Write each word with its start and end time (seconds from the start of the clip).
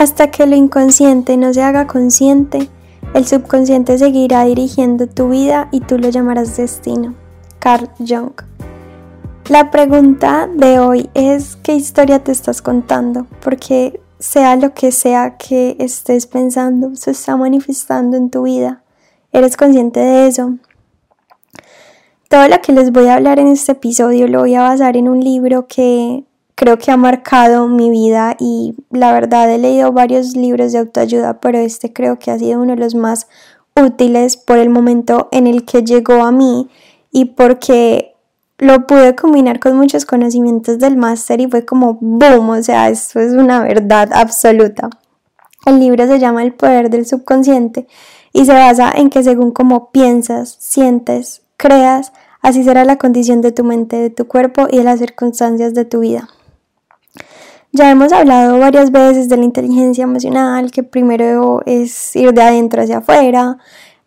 Hasta 0.00 0.30
que 0.30 0.46
lo 0.46 0.56
inconsciente 0.56 1.36
no 1.36 1.52
se 1.52 1.60
haga 1.60 1.86
consciente, 1.86 2.70
el 3.12 3.26
subconsciente 3.26 3.98
seguirá 3.98 4.44
dirigiendo 4.44 5.06
tu 5.06 5.28
vida 5.28 5.68
y 5.72 5.80
tú 5.80 5.98
lo 5.98 6.08
llamarás 6.08 6.56
destino. 6.56 7.14
Carl 7.58 7.90
Jung. 7.98 8.32
La 9.50 9.70
pregunta 9.70 10.48
de 10.50 10.78
hoy 10.78 11.10
es 11.12 11.56
¿qué 11.56 11.74
historia 11.74 12.24
te 12.24 12.32
estás 12.32 12.62
contando? 12.62 13.26
Porque 13.44 14.00
sea 14.18 14.56
lo 14.56 14.72
que 14.72 14.90
sea 14.90 15.36
que 15.36 15.76
estés 15.78 16.26
pensando, 16.26 16.96
se 16.96 17.10
está 17.10 17.36
manifestando 17.36 18.16
en 18.16 18.30
tu 18.30 18.44
vida. 18.44 18.82
¿Eres 19.32 19.58
consciente 19.58 20.00
de 20.00 20.28
eso? 20.28 20.54
Todo 22.30 22.48
lo 22.48 22.58
que 22.62 22.72
les 22.72 22.90
voy 22.90 23.08
a 23.08 23.16
hablar 23.16 23.38
en 23.38 23.48
este 23.48 23.72
episodio 23.72 24.28
lo 24.28 24.38
voy 24.38 24.54
a 24.54 24.62
basar 24.62 24.96
en 24.96 25.10
un 25.10 25.20
libro 25.22 25.66
que 25.66 26.24
creo 26.60 26.76
que 26.76 26.90
ha 26.90 26.98
marcado 26.98 27.68
mi 27.68 27.88
vida 27.88 28.36
y 28.38 28.74
la 28.90 29.14
verdad 29.14 29.50
he 29.50 29.56
leído 29.56 29.92
varios 29.92 30.36
libros 30.36 30.72
de 30.72 30.80
autoayuda, 30.80 31.40
pero 31.40 31.56
este 31.56 31.90
creo 31.90 32.18
que 32.18 32.30
ha 32.30 32.38
sido 32.38 32.60
uno 32.60 32.74
de 32.74 32.80
los 32.82 32.94
más 32.94 33.28
útiles 33.74 34.36
por 34.36 34.58
el 34.58 34.68
momento 34.68 35.30
en 35.32 35.46
el 35.46 35.64
que 35.64 35.82
llegó 35.82 36.22
a 36.22 36.32
mí 36.32 36.68
y 37.10 37.24
porque 37.24 38.14
lo 38.58 38.86
pude 38.86 39.16
combinar 39.16 39.58
con 39.58 39.74
muchos 39.74 40.04
conocimientos 40.04 40.78
del 40.78 40.98
máster 40.98 41.40
y 41.40 41.46
fue 41.46 41.64
como 41.64 41.96
boom, 41.98 42.50
o 42.50 42.62
sea, 42.62 42.90
esto 42.90 43.20
es 43.20 43.32
una 43.32 43.62
verdad 43.62 44.10
absoluta. 44.12 44.90
El 45.64 45.80
libro 45.80 46.06
se 46.06 46.18
llama 46.18 46.42
El 46.42 46.52
poder 46.52 46.90
del 46.90 47.06
subconsciente 47.06 47.86
y 48.34 48.44
se 48.44 48.52
basa 48.52 48.92
en 48.94 49.08
que 49.08 49.22
según 49.22 49.52
cómo 49.52 49.90
piensas, 49.92 50.58
sientes, 50.60 51.40
creas, 51.56 52.12
así 52.42 52.62
será 52.64 52.84
la 52.84 52.98
condición 52.98 53.40
de 53.40 53.52
tu 53.52 53.64
mente, 53.64 53.96
de 53.96 54.10
tu 54.10 54.26
cuerpo 54.26 54.66
y 54.70 54.76
de 54.76 54.84
las 54.84 54.98
circunstancias 54.98 55.72
de 55.72 55.86
tu 55.86 56.00
vida. 56.00 56.28
Ya 57.72 57.88
hemos 57.90 58.12
hablado 58.12 58.58
varias 58.58 58.90
veces 58.90 59.28
de 59.28 59.36
la 59.36 59.44
inteligencia 59.44 60.02
emocional, 60.02 60.72
que 60.72 60.82
primero 60.82 61.62
es 61.66 62.16
ir 62.16 62.32
de 62.32 62.42
adentro 62.42 62.82
hacia 62.82 62.98
afuera, 62.98 63.58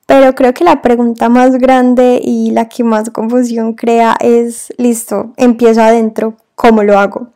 pero 0.06 0.36
creo 0.36 0.54
que 0.54 0.66
la 0.66 0.82
pregunta 0.82 1.30
más 1.30 1.54
grande 1.54 2.20
y 2.22 2.52
la 2.52 2.68
que 2.68 2.84
más 2.84 3.10
confusión 3.10 3.74
crea 3.74 4.18
es, 4.20 4.74
listo, 4.78 5.32
empiezo 5.38 5.82
adentro, 5.82 6.36
¿cómo 6.56 6.84
lo 6.84 7.00
hago? 7.00 7.30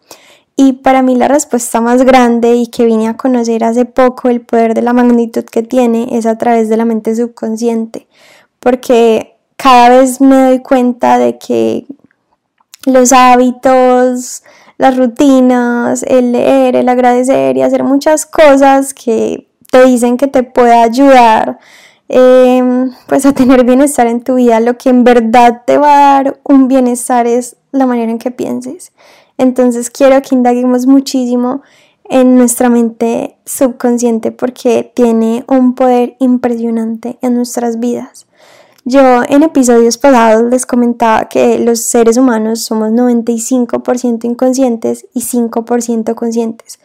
Y 0.58 0.74
para 0.74 1.02
mí 1.02 1.16
la 1.16 1.30
respuesta 1.30 1.80
más 1.80 2.02
grande 2.04 2.56
y 2.56 2.68
que 2.68 2.86
vine 2.86 3.08
a 3.08 3.16
conocer 3.16 3.64
hace 3.64 3.86
poco 3.86 4.28
el 4.28 4.42
poder 4.42 4.74
de 4.74 4.82
la 4.82 4.92
magnitud 4.92 5.46
que 5.46 5.64
tiene 5.64 6.10
es 6.12 6.26
a 6.26 6.38
través 6.38 6.68
de 6.68 6.76
la 6.76 6.84
mente 6.84 7.16
subconsciente, 7.16 8.08
porque 8.60 9.38
cada 9.56 9.90
vez 9.90 10.20
me 10.20 10.36
doy 10.36 10.60
cuenta 10.60 11.20
de 11.20 11.38
que 11.38 11.86
los 12.86 13.14
hábitos, 13.14 14.44
las 14.78 14.98
rutinas, 14.98 16.04
el 16.04 16.32
leer, 16.32 16.76
el 16.76 16.90
agradecer 16.90 17.58
y 17.58 17.62
hacer 17.62 17.84
muchas 17.84 18.26
cosas 18.26 18.94
que 18.94 19.48
te 19.72 19.86
dicen 19.86 20.18
que 20.18 20.28
te 20.28 20.44
puede 20.44 20.74
ayudar 20.74 21.60
em, 22.10 22.92
pues 23.08 23.26
a 23.26 23.34
tener 23.34 23.66
bienestar 23.66 24.08
en 24.08 24.24
tu 24.24 24.36
vida. 24.36 24.60
Lo 24.60 24.78
que 24.78 24.90
en 24.90 25.04
verdad 25.04 25.64
te 25.66 25.78
va 25.78 25.94
a 25.94 26.24
dar 26.24 26.40
un 26.44 26.68
bienestar 26.68 27.28
es 27.28 27.58
la 27.72 27.86
manera 27.86 28.12
en 28.12 28.20
que 28.20 28.32
pienses. 28.32 28.92
Entonces 29.38 29.90
quiero 29.90 30.22
que 30.22 30.36
indaguemos 30.36 30.88
muchísimo 30.88 31.62
en 32.10 32.38
nuestra 32.38 32.70
mente 32.70 33.38
subconsciente 33.46 34.32
porque 34.32 34.92
tiene 34.96 35.44
un 35.48 35.76
poder 35.76 36.16
impresionante 36.20 37.18
en 37.22 37.36
nuestras 37.36 37.80
vidas. 37.80 38.28
Yo 38.90 39.22
en 39.28 39.44
episodios 39.44 39.98
pasados 39.98 40.44
les 40.50 40.66
comentaba 40.66 41.28
que 41.28 41.60
los 41.60 41.82
seres 41.82 42.16
humanos 42.16 42.62
somos 42.62 42.92
95% 42.92 44.24
inconscientes 44.24 45.06
y 45.14 45.24
5% 45.24 46.16
conscientes. 46.16 46.80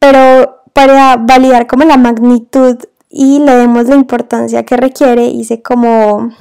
Pero 0.00 0.62
para 0.72 1.14
validar 1.16 1.68
como 1.68 1.84
la 1.84 1.98
magnitud 1.98 2.78
y 3.08 3.38
le 3.38 3.54
demos 3.54 3.86
la 3.86 3.94
importancia 3.94 4.64
que 4.64 4.76
requiere, 4.76 5.26
hice 5.26 5.62
como 5.62 6.32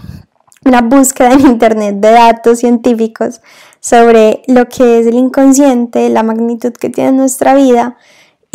una 0.65 0.81
búsqueda 0.81 1.33
en 1.33 1.41
internet 1.41 1.97
de 1.99 2.09
datos 2.09 2.57
científicos 2.57 3.41
sobre 3.79 4.41
lo 4.47 4.67
que 4.69 4.97
es 4.97 5.05
el 5.05 5.13
inconsciente, 5.13 6.09
la 6.09 6.23
magnitud 6.23 6.73
que 6.73 6.89
tiene 6.89 7.11
en 7.11 7.17
nuestra 7.17 7.53
vida 7.53 7.95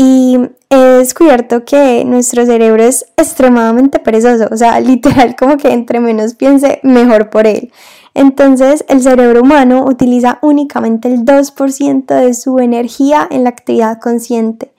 y 0.01 0.39
he 0.71 0.77
descubierto 0.77 1.65
que 1.65 2.05
nuestro 2.05 2.47
cerebro 2.47 2.85
es 2.85 3.07
extremadamente 3.17 3.99
perezoso, 3.99 4.49
o 4.51 4.57
sea, 4.57 4.79
literal 4.93 5.35
como 5.37 5.59
que 5.59 5.73
entre 5.73 5.99
menos 6.01 6.35
piense, 6.35 6.81
mejor 6.85 7.29
por 7.29 7.47
él. 7.47 7.73
Entonces, 8.15 8.85
el 8.89 9.03
cerebro 9.03 9.43
humano 9.43 9.85
utiliza 9.85 10.39
únicamente 10.41 11.09
el 11.09 11.25
2% 11.25 12.07
de 12.07 12.33
su 12.33 12.59
energía 12.61 13.27
en 13.31 13.43
la 13.45 13.51
actividad 13.51 14.01
consciente. 14.01 14.73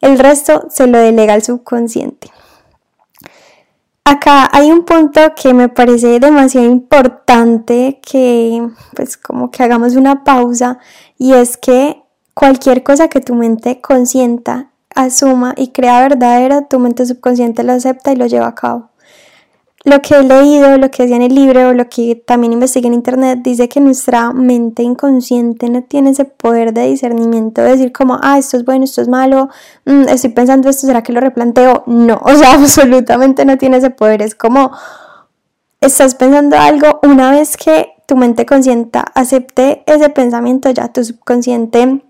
El 0.00 0.18
resto 0.18 0.66
se 0.70 0.86
lo 0.86 0.98
delega 0.98 1.32
al 1.32 1.42
subconsciente. 1.42 2.30
Acá 4.04 4.48
hay 4.52 4.70
un 4.70 4.84
punto 4.84 5.20
que 5.34 5.52
me 5.54 5.68
parece 5.68 6.20
demasiado 6.20 6.66
importante 6.66 8.00
que 8.00 8.66
pues 8.94 9.16
como 9.16 9.50
que 9.50 9.62
hagamos 9.62 9.96
una 9.96 10.24
pausa 10.24 10.78
y 11.18 11.32
es 11.32 11.56
que 11.56 12.02
Cualquier 12.38 12.84
cosa 12.84 13.08
que 13.08 13.20
tu 13.20 13.34
mente 13.34 13.80
consienta, 13.80 14.70
asuma 14.94 15.54
y 15.56 15.72
crea 15.72 16.02
verdadera, 16.02 16.68
tu 16.68 16.78
mente 16.78 17.04
subconsciente 17.04 17.64
lo 17.64 17.72
acepta 17.72 18.12
y 18.12 18.16
lo 18.16 18.26
lleva 18.26 18.46
a 18.46 18.54
cabo. 18.54 18.90
Lo 19.82 20.00
que 20.02 20.14
he 20.14 20.22
leído, 20.22 20.78
lo 20.78 20.88
que 20.88 21.02
decía 21.02 21.16
en 21.16 21.22
el 21.22 21.34
libro, 21.34 21.72
lo 21.72 21.88
que 21.88 22.14
también 22.14 22.52
investigué 22.52 22.86
en 22.86 22.94
internet, 22.94 23.40
dice 23.42 23.68
que 23.68 23.80
nuestra 23.80 24.32
mente 24.32 24.84
inconsciente 24.84 25.68
no 25.68 25.82
tiene 25.82 26.10
ese 26.10 26.26
poder 26.26 26.72
de 26.72 26.86
discernimiento 26.86 27.60
de 27.60 27.70
decir 27.70 27.90
como, 27.90 28.20
ah, 28.22 28.38
esto 28.38 28.56
es 28.56 28.64
bueno, 28.64 28.84
esto 28.84 29.02
es 29.02 29.08
malo, 29.08 29.48
mm, 29.86 30.02
estoy 30.08 30.30
pensando 30.30 30.68
esto, 30.68 30.86
¿será 30.86 31.02
que 31.02 31.12
lo 31.12 31.18
replanteo? 31.18 31.82
No, 31.86 32.20
o 32.22 32.36
sea, 32.36 32.54
absolutamente 32.54 33.44
no 33.46 33.58
tiene 33.58 33.78
ese 33.78 33.90
poder. 33.90 34.22
Es 34.22 34.36
como, 34.36 34.70
estás 35.80 36.14
pensando 36.14 36.56
algo, 36.56 37.00
una 37.02 37.32
vez 37.32 37.56
que 37.56 37.88
tu 38.06 38.14
mente 38.14 38.46
consciente 38.46 39.00
acepte 39.16 39.82
ese 39.86 40.08
pensamiento, 40.08 40.70
ya 40.70 40.92
tu 40.92 41.02
subconsciente 41.04 42.04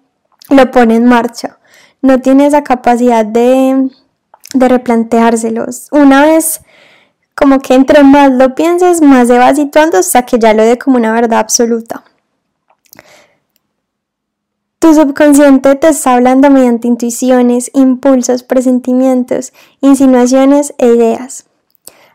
lo 0.50 0.70
pone 0.70 0.96
en 0.96 1.04
marcha. 1.04 1.58
No 2.00 2.20
tiene 2.20 2.46
esa 2.46 2.62
capacidad 2.62 3.24
de, 3.24 3.90
de 4.54 4.68
replanteárselos. 4.68 5.88
Una 5.90 6.22
vez 6.22 6.60
como 7.34 7.60
que 7.60 7.74
entre 7.74 8.02
más 8.02 8.32
lo 8.32 8.54
pienses, 8.54 9.00
más 9.00 9.28
se 9.28 9.38
va 9.38 9.54
situando 9.54 9.98
hasta 9.98 10.22
que 10.22 10.38
ya 10.38 10.54
lo 10.54 10.64
dé 10.64 10.76
como 10.76 10.96
una 10.96 11.12
verdad 11.12 11.38
absoluta. 11.38 12.02
Tu 14.80 14.94
subconsciente 14.94 15.74
te 15.74 15.88
está 15.88 16.14
hablando 16.14 16.50
mediante 16.50 16.88
intuiciones, 16.88 17.70
impulsos, 17.74 18.42
presentimientos, 18.42 19.52
insinuaciones 19.80 20.74
e 20.78 20.86
ideas. 20.86 21.46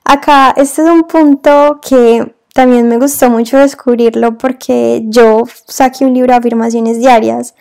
Acá 0.03 0.53
este 0.57 0.81
es 0.81 0.89
un 0.89 1.03
punto 1.03 1.79
que 1.81 2.33
también 2.53 2.87
me 2.87 2.97
gustó 2.97 3.29
mucho 3.29 3.57
descubrirlo 3.57 4.37
porque 4.37 5.03
yo 5.05 5.43
saqué 5.67 6.05
un 6.05 6.13
libro 6.13 6.33
de 6.33 6.39
afirmaciones 6.39 6.99
diarias 6.99 7.55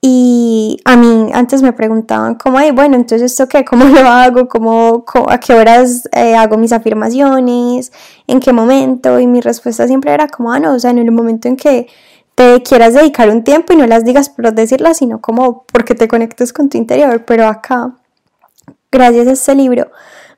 y 0.00 0.78
a 0.84 0.96
mí 0.96 1.30
antes 1.34 1.60
me 1.60 1.72
preguntaban 1.72 2.36
como, 2.36 2.58
bueno, 2.72 2.94
entonces 2.94 3.32
esto 3.32 3.48
qué, 3.48 3.64
cómo 3.64 3.84
lo 3.86 4.06
hago, 4.08 4.48
¿Cómo, 4.48 5.04
a 5.28 5.38
qué 5.40 5.54
horas 5.54 6.08
eh, 6.12 6.36
hago 6.36 6.56
mis 6.56 6.72
afirmaciones, 6.72 7.92
en 8.26 8.40
qué 8.40 8.52
momento. 8.52 9.18
Y 9.18 9.26
mi 9.26 9.40
respuesta 9.40 9.86
siempre 9.86 10.12
era 10.12 10.28
como, 10.28 10.52
ah, 10.52 10.60
no, 10.60 10.74
o 10.74 10.78
sea, 10.78 10.90
en 10.90 10.98
el 10.98 11.10
momento 11.10 11.48
en 11.48 11.56
que 11.56 11.88
te 12.36 12.62
quieras 12.62 12.94
dedicar 12.94 13.28
un 13.28 13.42
tiempo 13.42 13.72
y 13.72 13.76
no 13.76 13.86
las 13.86 14.04
digas 14.04 14.28
por 14.28 14.52
decirlas, 14.54 14.98
sino 14.98 15.20
como 15.20 15.64
porque 15.64 15.96
te 15.96 16.06
conectes 16.06 16.52
con 16.52 16.68
tu 16.68 16.78
interior. 16.78 17.24
Pero 17.24 17.48
acá, 17.48 17.96
gracias 18.92 19.26
a 19.26 19.32
este 19.32 19.54
libro, 19.56 19.90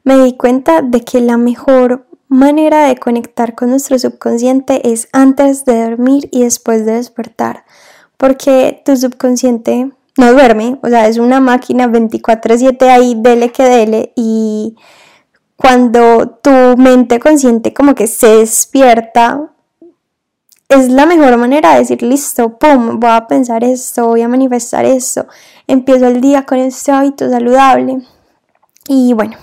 me 0.04 0.16
di 0.16 0.36
cuenta 0.38 0.80
de 0.80 1.02
que 1.02 1.20
la 1.20 1.36
mejor 1.36 2.06
manera 2.28 2.86
de 2.86 2.96
conectar 2.96 3.54
con 3.54 3.70
nuestro 3.70 3.98
subconsciente 3.98 4.90
es 4.90 5.08
antes 5.12 5.66
de 5.66 5.82
dormir 5.82 6.28
y 6.32 6.44
después 6.44 6.86
de 6.86 6.92
despertar 6.92 7.64
porque 8.20 8.82
tu 8.84 8.94
subconsciente 8.98 9.90
no 10.18 10.32
duerme, 10.34 10.78
o 10.82 10.88
sea, 10.88 11.08
es 11.08 11.16
una 11.16 11.40
máquina 11.40 11.86
24/7 11.86 12.90
ahí, 12.90 13.14
dele 13.16 13.50
que 13.50 13.64
dele, 13.64 14.12
y 14.14 14.76
cuando 15.56 16.38
tu 16.42 16.50
mente 16.76 17.18
consciente 17.18 17.72
como 17.72 17.94
que 17.94 18.06
se 18.06 18.26
despierta, 18.36 19.52
es 20.68 20.90
la 20.90 21.06
mejor 21.06 21.38
manera 21.38 21.72
de 21.72 21.78
decir, 21.78 22.02
listo, 22.02 22.58
pum, 22.58 23.00
voy 23.00 23.10
a 23.10 23.26
pensar 23.26 23.64
esto, 23.64 24.08
voy 24.08 24.20
a 24.20 24.28
manifestar 24.28 24.84
esto, 24.84 25.26
empiezo 25.66 26.06
el 26.06 26.20
día 26.20 26.44
con 26.44 26.58
este 26.58 26.92
hábito 26.92 27.30
saludable. 27.30 28.02
Y 28.86 29.14
bueno, 29.14 29.36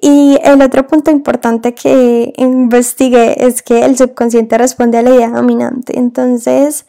y 0.00 0.36
el 0.42 0.60
otro 0.62 0.86
punto 0.88 1.12
importante 1.12 1.74
que 1.74 2.32
investigué 2.36 3.46
es 3.46 3.62
que 3.62 3.84
el 3.84 3.96
subconsciente 3.96 4.58
responde 4.58 4.98
a 4.98 5.02
la 5.02 5.14
idea 5.14 5.30
dominante. 5.30 5.96
Entonces, 5.96 6.86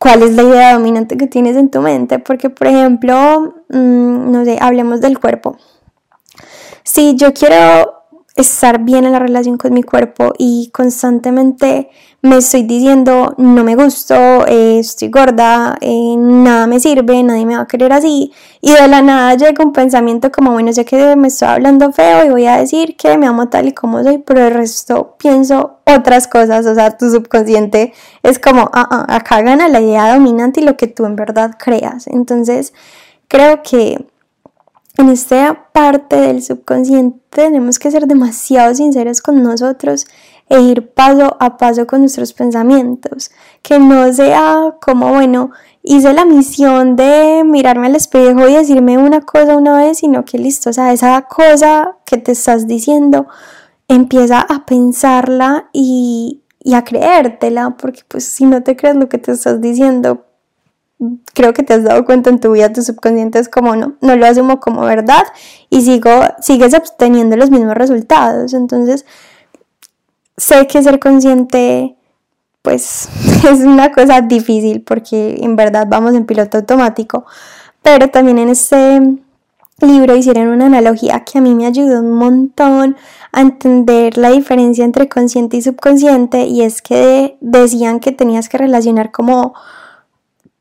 cuál 0.00 0.22
es 0.22 0.32
la 0.32 0.42
idea 0.42 0.72
dominante 0.72 1.18
que 1.18 1.26
tienes 1.26 1.56
en 1.56 1.70
tu 1.70 1.82
mente, 1.82 2.18
porque 2.18 2.48
por 2.48 2.66
ejemplo, 2.66 3.54
mm, 3.68 4.32
no 4.32 4.44
sé, 4.44 4.56
hablemos 4.58 5.02
del 5.02 5.20
cuerpo. 5.20 5.58
Si 6.82 7.16
yo 7.16 7.34
quiero 7.34 7.99
estar 8.40 8.80
bien 8.80 9.04
en 9.04 9.12
la 9.12 9.18
relación 9.18 9.56
con 9.56 9.72
mi 9.72 9.82
cuerpo 9.82 10.32
y 10.38 10.70
constantemente 10.72 11.90
me 12.22 12.36
estoy 12.36 12.64
diciendo 12.64 13.34
no 13.38 13.64
me 13.64 13.76
gusto, 13.76 14.46
eh, 14.46 14.78
estoy 14.78 15.08
gorda, 15.08 15.78
eh, 15.80 16.14
nada 16.18 16.66
me 16.66 16.78
sirve, 16.78 17.22
nadie 17.22 17.46
me 17.46 17.56
va 17.56 17.62
a 17.62 17.66
querer 17.66 17.92
así 17.92 18.32
y 18.60 18.72
de 18.72 18.88
la 18.88 19.00
nada 19.00 19.34
llega 19.34 19.64
un 19.64 19.72
pensamiento 19.72 20.30
como 20.30 20.52
bueno 20.52 20.72
sé 20.72 20.84
que 20.84 21.16
me 21.16 21.28
estoy 21.28 21.48
hablando 21.48 21.92
feo 21.92 22.26
y 22.26 22.30
voy 22.30 22.46
a 22.46 22.56
decir 22.56 22.96
que 22.96 23.16
me 23.16 23.26
amo 23.26 23.48
tal 23.48 23.68
y 23.68 23.72
como 23.72 24.02
soy, 24.02 24.18
pero 24.18 24.46
el 24.46 24.54
resto 24.54 25.16
pienso 25.18 25.78
otras 25.86 26.28
cosas, 26.28 26.66
o 26.66 26.74
sea 26.74 26.96
tu 26.96 27.10
subconsciente 27.10 27.92
es 28.22 28.38
como 28.38 28.70
ah, 28.72 28.88
ah, 28.90 29.16
acá 29.16 29.40
gana 29.42 29.68
la 29.68 29.80
idea 29.80 30.12
dominante 30.14 30.60
y 30.60 30.64
lo 30.64 30.76
que 30.76 30.88
tú 30.88 31.06
en 31.06 31.16
verdad 31.16 31.56
creas, 31.58 32.06
entonces 32.06 32.74
creo 33.28 33.62
que 33.62 34.04
en 34.98 35.08
esta 35.08 35.70
parte 35.72 36.16
del 36.16 36.42
subconsciente 36.42 37.20
tenemos 37.30 37.78
que 37.78 37.90
ser 37.90 38.06
demasiado 38.06 38.74
sinceros 38.74 39.22
con 39.22 39.42
nosotros 39.42 40.06
e 40.48 40.60
ir 40.60 40.92
paso 40.92 41.36
a 41.38 41.56
paso 41.56 41.86
con 41.86 42.00
nuestros 42.00 42.32
pensamientos. 42.32 43.30
Que 43.62 43.78
no 43.78 44.12
sea 44.12 44.74
como, 44.80 45.10
bueno, 45.10 45.52
hice 45.82 46.12
la 46.12 46.24
misión 46.24 46.96
de 46.96 47.42
mirarme 47.44 47.86
al 47.86 47.94
espejo 47.94 48.48
y 48.48 48.54
decirme 48.54 48.98
una 48.98 49.20
cosa 49.20 49.56
una 49.56 49.76
vez, 49.76 49.98
sino 49.98 50.24
que 50.24 50.38
listo, 50.38 50.70
o 50.70 50.72
sea, 50.72 50.92
esa 50.92 51.22
cosa 51.22 51.96
que 52.04 52.18
te 52.18 52.32
estás 52.32 52.66
diciendo, 52.66 53.28
empieza 53.86 54.40
a 54.40 54.66
pensarla 54.66 55.70
y, 55.72 56.42
y 56.62 56.74
a 56.74 56.82
creértela, 56.84 57.76
porque 57.78 58.02
pues 58.08 58.24
si 58.24 58.44
no 58.44 58.62
te 58.62 58.76
crees 58.76 58.96
lo 58.96 59.08
que 59.08 59.18
te 59.18 59.32
estás 59.32 59.60
diciendo, 59.60 60.26
creo 61.34 61.52
que 61.52 61.62
te 61.62 61.74
has 61.74 61.84
dado 61.84 62.04
cuenta 62.04 62.30
en 62.30 62.40
tu 62.40 62.52
vida, 62.52 62.72
tu 62.72 62.82
subconsciente 62.82 63.38
es 63.38 63.48
como 63.48 63.74
no, 63.76 63.94
no 64.00 64.16
lo 64.16 64.26
asumo 64.26 64.60
como 64.60 64.82
verdad 64.82 65.22
y 65.70 65.82
sigo, 65.82 66.10
sigues 66.40 66.74
obteniendo 66.74 67.36
los 67.36 67.50
mismos 67.50 67.74
resultados. 67.74 68.52
Entonces, 68.52 69.06
sé 70.36 70.66
que 70.66 70.82
ser 70.82 70.98
consciente, 70.98 71.96
pues, 72.62 73.08
es 73.50 73.60
una 73.60 73.92
cosa 73.92 74.20
difícil 74.20 74.82
porque 74.82 75.38
en 75.40 75.56
verdad 75.56 75.86
vamos 75.88 76.14
en 76.14 76.26
piloto 76.26 76.58
automático, 76.58 77.24
pero 77.82 78.08
también 78.08 78.38
en 78.38 78.50
este 78.50 79.00
libro 79.80 80.14
hicieron 80.14 80.48
una 80.48 80.66
analogía 80.66 81.24
que 81.24 81.38
a 81.38 81.40
mí 81.40 81.54
me 81.54 81.66
ayudó 81.66 82.00
un 82.00 82.12
montón 82.12 82.96
a 83.32 83.40
entender 83.40 84.18
la 84.18 84.30
diferencia 84.30 84.84
entre 84.84 85.08
consciente 85.08 85.56
y 85.56 85.62
subconsciente 85.62 86.44
y 86.44 86.62
es 86.62 86.82
que 86.82 87.38
decían 87.40 88.00
que 88.00 88.12
tenías 88.12 88.50
que 88.50 88.58
relacionar 88.58 89.10
como 89.10 89.54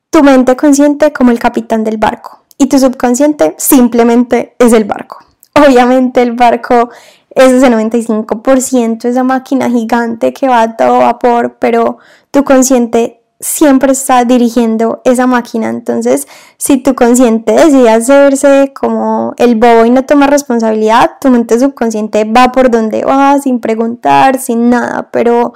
tu 0.09 0.23
mente 0.23 0.55
consciente 0.55 1.13
como 1.13 1.31
el 1.31 1.39
capitán 1.39 1.83
del 1.83 1.97
barco 1.97 2.43
y 2.57 2.67
tu 2.67 2.77
subconsciente 2.79 3.55
simplemente 3.57 4.55
es 4.59 4.73
el 4.73 4.85
barco. 4.85 5.19
Obviamente 5.53 6.21
el 6.21 6.33
barco 6.33 6.89
es 7.29 7.51
ese 7.51 7.69
95%, 7.69 9.05
esa 9.05 9.23
máquina 9.23 9.69
gigante 9.69 10.33
que 10.33 10.47
va 10.47 10.61
a 10.61 10.77
todo 10.77 10.99
vapor, 10.99 11.57
pero 11.59 11.99
tu 12.31 12.43
consciente 12.43 13.19
siempre 13.39 13.93
está 13.93 14.25
dirigiendo 14.25 15.01
esa 15.05 15.25
máquina. 15.25 15.69
Entonces, 15.69 16.27
si 16.57 16.77
tu 16.77 16.95
consciente 16.95 17.53
decide 17.53 17.89
hacerse 17.89 18.73
como 18.73 19.33
el 19.37 19.55
bobo 19.55 19.85
y 19.85 19.91
no 19.91 20.03
toma 20.05 20.27
responsabilidad, 20.27 21.11
tu 21.21 21.29
mente 21.29 21.59
subconsciente 21.59 22.25
va 22.25 22.51
por 22.51 22.69
donde 22.69 23.05
va, 23.05 23.39
sin 23.39 23.59
preguntar, 23.59 24.39
sin 24.39 24.69
nada, 24.69 25.09
pero 25.11 25.53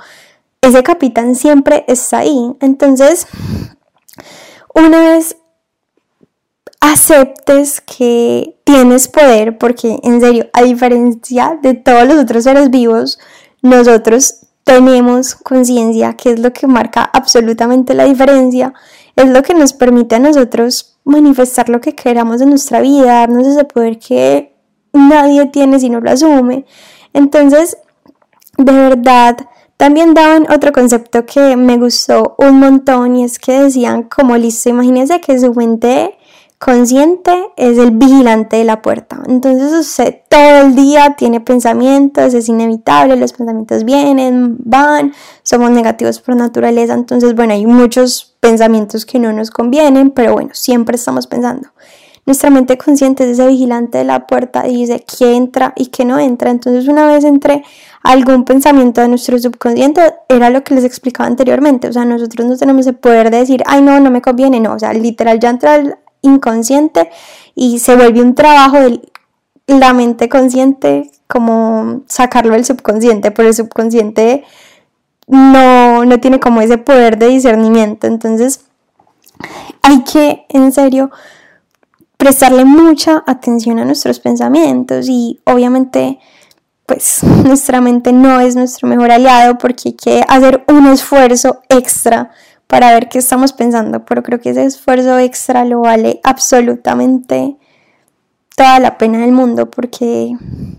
ese 0.61 0.81
capitán 0.83 1.35
siempre 1.35 1.83
está 1.87 2.19
ahí. 2.19 2.55
Entonces, 2.61 3.27
una 4.73 4.99
vez 5.01 5.37
aceptes 6.79 7.81
que 7.81 8.57
tienes 8.63 9.07
poder, 9.07 9.57
porque 9.57 9.99
en 10.03 10.19
serio, 10.19 10.49
a 10.53 10.63
diferencia 10.63 11.57
de 11.61 11.73
todos 11.75 12.07
los 12.07 12.17
otros 12.17 12.43
seres 12.43 12.69
vivos, 12.69 13.19
nosotros 13.61 14.47
tenemos 14.63 15.35
conciencia, 15.35 16.15
que 16.15 16.31
es 16.31 16.39
lo 16.39 16.51
que 16.51 16.67
marca 16.67 17.03
absolutamente 17.03 17.93
la 17.93 18.05
diferencia, 18.05 18.73
es 19.15 19.29
lo 19.29 19.43
que 19.43 19.53
nos 19.53 19.73
permite 19.73 20.15
a 20.15 20.19
nosotros 20.19 20.97
manifestar 21.05 21.69
lo 21.69 21.81
que 21.81 21.95
queramos 21.95 22.41
en 22.41 22.49
nuestra 22.49 22.81
vida, 22.81 23.19
darnos 23.19 23.47
ese 23.47 23.65
poder 23.65 23.99
que 23.99 24.55
nadie 24.91 25.45
tiene 25.47 25.79
si 25.79 25.89
no 25.89 25.99
lo 25.99 26.11
asume. 26.11 26.65
Entonces, 27.13 27.77
de 28.57 28.71
verdad, 28.71 29.37
también 29.83 30.13
daban 30.13 30.49
otro 30.49 30.71
concepto 30.71 31.25
que 31.25 31.57
me 31.57 31.77
gustó 31.77 32.35
un 32.37 32.57
montón 32.57 33.17
y 33.17 33.25
es 33.25 33.37
que 33.37 33.63
decían 33.63 34.03
como 34.03 34.37
listo, 34.37 34.69
imagínense 34.69 35.19
que 35.19 35.37
su 35.37 35.53
mente 35.53 36.17
consciente 36.57 37.51
es 37.57 37.77
el 37.77 37.91
vigilante 37.91 38.55
de 38.55 38.63
la 38.63 38.81
puerta. 38.81 39.21
Entonces 39.27 39.73
usted 39.73 40.21
todo 40.29 40.61
el 40.61 40.75
día 40.75 41.17
tiene 41.17 41.41
pensamientos, 41.41 42.33
es 42.33 42.47
inevitable, 42.47 43.17
los 43.17 43.33
pensamientos 43.33 43.83
vienen, 43.83 44.55
van, 44.59 45.11
somos 45.41 45.69
negativos 45.71 46.21
por 46.21 46.37
naturaleza, 46.37 46.93
entonces 46.93 47.35
bueno, 47.35 47.51
hay 47.51 47.65
muchos 47.65 48.37
pensamientos 48.39 49.05
que 49.05 49.19
no 49.19 49.33
nos 49.33 49.51
convienen, 49.51 50.11
pero 50.11 50.31
bueno, 50.31 50.51
siempre 50.53 50.95
estamos 50.95 51.27
pensando. 51.27 51.67
Nuestra 52.25 52.49
mente 52.49 52.77
consciente 52.77 53.25
es 53.25 53.31
ese 53.31 53.47
vigilante 53.47 53.97
de 53.97 54.05
la 54.05 54.27
puerta 54.27 54.65
y 54.67 54.77
dice 54.77 55.05
qué 55.17 55.35
entra 55.35 55.73
y 55.75 55.87
qué 55.87 56.05
no 56.05 56.19
entra. 56.19 56.51
Entonces 56.51 56.87
una 56.87 57.05
vez 57.05 57.25
entré 57.25 57.63
algún 58.01 58.45
pensamiento 58.45 59.01
de 59.01 59.09
nuestro 59.09 59.37
subconsciente, 59.37 60.13
era 60.29 60.49
lo 60.49 60.63
que 60.63 60.73
les 60.73 60.85
explicaba 60.85 61.27
anteriormente. 61.27 61.89
O 61.89 61.93
sea, 61.93 62.05
nosotros 62.05 62.47
no 62.47 62.57
tenemos 62.57 62.87
el 62.87 62.95
poder 62.95 63.29
de 63.29 63.39
decir, 63.39 63.63
ay 63.65 63.81
no, 63.81 63.99
no 63.99 64.09
me 64.09 64.21
conviene, 64.21 64.59
no. 64.61 64.73
O 64.73 64.79
sea, 64.79 64.93
literal 64.93 65.39
ya 65.39 65.49
entra 65.49 65.75
el 65.75 65.95
inconsciente 66.21 67.09
y 67.55 67.79
se 67.79 67.95
vuelve 67.95 68.21
un 68.21 68.35
trabajo 68.35 68.77
de 68.79 69.01
la 69.67 69.93
mente 69.93 70.29
consciente 70.29 71.11
como 71.27 72.03
sacarlo 72.07 72.53
del 72.53 72.63
subconsciente, 72.63 73.31
pero 73.31 73.49
el 73.49 73.53
subconsciente 73.53 74.43
no, 75.27 76.05
no 76.05 76.19
tiene 76.19 76.39
como 76.39 76.61
ese 76.61 76.77
poder 76.77 77.17
de 77.17 77.27
discernimiento. 77.27 78.07
Entonces, 78.07 78.61
hay 79.81 80.03
que, 80.03 80.45
en 80.49 80.71
serio, 80.71 81.11
prestarle 82.23 82.63
mucha 82.63 83.21
atención 83.27 83.79
a 83.79 83.85
nuestros 83.85 84.21
pensamientos 84.21 85.09
y 85.09 85.41
obviamente 85.43 86.19
pues 86.85 87.21
nuestra 87.43 87.81
mente 87.81 88.13
no 88.13 88.39
es 88.39 88.55
nuestro 88.55 88.87
mejor 88.87 89.11
aliado 89.11 89.57
porque 89.57 89.89
hay 89.89 89.93
que 89.95 90.25
hacer 90.29 90.63
un 90.69 90.87
esfuerzo 90.87 91.59
extra 91.67 92.31
para 92.67 92.93
ver 92.93 93.09
qué 93.09 93.19
estamos 93.19 93.51
pensando, 93.51 94.05
pero 94.05 94.23
creo 94.23 94.39
que 94.39 94.51
ese 94.51 94.63
esfuerzo 94.63 95.19
extra 95.19 95.65
lo 95.65 95.81
vale 95.81 96.21
absolutamente 96.23 97.57
toda 98.55 98.79
la 98.79 98.97
pena 98.97 99.17
del 99.17 99.33
mundo 99.33 99.69
porque 99.69 100.31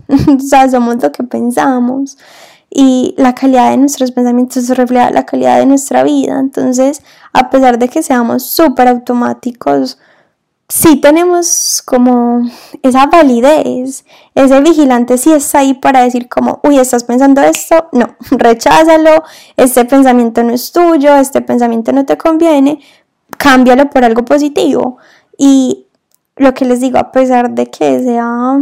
somos 0.71 0.95
lo 1.03 1.11
que 1.11 1.23
pensamos 1.25 2.17
y 2.71 3.13
la 3.19 3.35
calidad 3.35 3.69
de 3.69 3.77
nuestros 3.77 4.11
pensamientos 4.11 4.67
refleja 4.69 5.11
la 5.11 5.27
calidad 5.27 5.59
de 5.59 5.67
nuestra 5.67 6.01
vida. 6.01 6.39
Entonces, 6.39 7.03
a 7.33 7.51
pesar 7.51 7.77
de 7.77 7.87
que 7.87 8.01
seamos 8.01 8.47
súper 8.47 8.87
automáticos, 8.87 9.99
sí 10.67 10.95
tenemos 10.97 11.81
como 11.85 12.41
esa 12.81 13.05
validez, 13.05 14.05
ese 14.33 14.61
vigilante 14.61 15.17
sí 15.17 15.31
está 15.31 15.59
ahí 15.59 15.75
para 15.75 16.01
decir 16.01 16.27
como, 16.27 16.59
uy, 16.63 16.79
estás 16.79 17.03
pensando 17.03 17.41
esto, 17.41 17.87
no, 17.91 18.15
recházalo, 18.31 19.23
este 19.57 19.85
pensamiento 19.85 20.43
no 20.43 20.53
es 20.53 20.71
tuyo, 20.71 21.15
este 21.15 21.41
pensamiento 21.41 21.91
no 21.91 22.05
te 22.05 22.17
conviene, 22.17 22.79
cámbialo 23.37 23.89
por 23.89 24.03
algo 24.03 24.25
positivo. 24.25 24.97
Y 25.37 25.87
lo 26.37 26.53
que 26.53 26.65
les 26.65 26.81
digo, 26.81 26.97
a 26.97 27.11
pesar 27.11 27.51
de 27.51 27.67
que 27.67 28.03
sea 28.03 28.59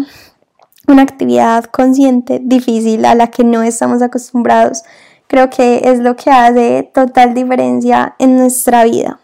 una 0.88 1.02
actividad 1.02 1.66
consciente 1.66 2.40
difícil 2.44 3.06
a 3.06 3.16
la 3.16 3.28
que 3.28 3.44
no 3.44 3.64
estamos 3.64 4.02
acostumbrados, 4.02 4.84
creo 5.28 5.50
que 5.50 5.82
es 5.86 6.00
lo 6.00 6.16
que 6.16 6.30
hace 6.30 6.92
total 6.94 7.34
diferencia 7.34 8.16
en 8.20 8.38
nuestra 8.38 8.84
vida. 8.84 9.20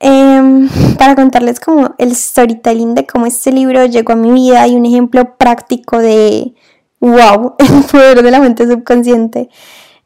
Em, 0.00 0.68
para 0.98 1.14
contarles 1.14 1.60
como 1.60 1.94
el 1.98 2.14
storytelling 2.14 2.94
de 2.94 3.06
cómo 3.06 3.26
este 3.26 3.52
libro 3.52 3.84
llegó 3.86 4.12
a 4.12 4.16
mi 4.16 4.30
vida 4.30 4.66
y 4.66 4.74
un 4.74 4.86
ejemplo 4.86 5.36
práctico 5.36 5.98
de 5.98 6.54
wow, 7.00 7.54
el 7.58 7.84
poder 7.90 8.22
de 8.22 8.30
la 8.30 8.40
mente 8.40 8.66
subconsciente. 8.66 9.48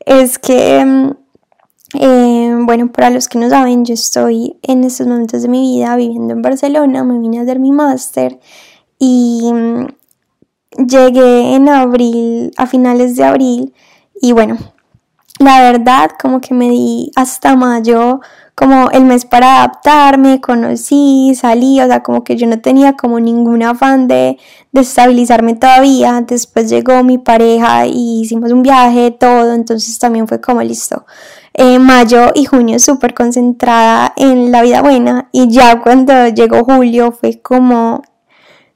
Es 0.04 0.38
que 0.38 0.78
em, 0.78 1.14
em, 1.94 2.66
bueno, 2.66 2.90
para 2.92 3.10
los 3.10 3.28
que 3.28 3.38
no 3.38 3.48
saben, 3.48 3.84
yo 3.84 3.94
estoy 3.94 4.58
en 4.62 4.84
estos 4.84 5.06
momentos 5.06 5.42
de 5.42 5.48
mi 5.48 5.60
vida 5.60 5.96
viviendo 5.96 6.32
en 6.34 6.42
Barcelona, 6.42 7.04
me 7.04 7.18
vine 7.18 7.38
a 7.38 7.42
hacer 7.42 7.58
mi 7.58 7.72
máster 7.72 8.38
y 8.98 9.50
llegué 10.76 11.54
en 11.54 11.68
abril, 11.68 12.52
a 12.56 12.66
finales 12.66 13.16
de 13.16 13.24
abril 13.24 13.74
y 14.20 14.32
bueno, 14.32 14.58
la 15.38 15.60
verdad 15.60 16.10
como 16.20 16.40
que 16.40 16.54
me 16.54 16.68
di 16.68 17.12
hasta 17.14 17.56
mayo 17.56 18.20
como 18.58 18.90
el 18.90 19.04
mes 19.04 19.24
para 19.24 19.58
adaptarme, 19.58 20.40
conocí, 20.40 21.32
salí, 21.36 21.80
o 21.80 21.86
sea, 21.86 22.02
como 22.02 22.24
que 22.24 22.36
yo 22.36 22.48
no 22.48 22.60
tenía 22.60 22.94
como 22.94 23.20
ningún 23.20 23.62
afán 23.62 24.08
de, 24.08 24.36
de 24.72 24.80
estabilizarme 24.80 25.54
todavía. 25.54 26.24
Después 26.26 26.68
llegó 26.68 27.04
mi 27.04 27.18
pareja 27.18 27.86
y 27.86 28.22
hicimos 28.22 28.50
un 28.50 28.64
viaje, 28.64 29.12
todo, 29.12 29.54
entonces 29.54 29.96
también 30.00 30.26
fue 30.26 30.40
como 30.40 30.60
listo. 30.60 31.06
Eh, 31.54 31.78
mayo 31.78 32.32
y 32.34 32.46
junio 32.46 32.80
súper 32.80 33.14
concentrada 33.14 34.12
en 34.16 34.50
la 34.50 34.62
vida 34.62 34.82
buena 34.82 35.28
y 35.30 35.48
ya 35.48 35.80
cuando 35.80 36.26
llegó 36.26 36.64
julio 36.64 37.12
fue 37.12 37.40
como, 37.40 38.02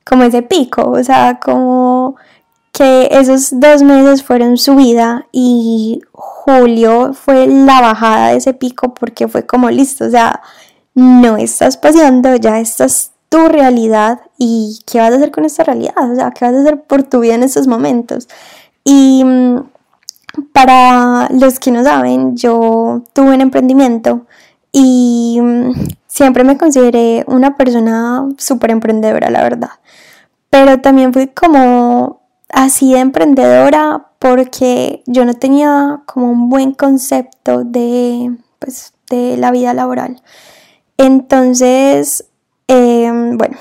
como 0.05 0.23
ese 0.23 0.43
pico, 0.43 0.93
o 0.93 1.03
sea, 1.03 1.41
como 1.41 2.15
que 2.73 3.09
esos 3.13 3.61
dos 3.61 3.83
meses 3.83 4.23
fueron 4.23 4.57
su 4.57 4.75
vida 4.75 5.27
y 5.31 6.01
julio 6.13 7.13
fue 7.13 7.47
la 7.47 7.81
bajada 7.81 8.29
de 8.29 8.39
ese 8.39 8.55
pico 8.55 8.95
porque 8.95 9.29
fue 9.29 9.45
como 9.45 9.71
listo, 9.71 10.07
o 10.07 10.11
sea, 10.11 10.41
no 10.95 11.37
estás 11.37 11.77
paseando, 11.77 12.35
ya 12.37 12.59
estás 12.61 13.13
tu 13.29 13.49
realidad 13.49 14.21
y 14.39 14.81
qué 14.87 14.99
vas 14.99 15.13
a 15.13 15.17
hacer 15.17 15.31
con 15.31 15.45
esta 15.45 15.65
realidad, 15.65 16.11
o 16.11 16.15
sea, 16.15 16.31
qué 16.31 16.47
vas 16.47 16.55
a 16.55 16.61
hacer 16.61 16.83
por 16.83 17.03
tu 17.03 17.21
vida 17.21 17.35
en 17.35 17.43
estos 17.43 17.67
momentos. 17.67 18.29
Y 18.85 19.23
mm, 19.25 19.65
para 20.53 21.29
los 21.31 21.59
que 21.61 21.71
no 21.71 21.85
saben, 21.85 22.37
yo 22.37 23.03
tuve 23.13 23.35
un 23.35 23.41
emprendimiento 23.41 24.27
y 24.73 25.39
mm, 25.43 25.73
siempre 26.07 26.45
me 26.45 26.59
consideré 26.59 27.25
una 27.27 27.57
persona 27.57 28.29
súper 28.39 28.71
emprendedora, 28.71 29.31
la 29.31 29.43
verdad. 29.43 29.71
Pero 30.51 30.81
también 30.81 31.13
fui 31.13 31.29
como 31.29 32.22
así 32.53 32.93
de 32.93 33.01
emprendedora 33.01 34.07
porque 34.19 35.03
yo 35.07 35.25
no 35.25 35.35
tenía 35.35 36.03
como 36.07 36.31
un 36.31 36.49
buen 36.49 36.75
concepto 36.75 37.65
de, 37.65 38.31
pues, 38.61 38.93
de 39.11 39.37
la 39.37 39.51
vida 39.51 39.75
laboral. 39.75 40.23
Entonces, 40.97 42.27
em, 42.69 43.37
bueno, 43.37 43.57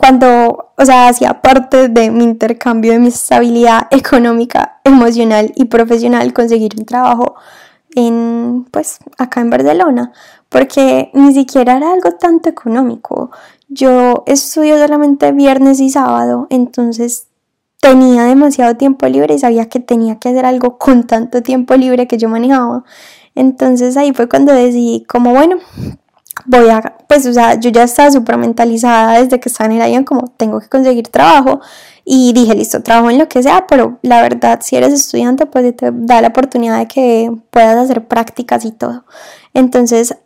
cuando, 0.00 0.72
o 0.76 0.84
sea, 0.84 1.08
hacía 1.08 1.42
parte 1.42 1.88
de 1.88 2.10
mi 2.10 2.24
intercambio 2.24 2.92
de 2.92 3.00
mi 3.00 3.08
estabilidad 3.08 3.88
económica, 3.90 4.80
emocional 4.84 5.52
y 5.54 5.66
profesional 5.66 6.32
conseguir 6.32 6.74
un 6.78 6.86
trabajo 6.86 7.34
en, 7.94 8.66
pues, 8.70 8.98
acá 9.18 9.40
en 9.40 9.50
Barcelona, 9.50 10.12
porque 10.48 11.10
ni 11.14 11.34
siquiera 11.34 11.76
era 11.76 11.92
algo 11.92 12.12
tanto 12.12 12.48
económico. 12.48 13.30
Yo 13.68 14.24
estudio 14.26 14.78
solamente 14.78 15.32
viernes 15.32 15.80
y 15.80 15.90
sábado, 15.90 16.46
entonces 16.50 17.28
tenía 17.84 18.24
demasiado 18.24 18.76
tiempo 18.76 19.06
libre 19.06 19.34
y 19.34 19.38
sabía 19.38 19.68
que 19.68 19.78
tenía 19.78 20.18
que 20.18 20.30
hacer 20.30 20.46
algo 20.46 20.78
con 20.78 21.06
tanto 21.06 21.42
tiempo 21.42 21.76
libre 21.76 22.06
que 22.06 22.16
yo 22.16 22.30
manejaba. 22.30 22.82
Entonces 23.34 23.98
ahí 23.98 24.14
fue 24.14 24.26
cuando 24.26 24.54
decidí 24.54 25.04
como, 25.06 25.34
bueno, 25.34 25.56
voy 26.46 26.70
a, 26.70 26.96
pues, 27.06 27.26
o 27.26 27.32
sea, 27.34 27.60
yo 27.60 27.68
ya 27.68 27.82
estaba 27.82 28.10
súper 28.10 28.38
mentalizada 28.38 29.20
desde 29.20 29.38
que 29.38 29.50
estaba 29.50 29.70
en 29.70 29.76
el 29.76 29.82
avión, 29.82 30.04
como 30.04 30.28
tengo 30.28 30.60
que 30.60 30.68
conseguir 30.70 31.08
trabajo. 31.08 31.60
Y 32.06 32.32
dije, 32.32 32.54
listo, 32.54 32.82
trabajo 32.82 33.10
en 33.10 33.18
lo 33.18 33.28
que 33.28 33.42
sea, 33.42 33.66
pero 33.66 33.98
la 34.00 34.22
verdad, 34.22 34.60
si 34.62 34.76
eres 34.76 34.94
estudiante, 34.94 35.44
pues 35.44 35.76
te 35.76 35.90
da 35.92 36.22
la 36.22 36.28
oportunidad 36.28 36.78
de 36.78 36.88
que 36.88 37.30
puedas 37.50 37.76
hacer 37.76 38.08
prácticas 38.08 38.64
y 38.64 38.72
todo. 38.72 39.04
Entonces, 39.52 40.16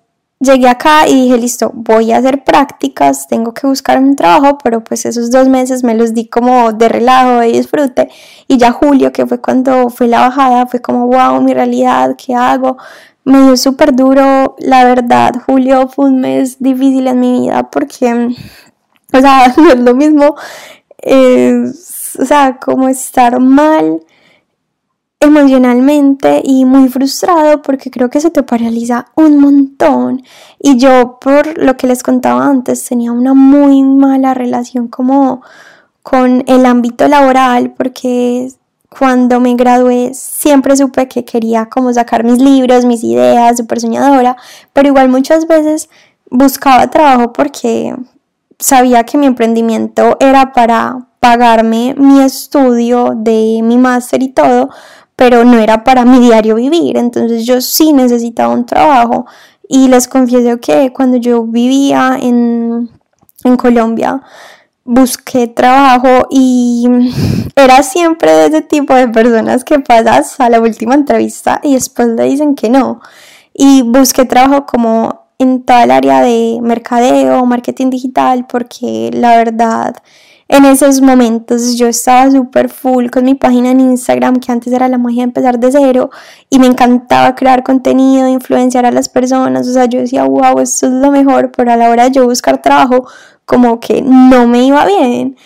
llegué 0.40 0.68
acá 0.68 1.08
y 1.08 1.14
dije, 1.24 1.38
listo, 1.38 1.70
voy 1.74 2.12
a 2.12 2.18
hacer 2.18 2.44
prácticas, 2.44 3.26
tengo 3.28 3.52
que 3.54 3.66
buscar 3.66 3.98
un 3.98 4.16
trabajo, 4.16 4.58
pero 4.62 4.82
pues 4.84 5.06
esos 5.06 5.30
dos 5.30 5.48
meses 5.48 5.84
me 5.84 5.94
los 5.94 6.14
di 6.14 6.28
como 6.28 6.72
de 6.72 6.88
relajo, 6.88 7.40
de 7.40 7.48
disfrute. 7.48 8.08
Y 8.46 8.58
ya 8.58 8.72
julio, 8.72 9.12
que 9.12 9.26
fue 9.26 9.40
cuando 9.40 9.90
fue 9.90 10.08
la 10.08 10.20
bajada, 10.20 10.66
fue 10.66 10.80
como, 10.80 11.06
wow, 11.06 11.40
mi 11.42 11.54
realidad, 11.54 12.16
¿qué 12.16 12.34
hago? 12.34 12.76
me 13.28 13.42
dio 13.42 13.56
súper 13.58 13.94
duro, 13.94 14.56
la 14.58 14.84
verdad, 14.84 15.34
julio 15.44 15.86
fue 15.88 16.06
un 16.06 16.20
mes 16.20 16.58
difícil 16.60 17.06
en 17.08 17.20
mi 17.20 17.40
vida 17.40 17.70
porque, 17.70 18.34
o 19.12 19.20
sea, 19.20 19.52
no 19.56 19.68
es 19.68 19.78
lo 19.78 19.94
mismo, 19.94 20.34
o 21.04 22.24
sea, 22.24 22.58
como 22.58 22.88
estar 22.88 23.38
mal 23.38 24.00
emocionalmente 25.20 26.40
y 26.44 26.64
muy 26.64 26.88
frustrado 26.88 27.60
porque 27.62 27.90
creo 27.90 28.08
que 28.08 28.20
se 28.20 28.30
te 28.30 28.42
paraliza 28.42 29.06
un 29.16 29.40
montón. 29.40 30.22
Y 30.60 30.76
yo 30.76 31.18
por 31.20 31.58
lo 31.58 31.76
que 31.76 31.86
les 31.86 32.02
contaba 32.02 32.46
antes 32.46 32.84
tenía 32.84 33.12
una 33.12 33.34
muy 33.34 33.82
mala 33.82 34.34
relación 34.34 34.88
como 34.88 35.42
con 36.02 36.44
el 36.46 36.64
ámbito 36.66 37.08
laboral 37.08 37.74
porque 37.76 38.52
cuando 38.88 39.40
me 39.40 39.54
gradué 39.54 40.12
siempre 40.14 40.76
supe 40.76 41.08
que 41.08 41.24
quería 41.24 41.66
como 41.66 41.92
sacar 41.92 42.24
mis 42.24 42.38
libros, 42.38 42.84
mis 42.84 43.04
ideas, 43.04 43.58
súper 43.58 43.80
soñadora, 43.80 44.36
pero 44.72 44.88
igual 44.88 45.08
muchas 45.08 45.46
veces 45.46 45.90
buscaba 46.30 46.88
trabajo 46.88 47.32
porque 47.32 47.94
sabía 48.58 49.04
que 49.04 49.18
mi 49.18 49.26
emprendimiento 49.26 50.16
era 50.20 50.52
para 50.52 51.06
pagarme 51.20 51.94
mi 51.98 52.20
estudio 52.20 53.12
de 53.14 53.60
mi 53.62 53.76
máster 53.76 54.22
y 54.22 54.28
todo, 54.28 54.70
pero 55.18 55.44
no 55.44 55.58
era 55.58 55.82
para 55.82 56.04
mi 56.04 56.20
diario 56.20 56.54
vivir, 56.54 56.96
entonces 56.96 57.44
yo 57.44 57.60
sí 57.60 57.92
necesitaba 57.92 58.54
un 58.54 58.64
trabajo 58.64 59.26
y 59.68 59.88
les 59.88 60.06
confieso 60.06 60.60
que 60.60 60.92
cuando 60.92 61.16
yo 61.16 61.42
vivía 61.42 62.16
en, 62.22 62.88
en 63.42 63.56
Colombia, 63.56 64.22
busqué 64.84 65.48
trabajo 65.48 66.28
y 66.30 66.86
era 67.56 67.82
siempre 67.82 68.30
de 68.30 68.46
ese 68.46 68.62
tipo 68.62 68.94
de 68.94 69.08
personas 69.08 69.64
que 69.64 69.80
pasas 69.80 70.38
a 70.38 70.48
la 70.48 70.60
última 70.60 70.94
entrevista 70.94 71.60
y 71.64 71.74
después 71.74 72.06
le 72.10 72.22
dicen 72.22 72.54
que 72.54 72.70
no. 72.70 73.00
Y 73.52 73.82
busqué 73.82 74.24
trabajo 74.24 74.66
como 74.66 75.32
en 75.40 75.64
toda 75.64 75.82
el 75.82 75.90
área 75.90 76.22
de 76.22 76.60
mercadeo, 76.62 77.44
marketing 77.44 77.90
digital, 77.90 78.46
porque 78.46 79.10
la 79.12 79.36
verdad 79.36 79.96
en 80.48 80.64
esos 80.64 81.00
momentos 81.02 81.76
yo 81.76 81.86
estaba 81.86 82.30
súper 82.30 82.70
full 82.70 83.10
con 83.10 83.24
mi 83.24 83.34
página 83.34 83.70
en 83.70 83.80
Instagram, 83.80 84.36
que 84.36 84.50
antes 84.50 84.72
era 84.72 84.88
la 84.88 84.98
magia 84.98 85.22
de 85.22 85.24
empezar 85.24 85.58
de 85.58 85.70
cero, 85.70 86.10
y 86.48 86.58
me 86.58 86.66
encantaba 86.66 87.34
crear 87.34 87.62
contenido, 87.62 88.26
influenciar 88.28 88.86
a 88.86 88.90
las 88.90 89.08
personas, 89.08 89.68
o 89.68 89.72
sea, 89.72 89.84
yo 89.84 90.00
decía, 90.00 90.24
wow, 90.24 90.58
esto 90.60 90.86
es 90.86 90.92
lo 90.92 91.10
mejor, 91.10 91.52
pero 91.52 91.72
a 91.72 91.76
la 91.76 91.90
hora 91.90 92.04
de 92.04 92.12
yo 92.12 92.24
buscar 92.24 92.62
trabajo, 92.62 93.06
como 93.44 93.78
que 93.80 94.02
no 94.02 94.46
me 94.46 94.64
iba 94.64 94.84
bien. 94.86 95.36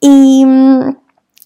Y, 0.00 0.44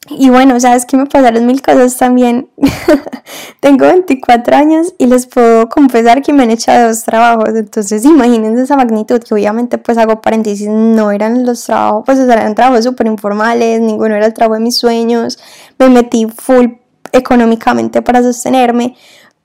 y 0.08 0.30
bueno, 0.30 0.58
sabes 0.60 0.86
que 0.86 0.96
me 0.96 1.06
pasaron 1.06 1.46
mil 1.46 1.60
cosas 1.62 1.96
también. 1.96 2.48
Tengo 3.60 3.86
24 3.86 4.56
años 4.56 4.94
y 4.98 5.06
les 5.06 5.26
puedo 5.26 5.68
confesar 5.68 6.22
que 6.22 6.32
me 6.32 6.44
han 6.44 6.50
echado 6.50 6.88
dos 6.88 7.02
trabajos. 7.02 7.50
Entonces, 7.54 8.04
imagínense 8.04 8.62
esa 8.62 8.76
magnitud, 8.76 9.20
que 9.20 9.34
obviamente, 9.34 9.78
pues 9.78 9.98
hago 9.98 10.20
paréntesis, 10.20 10.68
no 10.68 11.10
eran 11.10 11.44
los 11.44 11.64
trabajos, 11.64 12.04
pues 12.06 12.18
eran 12.18 12.54
trabajos 12.54 12.84
súper 12.84 13.06
informales, 13.06 13.80
ninguno 13.80 14.14
era 14.14 14.26
el 14.26 14.34
trabajo 14.34 14.54
de 14.54 14.60
mis 14.60 14.76
sueños. 14.76 15.38
Me 15.78 15.88
metí 15.88 16.26
full 16.26 16.66
económicamente 17.12 18.02
para 18.02 18.22
sostenerme, 18.22 18.94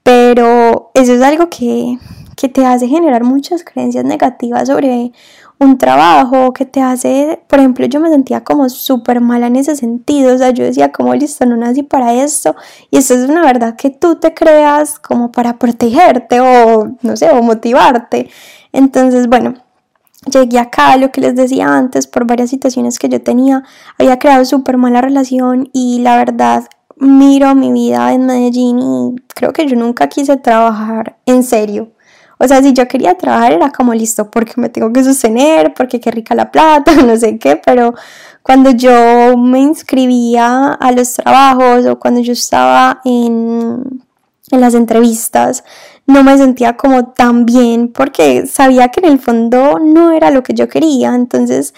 pero 0.03 0.91
eso 0.94 1.13
es 1.13 1.22
algo 1.22 1.50
que, 1.50 1.98
que 2.36 2.50
te 2.50 2.65
hace 2.65 2.88
generar 2.88 3.24
muchas 3.24 3.63
creencias 3.63 4.06
negativas 4.06 4.68
sobre 4.68 5.12
un 5.62 5.77
trabajo 5.77 6.53
que 6.53 6.65
te 6.65 6.82
hace, 6.82 7.39
por 7.48 7.60
ejemplo, 7.60 7.86
yo 7.86 8.00
me 8.00 8.10
sentía 8.10 8.44
como 8.44 8.68
súper 8.68 9.22
mala 9.22 9.46
en 9.46 9.58
ese 9.58 9.75
sentido, 9.75 10.34
o 10.34 10.38
sea, 10.39 10.50
yo 10.50 10.63
decía 10.63 10.91
como 10.91 11.13
listo, 11.13 11.46
no 11.46 11.56
nací 11.56 11.84
para 11.84 12.15
esto, 12.15 12.56
y 12.89 12.98
eso 12.98 13.13
es 13.13 13.30
una 13.30 13.44
verdad 13.44 13.75
que 13.75 13.91
tú 13.91 14.15
te 14.15 14.34
creas 14.34 14.98
como 14.98 15.32
para 15.32 15.60
protegerte 15.60 16.39
o, 16.41 16.98
no 17.03 17.15
sé, 17.15 17.30
o 17.30 17.44
motivarte. 17.44 18.27
Entonces, 18.74 19.27
bueno, 19.27 19.53
llegué 20.25 20.58
acá, 20.58 20.98
lo 20.98 21.12
que 21.12 21.22
les 21.22 21.36
decía 21.36 21.68
antes, 21.68 22.08
por 22.08 22.25
varias 22.25 22.50
situaciones 22.50 22.98
que 22.98 23.10
yo 23.10 23.22
tenía, 23.22 23.63
había 24.00 24.18
creado 24.18 24.44
súper 24.46 24.77
mala 24.77 25.01
relación 25.01 25.70
y 25.74 26.00
la 26.00 26.18
verdad 26.18 26.63
miro 26.98 27.53
mi 27.53 27.72
vida 27.72 28.12
en 28.13 28.25
Medellín 28.25 28.80
y 28.80 29.15
creo 29.36 29.53
que 29.53 29.68
yo 29.68 29.75
nunca 29.75 30.10
quise 30.10 30.38
trabajar 30.38 31.18
en 31.27 31.44
serio. 31.44 31.91
O 32.41 32.48
sea, 32.48 32.62
si 32.62 32.74
yo 32.74 32.88
quería 32.88 33.15
trabajar 33.15 33.53
era 33.53 33.71
como 33.71 33.93
listo, 33.93 34.31
porque 34.31 34.53
me 34.57 34.69
tengo 34.69 34.91
que 34.91 35.03
sostener, 35.03 35.74
porque 35.75 36.00
qué 36.00 36.10
rica 36.10 36.33
la 36.33 36.50
plata, 36.50 36.93
no 37.05 37.15
sé 37.15 37.38
qué, 37.38 37.55
pero 37.55 37.93
cuando 38.41 38.71
yo 38.71 39.38
me 39.38 39.60
inscribía 39.60 40.74
a 40.74 40.91
los 40.91 41.13
trabajos 41.13 41.86
o 41.86 42.00
cuando 42.00 42.21
yo 42.21 42.33
estaba 42.33 43.00
en, 43.05 44.03
en 44.50 44.62
las 44.62 44.74
entrevistas, 44.74 45.63
no 46.07 46.24
me 46.24 46.38
sentía 46.38 46.75
como 46.75 47.10
tan 47.10 47.45
bien 47.45 47.89
porque 47.89 48.48
sabía 48.48 48.89
que 48.89 49.01
en 49.01 49.12
el 49.12 49.19
fondo 49.19 49.77
no 49.79 50.12
era 50.12 50.31
lo 50.31 50.41
que 50.41 50.53
yo 50.53 50.67
quería. 50.67 51.13
Entonces, 51.13 51.75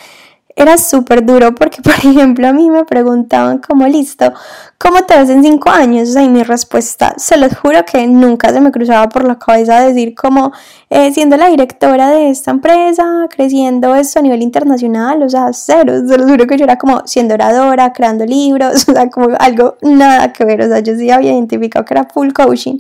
era 0.56 0.78
súper 0.78 1.26
duro 1.26 1.56
porque, 1.56 1.82
por 1.84 1.94
ejemplo, 1.94 2.48
a 2.48 2.54
mí 2.54 2.70
me 2.70 2.86
preguntaban 2.86 3.60
como, 3.60 3.88
listo, 3.88 4.34
¿cómo 4.78 5.04
te 5.04 5.18
ves 5.18 5.30
en 5.30 5.44
cinco 5.44 5.70
años? 5.70 6.16
O 6.16 6.20
y 6.20 6.30
mi 6.30 6.44
respuesta, 6.44 7.14
se 7.18 7.38
los 7.38 7.56
juro 7.58 7.84
que 7.86 8.06
nunca 8.08 8.50
se 8.52 8.62
me 8.62 8.72
cruzaba 8.72 9.10
por 9.10 9.26
la 9.26 9.38
cabeza 9.40 9.82
decir 9.82 10.14
como, 10.16 10.52
eh, 10.90 11.12
siendo 11.12 11.38
la 11.38 11.48
directora 11.48 12.10
de 12.10 12.30
esta 12.30 12.52
empresa, 12.52 13.28
creciendo 13.30 13.96
esto 13.96 14.20
a 14.20 14.22
nivel 14.22 14.42
internacional, 14.42 15.24
o 15.24 15.30
sea, 15.30 15.52
cero, 15.54 15.94
se 16.08 16.18
los 16.18 16.30
juro 16.30 16.46
que 16.48 16.58
yo 16.58 16.66
era 16.66 16.78
como 16.78 17.02
siendo 17.06 17.34
oradora, 17.34 17.94
creando 17.94 18.26
libros, 18.26 18.88
o 18.88 18.94
sea, 18.94 19.10
como 19.10 19.36
algo 19.40 19.78
nada 19.82 20.32
que 20.34 20.46
ver, 20.46 20.62
o 20.62 20.68
sea, 20.68 20.80
yo 20.80 20.96
sí 20.96 21.10
había 21.10 21.34
identificado 21.34 21.86
que 21.86 21.94
era 21.94 22.06
full 22.06 22.32
coaching 22.32 22.80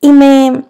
y 0.00 0.12
me 0.12 0.64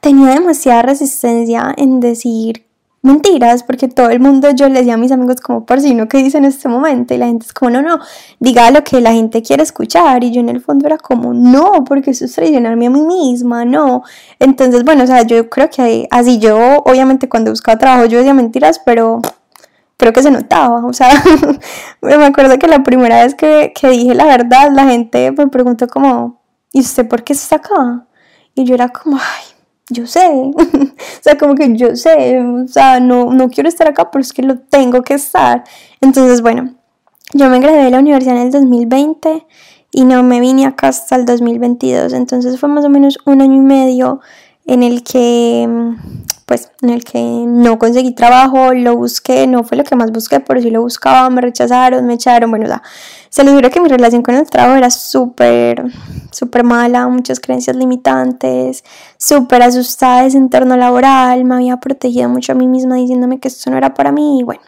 tenía 0.00 0.34
demasiada 0.34 0.82
resistencia 0.82 1.74
en 1.76 2.00
decir 2.00 2.69
mentiras, 3.02 3.62
porque 3.62 3.88
todo 3.88 4.10
el 4.10 4.20
mundo, 4.20 4.50
yo 4.50 4.68
le 4.68 4.80
decía 4.80 4.94
a 4.94 4.96
mis 4.98 5.12
amigos 5.12 5.40
como, 5.40 5.64
por 5.64 5.80
si 5.80 5.94
no, 5.94 6.08
¿qué 6.08 6.18
dice 6.18 6.38
en 6.38 6.44
este 6.44 6.68
momento? 6.68 7.14
Y 7.14 7.18
la 7.18 7.26
gente 7.26 7.46
es 7.46 7.52
como, 7.52 7.70
no, 7.70 7.82
no, 7.82 7.98
diga 8.38 8.70
lo 8.70 8.84
que 8.84 9.00
la 9.00 9.12
gente 9.12 9.42
quiere 9.42 9.62
escuchar. 9.62 10.22
Y 10.22 10.32
yo 10.32 10.40
en 10.40 10.50
el 10.50 10.60
fondo 10.60 10.86
era 10.86 10.98
como, 10.98 11.32
no, 11.32 11.84
porque 11.84 12.10
eso 12.10 12.26
es 12.26 12.34
traicionarme 12.34 12.86
a 12.86 12.90
mí 12.90 13.00
misma, 13.00 13.64
no. 13.64 14.02
Entonces, 14.38 14.84
bueno, 14.84 15.04
o 15.04 15.06
sea, 15.06 15.22
yo 15.22 15.48
creo 15.48 15.70
que 15.70 16.08
así 16.10 16.38
yo, 16.38 16.56
obviamente 16.84 17.28
cuando 17.28 17.50
buscaba 17.50 17.78
trabajo, 17.78 18.06
yo 18.06 18.18
decía 18.18 18.34
mentiras, 18.34 18.80
pero 18.84 19.20
creo 19.96 20.12
que 20.12 20.22
se 20.22 20.30
notaba, 20.30 20.86
o 20.86 20.92
sea, 20.94 21.10
me 22.00 22.24
acuerdo 22.24 22.58
que 22.58 22.66
la 22.66 22.82
primera 22.82 23.22
vez 23.22 23.34
que, 23.34 23.72
que 23.78 23.90
dije 23.90 24.14
la 24.14 24.24
verdad, 24.24 24.70
la 24.72 24.86
gente 24.86 25.30
me 25.32 25.46
preguntó 25.48 25.86
como, 25.88 26.40
¿y 26.72 26.80
usted 26.80 27.06
por 27.06 27.22
qué 27.22 27.34
está 27.34 27.56
acá? 27.56 28.06
Y 28.54 28.64
yo 28.64 28.74
era 28.74 28.88
como, 28.88 29.16
ay, 29.16 29.59
yo 29.90 30.06
sé, 30.06 30.28
o 30.30 30.52
sea, 31.20 31.36
como 31.38 31.54
que 31.54 31.76
yo 31.76 31.94
sé, 31.96 32.40
o 32.40 32.66
sea, 32.68 33.00
no, 33.00 33.32
no 33.32 33.48
quiero 33.48 33.68
estar 33.68 33.88
acá, 33.88 34.10
pero 34.10 34.22
es 34.22 34.32
que 34.32 34.42
lo 34.42 34.58
tengo 34.58 35.02
que 35.02 35.14
estar. 35.14 35.64
Entonces, 36.00 36.42
bueno, 36.42 36.74
yo 37.32 37.48
me 37.48 37.60
gradué 37.60 37.84
de 37.84 37.90
la 37.90 37.98
universidad 37.98 38.36
en 38.36 38.42
el 38.42 38.50
2020 38.50 39.46
y 39.92 40.04
no 40.04 40.22
me 40.22 40.40
vine 40.40 40.66
acá 40.66 40.88
hasta 40.88 41.16
el 41.16 41.24
2022, 41.24 42.12
entonces 42.12 42.58
fue 42.58 42.68
más 42.68 42.84
o 42.84 42.88
menos 42.88 43.18
un 43.26 43.42
año 43.42 43.56
y 43.56 43.60
medio 43.60 44.20
en 44.66 44.82
el 44.82 45.02
que 45.02 45.68
pues 46.50 46.72
en 46.82 46.90
el 46.90 47.04
que 47.04 47.20
no 47.46 47.78
conseguí 47.78 48.12
trabajo, 48.12 48.74
lo 48.74 48.96
busqué, 48.96 49.46
no 49.46 49.62
fue 49.62 49.76
lo 49.76 49.84
que 49.84 49.94
más 49.94 50.10
busqué, 50.10 50.40
pero 50.40 50.60
sí 50.60 50.68
lo 50.68 50.82
buscaba, 50.82 51.30
me 51.30 51.40
rechazaron, 51.40 52.04
me 52.08 52.14
echaron, 52.14 52.50
bueno, 52.50 52.64
o 52.64 52.68
sea, 52.68 52.82
se 53.28 53.44
les 53.44 53.54
juro 53.54 53.70
que 53.70 53.80
mi 53.80 53.88
relación 53.88 54.22
con 54.22 54.34
el 54.34 54.50
trabajo 54.50 54.76
era 54.76 54.90
súper, 54.90 55.84
súper 56.32 56.64
mala, 56.64 57.06
muchas 57.06 57.38
creencias 57.38 57.76
limitantes, 57.76 58.82
súper 59.16 59.62
asustada 59.62 60.22
de 60.22 60.26
ese 60.26 60.38
entorno 60.38 60.76
laboral, 60.76 61.44
me 61.44 61.54
había 61.54 61.76
protegido 61.76 62.28
mucho 62.28 62.50
a 62.50 62.56
mí 62.56 62.66
misma 62.66 62.96
diciéndome 62.96 63.38
que 63.38 63.46
esto 63.46 63.70
no 63.70 63.76
era 63.76 63.94
para 63.94 64.10
mí 64.10 64.40
y 64.40 64.42
bueno. 64.42 64.62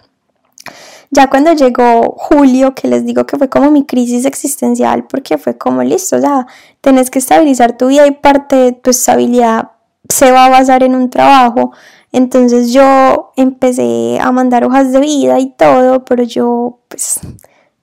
Ya 1.10 1.28
cuando 1.28 1.52
llegó 1.52 2.14
julio, 2.16 2.76
que 2.76 2.86
les 2.86 3.04
digo 3.04 3.26
que 3.26 3.36
fue 3.36 3.48
como 3.48 3.72
mi 3.72 3.84
crisis 3.84 4.24
existencial, 4.24 5.08
porque 5.08 5.36
fue 5.36 5.58
como 5.58 5.82
listo, 5.82 6.14
o 6.14 6.20
sea, 6.20 6.46
tenés 6.80 7.10
que 7.10 7.18
estabilizar 7.18 7.76
tu 7.76 7.88
vida 7.88 8.06
y 8.06 8.12
parte 8.12 8.54
de 8.54 8.72
tu 8.72 8.90
estabilidad 8.90 9.72
se 10.12 10.30
va 10.30 10.46
a 10.46 10.50
basar 10.50 10.82
en 10.82 10.94
un 10.94 11.10
trabajo. 11.10 11.72
Entonces 12.12 12.72
yo 12.72 13.32
empecé 13.36 14.18
a 14.20 14.30
mandar 14.32 14.64
hojas 14.64 14.92
de 14.92 15.00
vida 15.00 15.38
y 15.38 15.50
todo, 15.50 16.04
pero 16.04 16.22
yo 16.22 16.78
pues 16.88 17.20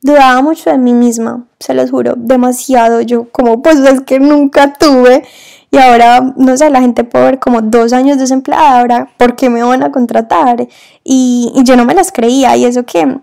dudaba 0.01 0.41
mucho 0.41 0.69
de 0.69 0.77
mí 0.77 0.93
misma, 0.93 1.45
se 1.59 1.73
los 1.73 1.89
juro, 1.89 2.13
demasiado. 2.15 3.01
Yo 3.01 3.29
como 3.31 3.61
pues 3.61 3.79
es 3.79 4.01
que 4.01 4.19
nunca 4.19 4.73
tuve 4.73 5.23
y 5.71 5.77
ahora, 5.77 6.33
no 6.35 6.57
sé, 6.57 6.69
la 6.69 6.81
gente 6.81 7.03
puede 7.03 7.25
ver 7.25 7.39
como 7.39 7.61
dos 7.61 7.93
años 7.93 8.17
desempleada, 8.17 8.79
ahora, 8.79 9.09
¿por 9.17 9.35
qué 9.35 9.49
me 9.49 9.61
van 9.61 9.83
a 9.83 9.91
contratar? 9.91 10.67
Y, 11.03 11.51
yo 11.63 11.75
no 11.75 11.85
me 11.85 11.93
las 11.93 12.11
creía 12.11 12.55
y 12.55 12.65
eso 12.65 12.85
que 12.85 13.19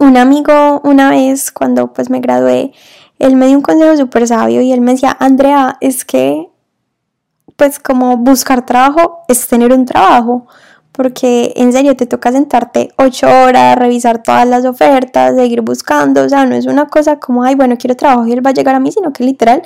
un 0.00 0.16
amigo 0.16 0.80
una 0.84 1.10
vez 1.10 1.52
cuando 1.52 1.92
pues 1.92 2.10
me 2.10 2.20
gradué, 2.20 2.72
él 3.18 3.36
me 3.36 3.46
dio 3.46 3.56
un 3.56 3.62
consejo 3.62 3.96
súper 3.96 4.26
sabio 4.26 4.60
y 4.60 4.72
él 4.72 4.80
me 4.80 4.92
decía, 4.92 5.16
Andrea, 5.18 5.76
es 5.80 6.04
que 6.04 6.48
pues 7.56 7.78
como 7.78 8.16
buscar 8.18 8.64
trabajo 8.64 9.24
es 9.28 9.46
tener 9.48 9.72
un 9.72 9.84
trabajo, 9.84 10.46
porque 10.92 11.52
en 11.56 11.72
serio 11.72 11.96
te 11.96 12.06
toca 12.06 12.32
sentarte 12.32 12.90
ocho 12.96 13.26
horas, 13.26 13.76
revisar 13.76 14.22
todas 14.22 14.46
las 14.46 14.64
ofertas, 14.64 15.34
seguir 15.36 15.60
buscando, 15.62 16.24
o 16.24 16.28
sea, 16.28 16.46
no 16.46 16.54
es 16.54 16.66
una 16.66 16.86
cosa 16.86 17.18
como, 17.18 17.42
ay, 17.44 17.54
bueno, 17.54 17.76
quiero 17.78 17.96
trabajo 17.96 18.26
y 18.26 18.32
él 18.32 18.44
va 18.44 18.50
a 18.50 18.54
llegar 18.54 18.74
a 18.74 18.80
mí, 18.80 18.92
sino 18.92 19.12
que 19.12 19.24
literal 19.24 19.62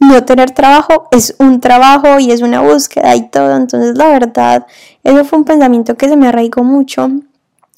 no 0.00 0.24
tener 0.24 0.50
trabajo 0.50 1.08
es 1.10 1.36
un 1.38 1.60
trabajo 1.60 2.18
y 2.18 2.32
es 2.32 2.42
una 2.42 2.60
búsqueda 2.60 3.14
y 3.14 3.28
todo, 3.28 3.56
entonces 3.56 3.96
la 3.96 4.08
verdad, 4.08 4.66
eso 5.04 5.24
fue 5.24 5.38
un 5.38 5.44
pensamiento 5.44 5.94
que 5.96 6.08
se 6.08 6.16
me 6.16 6.28
arraigó 6.28 6.64
mucho 6.64 7.10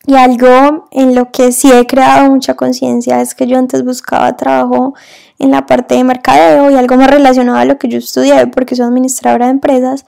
y 0.06 0.14
algo 0.16 0.86
en 0.90 1.14
lo 1.14 1.30
que 1.30 1.52
sí 1.52 1.72
he 1.72 1.86
creado 1.86 2.30
mucha 2.30 2.54
conciencia 2.54 3.20
es 3.20 3.34
que 3.34 3.46
yo 3.46 3.58
antes 3.58 3.84
buscaba 3.84 4.36
trabajo 4.36 4.94
en 5.38 5.50
la 5.50 5.66
parte 5.66 5.94
de 5.94 6.04
mercadeo 6.04 6.70
y 6.70 6.74
algo 6.74 6.96
más 6.96 7.10
relacionado 7.10 7.58
a 7.58 7.64
lo 7.64 7.78
que 7.78 7.88
yo 7.88 7.98
estudié 7.98 8.46
porque 8.48 8.76
soy 8.76 8.86
administradora 8.86 9.46
de 9.46 9.52
empresas, 9.52 10.04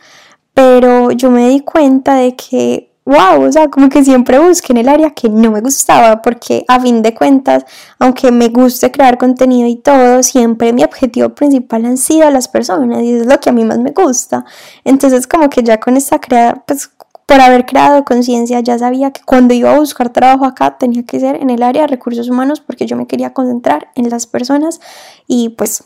pero 0.54 1.10
yo 1.12 1.30
me 1.30 1.48
di 1.48 1.60
cuenta 1.60 2.14
de 2.14 2.36
que, 2.36 2.92
wow, 3.06 3.42
o 3.42 3.52
sea, 3.52 3.68
como 3.68 3.88
que 3.88 4.04
siempre 4.04 4.38
busqué 4.38 4.72
en 4.72 4.78
el 4.78 4.88
área 4.88 5.10
que 5.10 5.30
no 5.30 5.50
me 5.50 5.60
gustaba 5.60 6.20
porque 6.20 6.64
a 6.68 6.78
fin 6.78 7.02
de 7.02 7.14
cuentas, 7.14 7.64
aunque 7.98 8.30
me 8.32 8.48
guste 8.48 8.90
crear 8.90 9.16
contenido 9.16 9.66
y 9.66 9.76
todo, 9.76 10.22
siempre 10.22 10.72
mi 10.74 10.84
objetivo 10.84 11.30
principal 11.30 11.86
han 11.86 11.96
sido 11.96 12.30
las 12.30 12.48
personas 12.48 13.02
y 13.02 13.14
es 13.14 13.26
lo 13.26 13.40
que 13.40 13.48
a 13.48 13.52
mí 13.52 13.64
más 13.64 13.78
me 13.78 13.92
gusta. 13.92 14.44
Entonces 14.84 15.26
como 15.26 15.48
que 15.48 15.62
ya 15.62 15.80
con 15.80 15.96
esta 15.96 16.20
crea, 16.20 16.62
pues 16.66 16.90
por 17.26 17.40
haber 17.40 17.66
creado 17.66 18.04
conciencia, 18.04 18.61
ya 18.61 18.79
sabía 18.79 19.11
que 19.11 19.20
cuando 19.24 19.53
iba 19.53 19.74
a 19.74 19.79
buscar 19.79 20.11
trabajo 20.11 20.44
acá 20.44 20.79
tenía 20.79 21.03
que 21.03 21.18
ser 21.18 21.37
en 21.37 21.50
el 21.50 21.64
área 21.64 21.83
de 21.83 21.88
recursos 21.88 22.29
humanos 22.29 22.61
porque 22.61 22.87
yo 22.87 22.96
me 22.96 23.09
quería 23.09 23.33
concentrar 23.33 23.90
en 23.96 24.09
las 24.09 24.29
personas 24.29 24.81
y 25.27 25.48
pues 25.50 25.85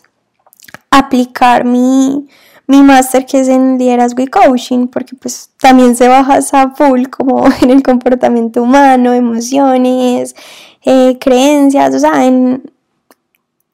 aplicar 0.91 1.65
mi, 1.65 2.29
mi 2.67 2.83
máster 2.83 3.25
que 3.25 3.41
es 3.41 3.49
en 3.49 3.79
liderazgo 3.79 4.23
y 4.23 4.27
coaching 4.27 4.87
porque 4.89 5.17
pues 5.17 5.51
también 5.59 5.97
se 5.97 6.09
baja 6.09 6.41
a 6.53 6.71
full 6.75 7.07
como 7.07 7.47
en 7.63 7.71
el 7.71 7.83
comportamiento 7.83 8.63
humano, 8.63 9.15
emociones, 9.15 10.37
eh, 10.85 11.17
creencias, 11.19 11.95
o 11.95 11.99
sea, 11.99 12.27
en, 12.27 12.71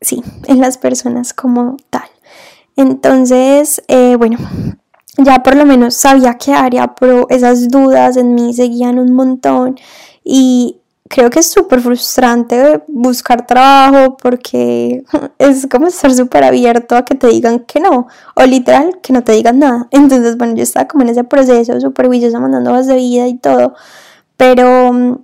sí, 0.00 0.22
en 0.46 0.60
las 0.60 0.78
personas 0.78 1.34
como 1.34 1.76
tal. 1.90 2.08
Entonces, 2.76 3.82
eh, 3.88 4.16
bueno, 4.16 4.38
ya 5.18 5.42
por 5.42 5.56
lo 5.56 5.64
menos 5.64 5.94
sabía 5.94 6.34
qué 6.34 6.52
área, 6.52 6.94
pero 6.94 7.26
esas 7.30 7.68
dudas 7.68 8.16
en 8.16 8.34
mí 8.34 8.52
seguían 8.54 8.98
un 8.98 9.12
montón 9.14 9.76
y 10.24 10.80
creo 11.08 11.30
que 11.30 11.40
es 11.40 11.50
súper 11.50 11.80
frustrante 11.80 12.82
buscar 12.88 13.46
trabajo 13.46 14.16
porque 14.16 15.04
es 15.38 15.66
como 15.70 15.86
estar 15.86 16.12
súper 16.12 16.44
abierto 16.44 16.96
a 16.96 17.04
que 17.04 17.14
te 17.14 17.28
digan 17.28 17.60
que 17.60 17.80
no 17.80 18.08
o 18.34 18.42
literal 18.44 18.98
que 19.02 19.12
no 19.12 19.22
te 19.22 19.32
digan 19.32 19.58
nada. 19.58 19.88
Entonces, 19.90 20.36
bueno, 20.36 20.54
yo 20.56 20.62
estaba 20.62 20.88
como 20.88 21.04
en 21.04 21.10
ese 21.10 21.24
proceso 21.24 21.80
súper 21.80 22.06
juiciosa 22.06 22.40
mandando 22.40 22.70
hojas 22.70 22.86
de 22.86 22.96
vida 22.96 23.26
y 23.28 23.36
todo, 23.38 23.74
pero 24.36 24.92
mm, 24.92 25.18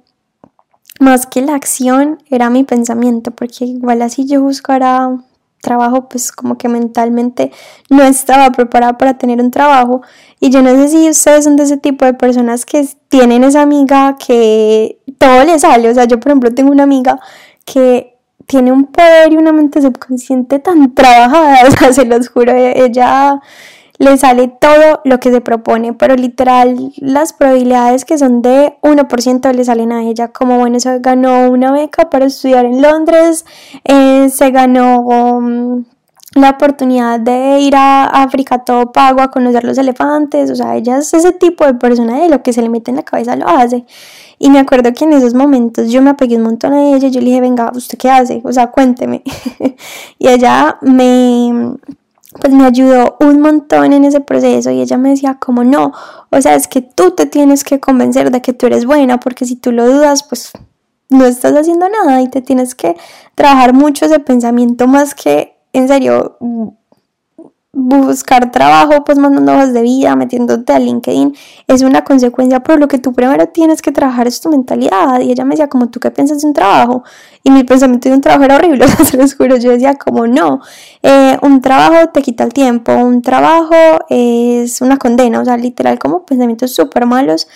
más 1.00 1.26
que 1.26 1.42
la 1.42 1.55
acción 1.55 2.22
era 2.31 2.50
mi 2.50 2.64
pensamiento 2.64 3.31
porque 3.33 3.64
igual 3.64 4.02
así 4.02 4.26
yo 4.26 4.42
buscara 4.42 5.18
trabajo, 5.62 6.09
pues 6.09 6.31
como 6.33 6.59
que 6.59 6.68
mentalmente 6.68 7.51
no 7.88 8.03
estaba 8.03 8.51
preparada 8.51 8.98
para 8.98 9.16
tener 9.16 9.40
un 9.40 9.51
trabajo. 9.51 10.03
Y 10.40 10.51
yo 10.51 10.61
no 10.61 10.70
sé 10.70 10.88
si 10.88 11.09
ustedes 11.09 11.44
son 11.44 11.57
de 11.57 11.62
ese 11.62 11.79
tipo 11.79 12.05
de 12.05 12.12
personas 12.12 12.66
que 12.66 12.87
tienen 13.09 13.44
esa 13.44 13.62
amiga 13.62 14.16
que 14.18 14.98
todo 15.18 15.44
le 15.44 15.59
sale. 15.59 15.88
O 15.88 15.94
sea, 15.94 16.05
yo 16.05 16.20
por 16.20 16.33
ejemplo 16.33 16.53
tengo 16.53 16.70
una 16.70 16.83
amiga 16.83 17.18
que 17.64 18.18
tiene 18.46 18.72
un 18.72 18.87
poder 18.87 19.33
y 19.33 19.37
una 19.37 19.53
mente 19.53 19.81
subconsciente 19.81 20.59
tan 20.59 20.94
trabajada, 20.94 21.57
o 21.68 21.70
sea, 21.70 21.92
se 21.92 22.05
los 22.05 22.29
juro, 22.29 22.53
ella 22.53 23.40
le 24.03 24.19
sale 24.19 24.49
todo 24.49 25.01
lo 25.05 25.21
que 25.21 25.31
se 25.31 25.41
propone, 25.41 25.93
pero 25.93 26.17
literal 26.17 26.93
las 26.97 27.33
probabilidades 27.33 28.05
que 28.05 28.19
son 28.19 28.43
de 28.43 28.77
1% 28.83 29.55
le 29.55 29.65
salen 29.65 29.93
a 29.93 30.03
ella, 30.03 30.33
como 30.33 30.59
bueno, 30.59 30.81
se 30.81 30.99
ganó 30.99 31.49
una 31.49 31.71
beca 31.71 32.11
para 32.11 32.25
estudiar 32.25 32.65
en 32.65 32.83
Londres, 32.83 33.45
eh, 33.85 34.29
se 34.29 34.51
ganó 34.51 35.03
um, 35.03 35.85
la 36.35 36.51
oportunidad 36.51 37.21
de 37.21 37.61
ir 37.61 37.77
a 37.77 38.07
África 38.07 38.65
todo 38.65 38.91
pago 38.91 39.21
a 39.21 39.31
conocer 39.31 39.62
los 39.62 39.79
elefantes, 39.79 40.51
o 40.51 40.57
sea, 40.57 40.75
ella 40.75 40.99
es 40.99 41.15
ese 41.15 41.31
tipo 41.31 41.65
de 41.65 41.75
persona 41.75 42.23
de 42.23 42.29
lo 42.29 42.43
que 42.43 42.53
se 42.53 42.61
le 42.61 42.69
mete 42.69 42.91
en 42.91 42.97
la 42.97 43.05
cabeza 43.05 43.37
lo 43.37 43.47
hace. 43.47 43.85
Y 44.41 44.51
me 44.51 44.59
acuerdo 44.59 44.93
que 44.93 45.05
en 45.05 45.12
esos 45.12 45.35
momentos 45.35 45.93
yo 45.93 46.03
me 46.03 46.11
apegué 46.11 46.35
un 46.38 46.43
montón 46.43 46.73
a 46.73 46.83
ella, 46.83 47.07
yo 47.07 47.21
le 47.21 47.27
dije, 47.27 47.41
venga, 47.41 47.71
¿usted 47.73 47.97
qué 47.97 48.11
hace? 48.11 48.41
O 48.43 48.53
sea, 48.53 48.73
cuénteme. 48.73 49.23
y 50.19 50.27
ella 50.27 50.79
me 50.81 51.77
pues 52.40 52.53
me 52.53 52.64
ayudó 52.64 53.16
un 53.21 53.40
montón 53.40 53.92
en 53.92 54.05
ese 54.05 54.21
proceso 54.21 54.71
y 54.71 54.81
ella 54.81 54.97
me 54.97 55.11
decía 55.11 55.38
como 55.38 55.64
no, 55.64 55.92
o 56.31 56.40
sea, 56.40 56.55
es 56.55 56.68
que 56.68 56.81
tú 56.83 57.12
te 57.12 57.27
tienes 57.27 57.64
que 57.64 57.81
convencer 57.81 58.31
de 58.31 58.42
que 58.42 58.53
tú 58.53 58.66
eres 58.66 58.87
buena 58.87 59.21
porque 59.21 59.45
si 59.45 59.57
tú 59.57 59.73
lo 59.73 59.87
dudas, 59.87 60.23
pues 60.23 60.53
no 61.09 61.27
estás 61.27 61.53
haciendo 61.53 61.88
nada 61.88 62.23
y 62.23 62.29
te 62.29 62.40
tienes 62.40 62.75
que 62.75 62.97
trabajar 63.35 63.75
mucho 63.75 64.07
ese 64.07 64.18
pensamiento 64.18 64.87
más 64.87 65.14
que 65.14 65.57
en 65.73 65.88
serio 65.88 66.38
buscar 67.88 68.51
trabajo, 68.51 69.05
pues 69.05 69.18
mandando 69.18 69.53
hojas 69.53 69.73
de 69.73 69.83
vida, 69.83 70.14
metiéndote 70.16 70.73
a 70.73 70.79
LinkedIn, 70.79 71.35
es 71.66 71.83
una 71.83 72.05
consecuencia, 72.05 72.61
pero 72.61 72.79
lo 72.79 72.88
que 72.88 72.99
tú 72.99 73.12
primero 73.12 73.49
tienes 73.49 73.83
que 73.83 73.92
trabajar 73.92 74.27
es 74.27 74.40
tu 74.40 74.49
mentalidad. 74.49 75.21
Y 75.21 75.33
ella 75.33 75.45
me 75.45 75.51
decía, 75.51 75.68
como 75.68 75.88
tú 75.88 76.01
qué 76.01 76.11
piensas 76.11 76.40
de 76.40 76.49
un 76.49 76.55
trabajo? 76.55 77.05
Y 77.42 77.51
mi 77.51 77.64
pensamiento 77.64 78.09
de 78.09 78.14
un 78.14 78.21
trabajo 78.21 78.45
era 78.45 78.57
horrible, 78.57 78.87
se 79.05 79.16
los 79.16 79.35
juro. 79.35 79.57
Yo 79.57 79.71
decía, 79.71 79.95
como 79.95 80.27
no, 80.27 80.61
eh, 81.03 81.37
un 81.42 81.61
trabajo 81.61 82.09
te 82.12 82.23
quita 82.23 82.45
el 82.45 82.53
tiempo, 82.53 82.92
un 82.92 83.23
trabajo 83.23 83.75
es 84.09 84.81
una 84.81 84.97
condena, 84.97 85.40
o 85.40 85.45
sea, 85.45 85.57
literal, 85.57 85.99
como 85.99 86.25
pensamientos 86.25 86.75
súper 86.75 87.07
malos 87.07 87.49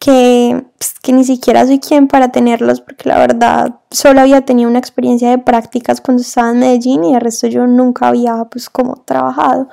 que, 0.00 0.64
pues, 0.78 0.94
que 1.02 1.12
ni 1.12 1.24
siquiera 1.24 1.66
soy 1.66 1.78
quien 1.78 2.08
para 2.08 2.32
tenerlos, 2.32 2.80
porque 2.80 3.06
la 3.06 3.18
verdad 3.18 3.74
solo 3.90 4.22
había 4.22 4.40
tenido 4.40 4.70
una 4.70 4.78
experiencia 4.78 5.28
de 5.28 5.36
prácticas 5.36 6.00
cuando 6.00 6.22
estaba 6.22 6.50
en 6.50 6.58
Medellín 6.58 7.04
y 7.04 7.14
el 7.14 7.20
resto 7.20 7.48
yo 7.48 7.66
nunca 7.66 8.08
había 8.08 8.44
pues 8.46 8.70
como 8.70 8.96
trabajado. 9.04 9.68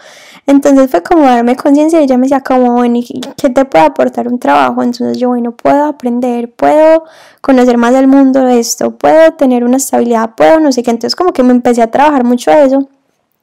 Entonces 0.46 0.92
fue 0.92 1.02
como 1.02 1.24
darme 1.24 1.56
conciencia 1.56 2.02
y 2.02 2.04
ella 2.04 2.18
me 2.18 2.24
decía 2.24 2.42
como, 2.42 2.74
bueno, 2.74 3.00
qué 3.38 3.50
te 3.50 3.63
puede 3.63 3.86
aportar 3.86 4.28
un 4.28 4.38
trabajo? 4.38 4.84
Entonces 4.84 5.18
yo, 5.18 5.30
bueno, 5.30 5.54
puedo 5.54 5.86
aprender, 5.86 6.54
puedo 6.54 7.06
conocer 7.40 7.78
más 7.78 7.94
del 7.94 8.08
mundo 8.08 8.44
de 8.44 8.60
esto, 8.60 8.98
puedo 8.98 9.32
tener 9.36 9.63
una 9.63 9.78
estabilidad, 9.78 10.32
puedo 10.36 10.60
no 10.60 10.74
sé 10.74 10.84
qué. 10.84 10.92
Entonces 10.92 11.16
como 11.16 11.32
que 11.32 11.44
me 11.44 11.52
empecé 11.52 11.82
a 11.82 11.90
trabajar 11.90 12.26
mucho 12.26 12.52
eso. 12.52 12.90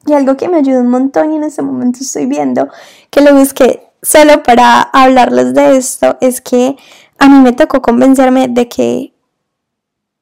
Y 0.05 0.13
algo 0.13 0.37
que 0.37 0.47
me 0.47 0.57
ayudó 0.57 0.81
un 0.81 0.89
montón 0.89 1.33
y 1.33 1.37
en 1.37 1.45
este 1.45 1.63
momento 1.63 1.97
estoy 2.01 2.27
viendo 2.27 2.67
que 3.09 3.21
lo 3.21 3.33
busqué 3.33 3.81
solo 4.05 4.43
para 4.43 4.81
hablarles 4.81 5.53
de 5.55 5.77
esto, 5.77 6.17
es 6.21 6.39
que 6.39 6.75
a 7.17 7.27
mí 7.27 7.39
me 7.39 7.53
tocó 7.53 7.81
convencerme 7.81 8.47
de 8.47 8.69
que 8.69 9.13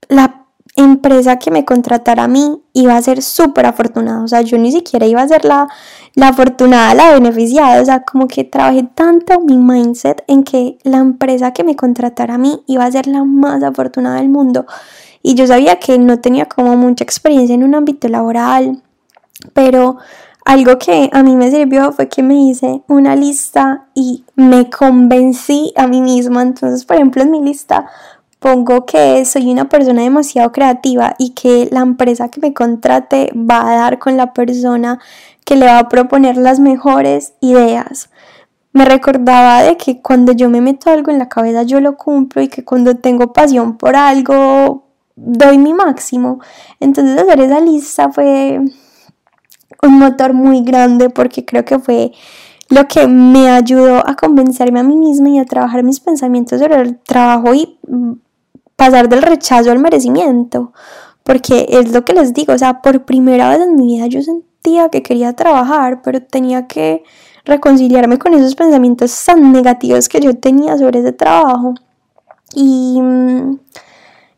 la 0.08 0.46
empresa 0.76 1.38
que 1.38 1.52
me 1.52 1.66
contratara 1.66 2.24
a 2.24 2.28
mí 2.28 2.64
iba 2.72 2.96
a 2.96 3.02
ser 3.02 3.22
súper 3.22 3.66
afortunada. 3.66 4.24
O 4.24 4.28
sea, 4.28 4.42
yo 4.42 4.58
ni 4.58 4.72
siquiera 4.72 5.06
iba 5.06 5.22
a 5.22 5.28
ser 5.28 5.44
la, 5.44 5.68
la 6.16 6.30
afortunada, 6.30 6.94
la 6.94 7.14
beneficiada. 7.14 7.82
O 7.82 7.86
sea, 7.86 8.04
como 8.04 8.28
que 8.28 8.46
trabajé 8.46 8.84
tanto 8.96 9.42
mi 9.42 9.58
mindset 9.58 10.24
en 10.28 10.44
que 10.44 10.78
la 10.84 10.98
empresa 10.98 11.52
que 11.52 11.64
me 11.64 11.76
contratara 11.76 12.36
a 12.36 12.38
mí 12.38 12.64
iba 12.68 12.86
a 12.86 12.92
ser 12.92 13.08
la 13.08 13.24
más 13.26 13.62
afortunada 13.64 14.16
del 14.16 14.30
mundo. 14.30 14.66
Y 15.22 15.36
yo 15.36 15.46
sabía 15.46 15.80
que 15.80 16.00
no 16.00 16.20
tenía 16.20 16.46
como 16.46 16.78
mucha 16.78 17.04
experiencia 17.04 17.54
en 17.54 17.64
un 17.64 17.76
ámbito 17.76 18.08
laboral, 18.08 18.82
pero 19.54 19.98
algo 20.46 20.78
que 20.78 21.10
a 21.14 21.24
mí 21.24 21.36
me 21.36 21.50
sirvió 21.52 21.92
fue 21.92 22.10
que 22.10 22.24
me 22.24 22.36
hice 22.36 22.82
una 22.88 23.16
lista 23.16 23.86
y 23.94 24.26
me 24.36 24.70
convencí 24.70 25.74
a 25.76 25.88
mí 25.88 26.02
misma. 26.02 26.42
Entonces, 26.42 26.86
por 26.86 26.98
ejemplo, 26.98 27.22
en 27.22 27.32
mi 27.32 27.42
lista 27.42 27.88
pongo 28.44 28.86
que 28.86 29.24
soy 29.24 29.50
una 29.50 29.70
persona 29.70 30.02
demasiado 30.02 30.52
creativa 30.52 31.16
y 31.18 31.30
que 31.30 31.70
la 31.72 31.80
empresa 31.80 32.28
que 32.28 32.42
me 32.42 32.54
contrate 32.54 33.32
va 33.34 33.72
a 33.72 33.76
dar 33.76 34.00
con 34.00 34.18
la 34.18 34.34
persona 34.34 35.00
que 35.46 35.56
le 35.56 35.66
va 35.66 35.80
a 35.80 35.90
proponer 35.90 36.36
las 36.36 36.60
mejores 36.60 37.34
ideas. 37.40 38.10
Me 38.74 38.84
recordaba 38.84 39.62
de 39.62 39.78
que 39.78 40.02
cuando 40.02 40.34
yo 40.34 40.50
me 40.50 40.60
meto 40.60 40.90
algo 40.90 41.10
en 41.10 41.20
la 41.20 41.30
cabeza 41.30 41.64
yo 41.64 41.80
lo 41.80 41.96
cumplo 41.96 42.42
y 42.42 42.50
que 42.50 42.66
cuando 42.66 42.96
tengo 42.96 43.32
pasión 43.32 43.78
por 43.78 43.96
algo 43.96 44.90
doy 45.16 45.58
mi 45.58 45.74
máximo. 45.74 46.40
Entonces 46.82 47.18
hacer 47.18 47.40
esa 47.40 47.62
lista 47.62 48.12
fue 48.12 48.60
un 49.84 50.00
motor 50.00 50.34
muy 50.34 50.62
grande 50.62 51.10
porque 51.10 51.46
creo 51.46 51.66
que 51.66 51.80
fue 51.80 52.12
lo 52.70 52.88
que 52.88 53.08
me 53.08 53.50
ayudó 53.50 53.98
a 54.08 54.16
convencerme 54.16 54.80
a 54.80 54.84
mí 54.84 54.96
misma 54.96 55.30
y 55.30 55.40
a 55.40 55.46
trabajar 55.46 55.84
mis 55.84 56.00
pensamientos 56.00 56.60
sobre 56.60 56.82
el 56.82 56.98
trabajo 57.00 57.54
y 57.54 57.78
pasar 58.76 59.10
del 59.10 59.22
rechazo 59.22 59.72
al 59.72 59.80
merecimiento, 59.80 60.74
porque 61.24 61.68
es 61.70 61.92
lo 61.92 62.04
que 62.04 62.14
les 62.14 62.34
digo, 62.34 62.54
o 62.54 62.58
sea, 62.58 62.82
por 62.82 63.06
primera 63.06 63.50
vez 63.50 63.62
en 63.62 63.76
mi 63.76 63.96
vida 63.96 64.08
yo 64.08 64.22
sentía 64.22 64.90
que 64.90 65.04
quería 65.04 65.34
trabajar, 65.34 66.02
pero 66.02 66.22
tenía 66.22 66.68
que 66.68 67.04
reconciliarme 67.46 68.18
con 68.18 68.34
esos 68.34 68.56
pensamientos 68.56 69.24
tan 69.26 69.52
negativos 69.52 70.08
que 70.10 70.22
yo 70.22 70.38
tenía 70.38 70.78
sobre 70.78 71.00
ese 71.00 71.12
trabajo. 71.12 71.74
Y, 72.56 73.00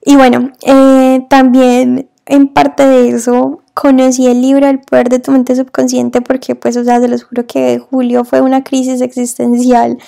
y 0.04 0.16
bueno, 0.16 0.52
eh, 0.64 1.26
también 1.30 2.10
en 2.26 2.48
parte 2.48 2.88
de 2.88 3.10
eso 3.10 3.62
conocí 3.76 4.26
el 4.26 4.42
libro 4.42 4.68
El 4.68 4.80
poder 4.80 5.10
de 5.10 5.20
tu 5.20 5.32
mente 5.32 5.56
subconsciente 5.56 6.22
porque 6.22 6.56
pues, 6.56 6.78
o 6.78 6.84
sea, 6.84 7.00
se 7.00 7.08
los 7.08 7.24
juro 7.24 7.46
que 7.46 7.78
julio 7.78 8.24
fue 8.24 8.42
una 8.42 8.64
crisis 8.64 9.02
existencial 9.02 10.00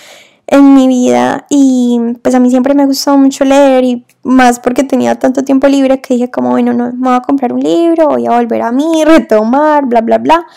en 0.48 0.74
mi 0.74 0.88
vida 0.88 1.46
y 1.50 2.00
pues 2.24 2.34
a 2.34 2.40
mí 2.40 2.50
siempre 2.50 2.74
me 2.74 2.86
gustado 2.86 3.18
mucho 3.18 3.44
leer 3.44 3.84
y 3.84 4.06
más 4.24 4.60
porque 4.62 4.86
tenía 4.86 5.16
tanto 5.20 5.44
tiempo 5.44 5.68
libre 5.68 6.00
que 6.02 6.14
dije 6.14 6.32
como 6.32 6.52
bueno, 6.52 6.74
no, 6.74 6.94
me 6.94 7.10
voy 7.10 7.18
a 7.18 7.20
comprar 7.20 7.52
un 7.52 7.60
libro, 7.60 8.08
voy 8.08 8.26
a 8.26 8.32
volver 8.32 8.62
a 8.62 8.72
mí, 8.72 9.04
retomar, 9.06 9.86
bla, 9.86 10.02
bla, 10.02 10.18
bla. 10.18 10.48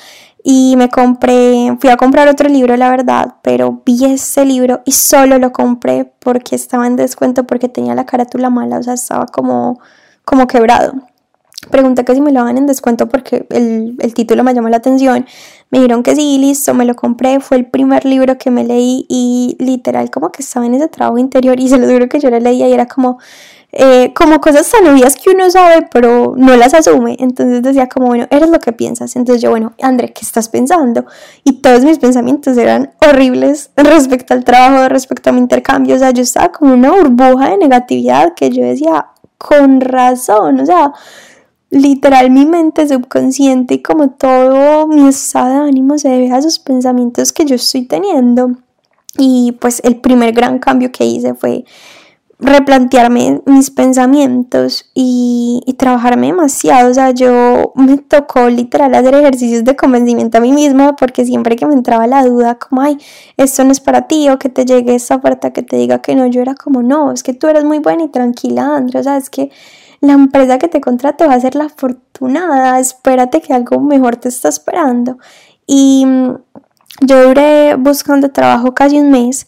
Y 0.43 0.77
me 0.79 0.89
compré, 0.89 1.77
fui 1.81 1.91
a 1.91 1.97
comprar 1.99 2.27
otro 2.29 2.49
libro, 2.49 2.75
la 2.77 2.89
verdad, 2.89 3.35
pero 3.43 3.83
vi 3.85 4.07
ese 4.07 4.47
libro 4.47 4.81
y 4.87 4.93
solo 4.93 5.39
lo 5.39 5.53
compré 5.53 6.11
porque 6.21 6.55
estaba 6.57 6.87
en 6.87 6.97
descuento, 6.97 7.45
porque 7.45 7.69
tenía 7.69 7.95
la 7.95 8.07
carátula 8.07 8.49
mala, 8.49 8.79
o 8.79 8.83
sea, 8.83 8.95
estaba 8.95 9.27
como, 9.27 9.81
como 10.25 10.47
quebrado. 10.47 11.10
Pregunté 11.69 12.07
que 12.07 12.15
si 12.15 12.23
me 12.23 12.33
lo 12.33 12.41
daban 12.41 12.57
en 12.57 12.67
descuento 12.67 13.07
porque 13.07 13.47
el, 13.51 13.95
el, 13.99 14.15
título 14.15 14.43
me 14.43 14.55
llamó 14.55 14.71
la 14.71 14.79
atención. 14.79 15.27
Me 15.69 15.79
dijeron 15.79 16.03
que 16.03 16.17
sí, 16.17 16.39
listo, 16.39 16.73
me 16.73 16.87
lo 16.87 16.97
compré. 16.97 17.39
Fue 17.41 17.59
el 17.59 17.67
primer 17.67 18.07
libro 18.07 18.39
que 18.39 18.51
me 18.51 18.65
leí 18.65 19.05
y 19.11 19.57
literal 19.59 20.11
como 20.11 20.33
que 20.33 20.43
estaba 20.43 20.65
en 20.65 20.73
ese 20.73 20.89
trabajo 20.89 21.19
interior 21.19 21.61
y 21.61 21.69
se 21.69 21.77
lo 21.77 21.87
juro 21.87 22.09
que 22.09 22.19
yo 22.19 22.31
lo 22.31 22.41
leía 22.41 22.67
y 22.67 22.73
era 22.73 22.87
como, 22.87 23.19
eh, 23.73 24.15
como 24.15 24.41
cosas 24.41 24.71
tan 24.71 24.87
obvias 24.87 25.17
que 25.17 25.31
uno 25.31 25.51
sabe 25.51 25.87
pero 25.93 26.33
no 26.35 26.57
las 26.57 26.73
asume. 26.73 27.17
Entonces 27.21 27.63
decía 27.63 27.91
como, 27.91 28.07
bueno, 28.07 28.27
eres 28.31 28.49
lo 28.49 28.59
que 28.59 28.73
piensas. 28.73 29.15
Entonces 29.15 29.43
yo, 29.43 29.51
bueno, 29.51 29.75
André, 29.83 30.15
¿qué 30.15 30.23
estás 30.23 30.49
pensando? 30.49 31.05
Y 31.45 31.61
todos 31.61 31.85
mis 31.85 31.99
pensamientos 31.99 32.57
eran 32.57 32.95
horribles 33.07 33.71
respecto 33.77 34.33
al 34.33 34.45
trabajo, 34.45 34.89
respecto 34.89 35.29
a 35.29 35.35
mi 35.35 35.41
intercambio. 35.41 35.95
O 35.95 35.99
sea, 35.99 36.11
yo 36.13 36.23
estaba 36.23 36.53
como 36.53 36.73
una 36.73 36.91
burbuja 36.91 37.51
de 37.51 37.59
negatividad 37.59 38.33
que 38.33 38.49
yo 38.49 38.65
decía, 38.65 39.09
con 39.37 39.83
razón, 39.83 40.61
o 40.61 40.65
sea 40.65 40.95
literal 41.71 42.31
mi 42.31 42.47
mente 42.47 42.87
subconsciente 42.87 43.75
y 43.75 43.83
como 43.83 44.11
todo 44.11 44.87
mi 44.89 45.09
estado 45.09 45.63
de 45.63 45.69
ánimo 45.69 45.99
se 45.99 46.09
debe 46.09 46.31
a 46.33 46.39
esos 46.39 46.59
pensamientos 46.59 47.33
que 47.33 47.45
yo 47.45 47.55
estoy 47.55 47.87
teniendo. 47.87 48.57
Y 49.17 49.53
pues 49.61 49.81
el 49.85 50.01
primer 50.01 50.33
gran 50.33 50.59
cambio 50.59 50.93
que 50.93 51.05
hice 51.05 51.35
fue 51.35 51.65
replantearme 52.41 53.43
mis 53.45 53.71
pensamientos 53.71 54.91
y, 54.95 55.61
y, 55.67 55.75
trabajarme 55.75 56.29
demasiado. 56.29 56.91
O 56.91 56.95
sea, 56.95 57.11
yo 57.11 57.73
me 57.75 57.99
tocó 57.99 58.49
literal 58.49 58.95
hacer 58.95 59.15
ejercicios 59.15 59.65
de 59.65 59.77
convencimiento 59.77 60.39
a 60.39 60.41
mí 60.41 60.53
misma 60.53 60.97
porque 60.97 61.25
siempre 61.25 61.57
que 61.57 61.67
me 61.67 61.75
entraba 61.75 62.07
la 62.07 62.25
duda 62.25 62.55
como, 62.55 62.81
ay, 62.81 62.97
esto 63.37 63.63
no 63.65 63.73
es 63.73 63.81
para 63.81 64.07
ti 64.07 64.29
o 64.31 64.39
que 64.39 64.49
te 64.49 64.65
llegue 64.65 64.95
esa 64.95 65.17
oferta 65.17 65.53
que 65.53 65.63
te 65.63 65.77
diga 65.77 66.01
que 66.01 66.15
no, 66.15 66.27
yo 66.27 66.41
era 66.41 66.55
como, 66.55 66.83
no, 66.83 67.13
es 67.13 67.23
que 67.23 67.35
tú 67.35 67.47
eres 67.47 67.65
muy 67.65 67.79
buena 67.79 68.05
y 68.05 68.09
tranquila, 68.09 68.77
Andrea, 68.77 69.01
o 69.03 69.05
sea, 69.05 69.17
es 69.19 69.29
que 69.29 69.51
la 70.01 70.15
empresa 70.15 70.59
que 70.59 70.69
te 70.69 70.81
contrate 70.81 71.27
va 71.27 71.35
a 71.35 71.41
ser 71.41 71.55
la 71.55 71.65
afortunada, 71.67 72.79
espérate 72.79 73.41
que 73.41 73.53
algo 73.53 73.81
mejor 73.81 74.17
te 74.17 74.29
está 74.29 74.49
esperando. 74.49 75.19
Y 75.67 76.05
mm, 76.07 76.35
yo 77.03 77.29
duré 77.29 77.75
buscando 77.77 78.31
trabajo 78.31 78.75
casi 78.75 78.99
un 78.99 79.11
mes, 79.11 79.47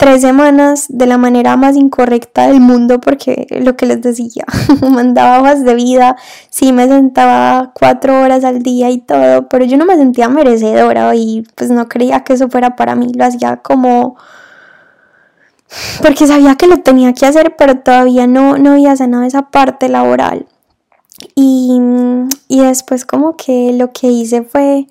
tres 0.00 0.22
semanas 0.22 0.86
de 0.88 1.06
la 1.06 1.18
manera 1.18 1.56
más 1.58 1.76
incorrecta 1.76 2.46
del 2.46 2.60
mundo 2.60 3.00
porque 3.00 3.46
lo 3.62 3.76
que 3.76 3.84
les 3.84 4.00
decía, 4.00 4.46
mandaba 4.80 5.40
hojas 5.40 5.62
de 5.62 5.74
vida, 5.74 6.16
sí 6.48 6.72
me 6.72 6.88
sentaba 6.88 7.72
cuatro 7.74 8.22
horas 8.22 8.44
al 8.44 8.62
día 8.62 8.88
y 8.88 8.98
todo, 9.02 9.48
pero 9.48 9.66
yo 9.66 9.76
no 9.76 9.84
me 9.84 9.96
sentía 9.96 10.30
merecedora 10.30 11.14
y 11.14 11.44
pues 11.54 11.70
no 11.70 11.86
creía 11.88 12.24
que 12.24 12.32
eso 12.32 12.48
fuera 12.48 12.76
para 12.76 12.94
mí, 12.94 13.12
lo 13.14 13.26
hacía 13.26 13.58
como 13.58 14.16
porque 16.02 16.26
sabía 16.26 16.56
que 16.56 16.66
lo 16.66 16.78
tenía 16.78 17.12
que 17.12 17.26
hacer, 17.26 17.56
pero 17.56 17.78
todavía 17.78 18.26
no, 18.26 18.58
no 18.58 18.72
había 18.72 18.96
sanado 18.96 19.24
esa 19.24 19.50
parte 19.50 19.88
laboral. 19.88 20.46
Y, 21.34 21.78
y 22.48 22.60
después 22.60 23.04
como 23.04 23.36
que 23.36 23.72
lo 23.74 23.92
que 23.92 24.08
hice 24.08 24.42
fue 24.42 24.86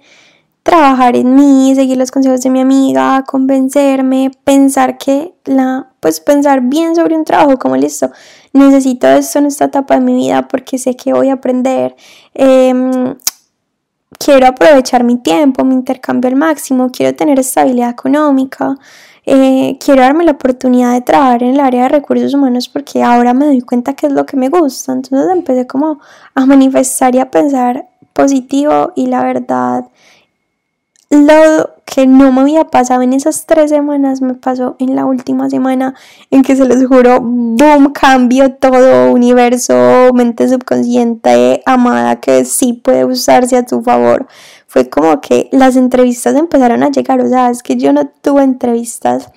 trabajar 0.63 1.15
en 1.15 1.33
mí, 1.33 1.73
seguir 1.73 1.97
los 1.97 2.11
consejos 2.11 2.41
de 2.41 2.49
mi 2.49 2.61
amiga, 2.61 3.23
convencerme, 3.25 4.31
pensar 4.43 4.97
que 4.97 5.33
la, 5.45 5.89
pues 5.99 6.19
pensar 6.19 6.61
bien 6.61 6.95
sobre 6.95 7.15
un 7.15 7.23
trabajo, 7.23 7.57
como 7.57 7.75
listo, 7.75 8.11
necesito 8.53 9.07
esto 9.07 9.39
en 9.39 9.47
esta 9.47 9.65
etapa 9.65 9.95
de 9.95 10.01
mi 10.01 10.13
vida 10.13 10.47
porque 10.47 10.77
sé 10.77 10.95
que 10.95 11.13
voy 11.13 11.29
a 11.29 11.33
aprender, 11.33 11.95
em, 12.35 13.15
quiero 14.19 14.47
aprovechar 14.47 15.03
mi 15.03 15.17
tiempo, 15.17 15.63
mi 15.63 15.73
intercambio 15.73 16.29
al 16.29 16.35
máximo, 16.35 16.91
quiero 16.91 17.15
tener 17.15 17.39
estabilidad 17.39 17.89
económica, 17.89 18.75
eh, 19.31 19.77
quiero 19.79 20.01
darme 20.01 20.25
la 20.25 20.31
oportunidad 20.31 20.93
de 20.93 21.01
trabajar 21.01 21.43
en 21.43 21.49
el 21.51 21.59
área 21.59 21.83
de 21.83 21.89
recursos 21.89 22.33
humanos 22.33 22.67
porque 22.67 23.03
ahora 23.03 23.35
me 23.35 23.45
doy 23.45 23.61
cuenta 23.61 23.93
que 23.93 24.07
es 24.07 24.11
lo 24.11 24.25
que 24.25 24.35
me 24.35 24.49
gusta. 24.49 24.91
Entonces 24.91 25.29
empecé 25.31 25.67
como 25.67 25.99
a 26.33 26.45
manifestar 26.47 27.13
y 27.13 27.19
a 27.19 27.29
pensar 27.29 27.85
positivo 28.13 28.91
y 28.95 29.05
la 29.05 29.23
verdad 29.23 29.85
lo 31.09 31.75
que 31.85 32.05
no 32.05 32.31
me 32.31 32.41
había 32.41 32.65
pasado 32.65 33.01
en 33.01 33.13
esas 33.13 33.45
tres 33.45 33.71
semanas 33.71 34.21
me 34.21 34.35
pasó 34.35 34.75
en 34.79 34.95
la 34.95 35.05
última 35.05 35.49
semana 35.49 35.95
en 36.29 36.43
que 36.43 36.55
se 36.55 36.65
les 36.65 36.85
juro, 36.85 37.19
boom, 37.21 37.91
cambio 37.93 38.53
todo, 38.53 39.11
universo, 39.11 40.11
mente 40.13 40.47
subconsciente, 40.47 41.63
amada, 41.65 42.19
que 42.19 42.45
sí 42.45 42.73
puede 42.73 43.05
usarse 43.05 43.57
a 43.57 43.65
tu 43.65 43.81
favor 43.81 44.27
fue 44.69 44.87
como 44.87 45.19
que 45.19 45.49
las 45.51 45.75
entrevistas 45.75 46.35
empezaron 46.35 46.83
a 46.83 46.91
llegar, 46.91 47.19
o 47.21 47.27
sea, 47.27 47.49
es 47.49 47.63
que 47.63 47.75
yo 47.75 47.91
no 47.91 48.07
tuve 48.21 48.43
entrevistas. 48.43 49.31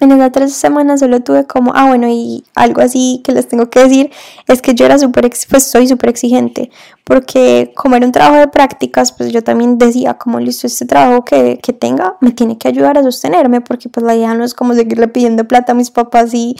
En 0.00 0.12
esas 0.12 0.30
tres 0.30 0.52
semanas 0.54 1.00
solo 1.00 1.20
tuve 1.20 1.44
como, 1.44 1.72
ah, 1.74 1.86
bueno, 1.86 2.06
y 2.08 2.44
algo 2.54 2.80
así 2.82 3.20
que 3.24 3.32
les 3.32 3.48
tengo 3.48 3.68
que 3.68 3.80
decir, 3.80 4.12
es 4.46 4.62
que 4.62 4.74
yo 4.74 4.86
era 4.86 4.96
súper, 4.98 5.28
pues 5.50 5.64
soy 5.64 5.88
súper 5.88 6.10
exigente, 6.10 6.70
porque 7.02 7.72
como 7.74 7.96
era 7.96 8.06
un 8.06 8.12
trabajo 8.12 8.36
de 8.36 8.46
prácticas, 8.46 9.10
pues 9.10 9.32
yo 9.32 9.42
también 9.42 9.76
decía, 9.76 10.14
como 10.14 10.38
listo, 10.38 10.68
este 10.68 10.86
trabajo 10.86 11.24
que, 11.24 11.58
que 11.60 11.72
tenga 11.72 12.16
me 12.20 12.30
tiene 12.30 12.58
que 12.58 12.68
ayudar 12.68 12.96
a 12.96 13.02
sostenerme, 13.02 13.60
porque 13.60 13.88
pues 13.88 14.06
la 14.06 14.14
idea 14.14 14.34
no 14.34 14.44
es 14.44 14.54
como 14.54 14.74
seguirle 14.74 15.08
pidiendo 15.08 15.46
plata 15.46 15.72
a 15.72 15.74
mis 15.74 15.90
papás 15.90 16.32
y, 16.32 16.56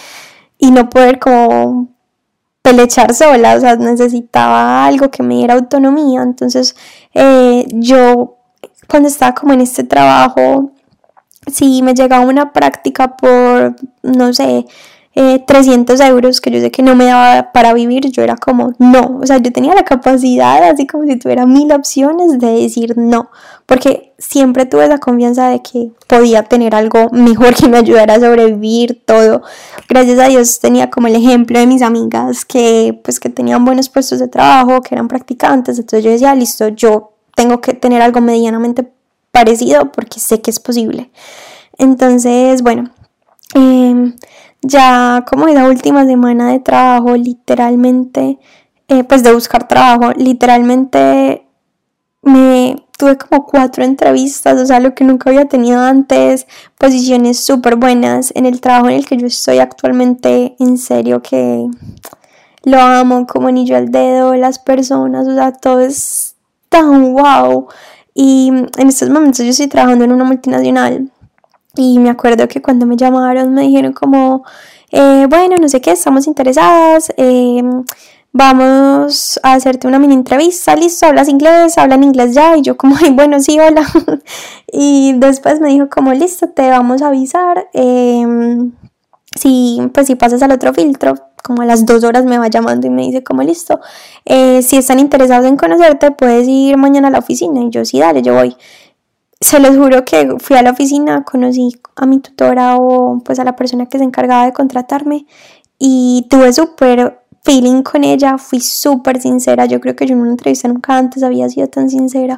y 0.58 0.72
no 0.72 0.90
poder 0.90 1.20
como 1.20 1.88
pelechar 2.62 3.14
sola, 3.14 3.54
o 3.54 3.60
sea, 3.60 3.76
necesitaba 3.76 4.84
algo 4.86 5.10
que 5.10 5.22
me 5.22 5.36
diera 5.36 5.54
autonomía. 5.54 6.22
Entonces, 6.22 6.76
eh, 7.14 7.66
yo 7.72 8.36
cuando 8.88 9.08
estaba 9.08 9.34
como 9.34 9.52
en 9.54 9.60
este 9.60 9.84
trabajo, 9.84 10.72
si 11.52 11.82
me 11.82 11.94
llegaba 11.94 12.24
una 12.24 12.52
práctica 12.52 13.16
por, 13.16 13.76
no 14.02 14.32
sé, 14.32 14.66
300 15.14 15.98
eh, 15.98 16.06
euros 16.06 16.40
que 16.40 16.50
yo 16.50 16.60
sé 16.60 16.70
que 16.70 16.82
no 16.82 16.94
me 16.94 17.06
daba 17.06 17.50
para 17.52 17.72
vivir, 17.72 18.08
yo 18.10 18.22
era 18.22 18.36
como 18.36 18.72
no, 18.78 19.18
o 19.20 19.26
sea, 19.26 19.38
yo 19.38 19.52
tenía 19.52 19.74
la 19.74 19.84
capacidad, 19.84 20.62
así 20.62 20.86
como 20.86 21.04
si 21.04 21.16
tuviera 21.16 21.44
mil 21.44 21.72
opciones 21.72 22.38
de 22.38 22.62
decir 22.62 22.96
no, 22.96 23.30
porque 23.66 24.12
siempre 24.18 24.64
tuve 24.64 24.86
la 24.86 24.98
confianza 24.98 25.48
de 25.48 25.60
que 25.60 25.90
podía 26.06 26.44
tener 26.44 26.74
algo 26.74 27.08
mejor 27.10 27.54
que 27.54 27.68
me 27.68 27.78
ayudara 27.78 28.14
a 28.14 28.20
sobrevivir 28.20 29.02
todo. 29.04 29.42
Gracias 29.88 30.18
a 30.18 30.28
Dios 30.28 30.60
tenía 30.60 30.88
como 30.90 31.08
el 31.08 31.16
ejemplo 31.16 31.58
de 31.58 31.66
mis 31.66 31.82
amigas 31.82 32.44
que 32.44 32.98
pues 33.02 33.18
que 33.18 33.28
tenían 33.28 33.64
buenos 33.64 33.88
puestos 33.88 34.20
de 34.20 34.28
trabajo, 34.28 34.82
que 34.82 34.94
eran 34.94 35.08
practicantes, 35.08 35.78
entonces 35.78 36.04
yo 36.04 36.10
decía, 36.12 36.34
listo, 36.34 36.68
yo 36.68 37.12
tengo 37.34 37.60
que 37.60 37.72
tener 37.72 38.02
algo 38.02 38.20
medianamente 38.20 38.88
parecido 39.38 39.92
porque 39.92 40.18
sé 40.18 40.40
que 40.40 40.50
es 40.50 40.58
posible. 40.58 41.10
Entonces, 41.78 42.62
bueno, 42.62 42.90
eh, 43.54 44.12
ya 44.62 45.24
como 45.30 45.46
la 45.46 45.66
última 45.66 46.04
semana 46.04 46.50
de 46.50 46.58
trabajo, 46.58 47.16
literalmente, 47.16 48.38
eh, 48.88 49.04
pues 49.04 49.22
de 49.22 49.32
buscar 49.32 49.68
trabajo, 49.68 50.12
literalmente 50.16 51.46
me 52.22 52.84
tuve 52.98 53.16
como 53.16 53.46
cuatro 53.46 53.84
entrevistas, 53.84 54.60
o 54.60 54.66
sea, 54.66 54.80
lo 54.80 54.92
que 54.94 55.04
nunca 55.04 55.30
había 55.30 55.44
tenido 55.44 55.80
antes, 55.80 56.48
posiciones 56.78 57.38
súper 57.38 57.76
buenas 57.76 58.32
en 58.34 58.44
el 58.44 58.60
trabajo 58.60 58.88
en 58.88 58.96
el 58.96 59.06
que 59.06 59.16
yo 59.16 59.28
estoy 59.28 59.60
actualmente, 59.60 60.56
en 60.58 60.78
serio 60.78 61.22
que 61.22 61.68
lo 62.64 62.80
amo 62.80 63.24
como 63.28 63.46
anillo 63.46 63.76
al 63.76 63.92
dedo, 63.92 64.34
las 64.34 64.58
personas, 64.58 65.28
o 65.28 65.34
sea, 65.34 65.52
todo 65.52 65.78
es 65.78 66.34
tan 66.68 67.12
wow. 67.12 67.68
Y 68.20 68.48
en 68.48 68.88
estos 68.88 69.10
momentos 69.10 69.44
yo 69.44 69.50
estoy 69.50 69.68
trabajando 69.68 70.04
en 70.04 70.10
una 70.10 70.24
multinacional 70.24 71.08
y 71.76 72.00
me 72.00 72.10
acuerdo 72.10 72.48
que 72.48 72.60
cuando 72.60 72.84
me 72.84 72.96
llamaron 72.96 73.54
me 73.54 73.62
dijeron 73.62 73.92
como, 73.92 74.42
eh, 74.90 75.28
bueno, 75.30 75.54
no 75.56 75.68
sé 75.68 75.80
qué, 75.80 75.92
estamos 75.92 76.26
interesadas, 76.26 77.12
eh, 77.16 77.62
vamos 78.32 79.38
a 79.44 79.52
hacerte 79.52 79.86
una 79.86 80.00
mini 80.00 80.14
entrevista, 80.14 80.74
listo, 80.74 81.06
hablas 81.06 81.28
inglés, 81.28 81.78
hablan 81.78 82.02
inglés 82.02 82.34
ya, 82.34 82.56
y 82.56 82.62
yo 82.62 82.76
como, 82.76 82.96
ay, 83.00 83.12
bueno, 83.12 83.38
sí, 83.38 83.60
hola. 83.60 83.86
y 84.72 85.12
después 85.18 85.60
me 85.60 85.68
dijo 85.68 85.88
como, 85.88 86.12
listo, 86.12 86.48
te 86.48 86.68
vamos 86.68 87.02
a 87.02 87.08
avisar, 87.08 87.68
em, 87.72 88.72
si, 89.36 89.80
pues 89.92 90.06
si 90.06 90.14
pasas 90.14 90.42
al 90.42 90.52
otro 90.52 90.72
filtro, 90.72 91.14
como 91.42 91.62
a 91.62 91.66
las 91.66 91.86
dos 91.86 92.04
horas 92.04 92.24
me 92.24 92.38
va 92.38 92.48
llamando 92.48 92.86
y 92.86 92.90
me 92.90 93.02
dice 93.02 93.22
como, 93.22 93.42
listo, 93.42 93.80
eh, 94.24 94.62
si 94.62 94.76
están 94.76 94.98
interesados 94.98 95.46
en 95.46 95.56
conocerte, 95.56 96.10
puedes 96.10 96.46
ir 96.48 96.76
mañana 96.76 97.08
a 97.08 97.10
la 97.10 97.18
oficina, 97.18 97.60
y 97.60 97.70
yo, 97.70 97.84
sí, 97.84 97.98
dale, 97.98 98.22
yo 98.22 98.34
voy 98.34 98.56
se 99.40 99.60
les 99.60 99.76
juro 99.76 100.04
que 100.04 100.36
fui 100.38 100.56
a 100.56 100.62
la 100.62 100.70
oficina, 100.70 101.24
conocí 101.24 101.80
a 101.96 102.06
mi 102.06 102.18
tutora 102.18 102.76
o 102.76 103.22
pues 103.24 103.38
a 103.38 103.44
la 103.44 103.54
persona 103.54 103.86
que 103.86 103.98
se 103.98 104.04
encargaba 104.04 104.46
de 104.46 104.52
contratarme 104.52 105.26
y 105.78 106.26
tuve 106.28 106.52
súper 106.52 107.20
feeling 107.44 107.82
con 107.82 108.04
ella, 108.04 108.36
fui 108.36 108.60
súper 108.60 109.20
sincera, 109.20 109.66
yo 109.66 109.80
creo 109.80 109.94
que 109.94 110.06
yo 110.06 110.14
en 110.14 110.22
una 110.22 110.32
entrevista 110.32 110.66
nunca 110.68 110.98
antes 110.98 111.22
había 111.22 111.48
sido 111.48 111.68
tan 111.68 111.88
sincera 111.88 112.36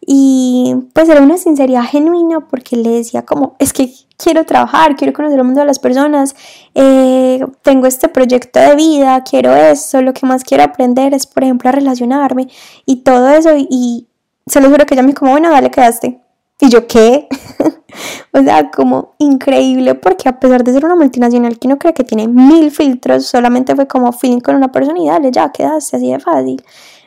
y 0.00 0.74
pues 0.92 1.08
era 1.08 1.20
una 1.20 1.36
sinceridad 1.36 1.82
genuina 1.82 2.40
porque 2.40 2.76
le 2.76 2.90
decía 2.90 3.24
como, 3.24 3.56
es 3.58 3.72
que 3.72 3.92
quiero 4.16 4.44
trabajar, 4.44 4.96
quiero 4.96 5.12
conocer 5.12 5.38
el 5.38 5.44
mundo 5.44 5.60
de 5.60 5.66
las 5.66 5.78
personas, 5.78 6.34
eh, 6.74 7.44
tengo 7.62 7.86
este 7.86 8.08
proyecto 8.08 8.58
de 8.58 8.74
vida, 8.76 9.22
quiero 9.22 9.54
eso, 9.54 10.02
lo 10.02 10.12
que 10.14 10.26
más 10.26 10.44
quiero 10.44 10.64
aprender 10.64 11.14
es 11.14 11.26
por 11.26 11.44
ejemplo 11.44 11.68
a 11.68 11.72
relacionarme 11.72 12.48
y 12.86 13.02
todo 13.02 13.28
eso 13.28 13.50
y, 13.56 14.06
se 14.46 14.62
lo 14.62 14.70
juro 14.70 14.86
que 14.86 14.94
ella 14.94 15.02
me 15.02 15.08
dijo 15.08 15.20
como, 15.20 15.32
bueno, 15.32 15.50
dale, 15.50 15.70
quedaste 15.70 16.22
y 16.60 16.70
yo, 16.70 16.86
¿qué? 16.86 17.28
o 18.32 18.42
sea, 18.42 18.70
como 18.70 19.14
increíble, 19.18 19.94
porque 19.94 20.28
a 20.28 20.40
pesar 20.40 20.64
de 20.64 20.72
ser 20.72 20.84
una 20.84 20.96
multinacional 20.96 21.58
que 21.58 21.68
no 21.68 21.78
cree 21.78 21.94
que 21.94 22.02
tiene 22.02 22.26
mil 22.26 22.70
filtros, 22.70 23.26
solamente 23.26 23.76
fue 23.76 23.86
como 23.86 24.12
feeling 24.12 24.40
con 24.40 24.56
una 24.56 24.72
persona 24.72 24.98
y 24.98 25.06
dale, 25.06 25.30
ya 25.30 25.52
quedaste 25.52 25.96
así 25.96 26.10
de 26.10 26.18
fácil. 26.18 26.62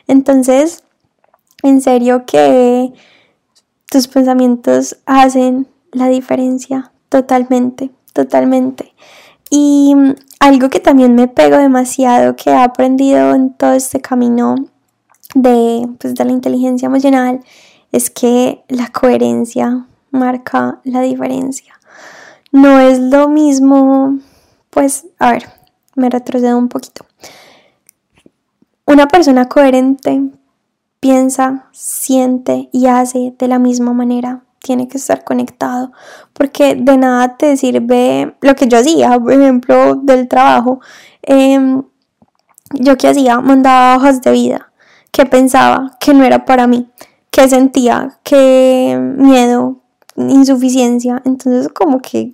Entonces, 0.06 0.84
en 1.62 1.80
serio 1.80 2.24
que 2.26 2.92
tus 3.90 4.08
pensamientos 4.08 4.96
hacen 5.06 5.68
la 5.92 6.08
diferencia 6.08 6.92
totalmente, 7.08 7.90
totalmente. 8.12 8.94
Y 9.50 9.94
algo 10.40 10.70
que 10.70 10.80
también 10.80 11.14
me 11.14 11.28
pego 11.28 11.58
demasiado, 11.58 12.36
que 12.36 12.50
he 12.50 12.56
aprendido 12.56 13.34
en 13.34 13.52
todo 13.52 13.74
este 13.74 14.00
camino 14.00 14.54
de, 15.34 15.86
pues, 15.98 16.14
de 16.14 16.24
la 16.24 16.32
inteligencia 16.32 16.86
emocional, 16.86 17.40
es 17.92 18.08
que 18.10 18.64
la 18.68 18.88
coherencia 18.88 19.86
marca 20.10 20.80
la 20.84 21.02
diferencia. 21.02 21.78
No 22.50 22.80
es 22.80 22.98
lo 22.98 23.28
mismo, 23.28 24.18
pues, 24.70 25.06
a 25.18 25.32
ver, 25.32 25.44
me 25.94 26.08
retrocedo 26.08 26.56
un 26.56 26.68
poquito. 26.68 27.04
Una 28.86 29.06
persona 29.08 29.48
coherente 29.48 30.22
piensa, 31.02 31.68
siente 31.72 32.68
y 32.72 32.86
hace 32.86 33.34
de 33.36 33.48
la 33.48 33.58
misma 33.58 33.92
manera. 33.92 34.44
Tiene 34.60 34.86
que 34.86 34.98
estar 34.98 35.24
conectado 35.24 35.90
porque 36.32 36.76
de 36.76 36.96
nada 36.96 37.36
te 37.36 37.56
sirve 37.56 38.36
lo 38.40 38.54
que 38.54 38.68
yo 38.68 38.78
hacía, 38.78 39.18
por 39.18 39.32
ejemplo, 39.32 39.96
del 39.96 40.28
trabajo. 40.28 40.78
Em, 41.22 41.82
yo 42.74 42.96
que 42.96 43.08
hacía, 43.08 43.40
mandaba 43.40 43.96
hojas 43.96 44.22
de 44.22 44.30
vida 44.30 44.72
que 45.10 45.26
pensaba 45.26 45.96
que 45.98 46.14
no 46.14 46.22
era 46.24 46.44
para 46.44 46.68
mí 46.68 46.88
que 47.32 47.48
sentía, 47.48 48.20
que 48.22 48.96
miedo, 49.16 49.80
insuficiencia. 50.16 51.20
Entonces 51.24 51.68
como 51.68 52.00
que 52.00 52.32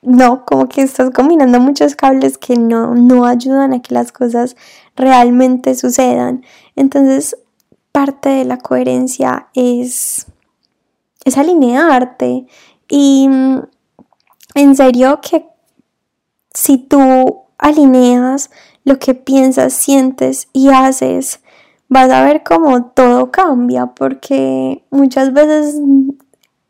no, 0.00 0.46
como 0.46 0.68
que 0.68 0.80
estás 0.80 1.10
combinando 1.10 1.60
muchos 1.60 1.96
cables 1.96 2.38
que 2.38 2.56
no, 2.56 2.94
no 2.94 3.26
ayudan 3.26 3.74
a 3.74 3.82
que 3.82 3.92
las 3.92 4.10
cosas 4.10 4.56
realmente 4.96 5.74
sucedan. 5.74 6.42
Entonces 6.76 7.36
parte 8.00 8.30
de 8.30 8.46
la 8.46 8.56
coherencia 8.56 9.48
es, 9.52 10.26
es 11.22 11.36
alinearte 11.36 12.46
y 12.88 13.28
mm, 13.28 13.60
en 14.54 14.74
serio 14.74 15.20
que 15.20 15.46
si 16.54 16.78
tú 16.78 17.42
alineas 17.58 18.50
lo 18.84 18.98
que 18.98 19.14
piensas, 19.14 19.74
sientes 19.74 20.48
y 20.54 20.70
haces 20.70 21.40
vas 21.88 22.10
a 22.10 22.24
ver 22.24 22.42
cómo 22.42 22.86
todo 22.86 23.30
cambia, 23.30 23.88
porque 23.88 24.82
muchas 24.90 25.34
veces 25.34 25.78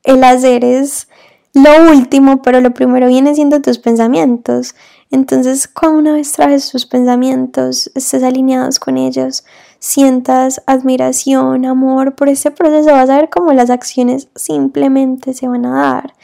el 0.02 0.24
hacer 0.24 0.64
es 0.64 1.06
lo 1.54 1.92
último, 1.92 2.42
pero 2.42 2.60
lo 2.60 2.74
primero 2.74 3.06
viene 3.06 3.36
siendo 3.36 3.60
tus 3.60 3.78
pensamientos. 3.78 4.74
Entonces, 5.12 5.68
cuando 5.68 5.98
una 5.98 6.12
vez 6.14 6.32
traes 6.32 6.70
tus 6.70 6.86
pensamientos, 6.86 7.90
estés 7.94 8.22
alineados 8.24 8.80
con 8.80 8.96
ellos, 8.96 9.44
sientas 9.80 10.62
admiración, 10.66 11.64
amor 11.64 12.14
por 12.14 12.28
ese 12.28 12.52
proceso, 12.52 12.92
vas 12.92 13.10
a 13.10 13.16
ver 13.16 13.30
cómo 13.30 13.52
las 13.52 13.70
acciones 13.70 14.28
simplemente 14.36 15.34
se 15.34 15.48
van 15.48 15.66
a 15.66 15.80
dar. 15.80 16.14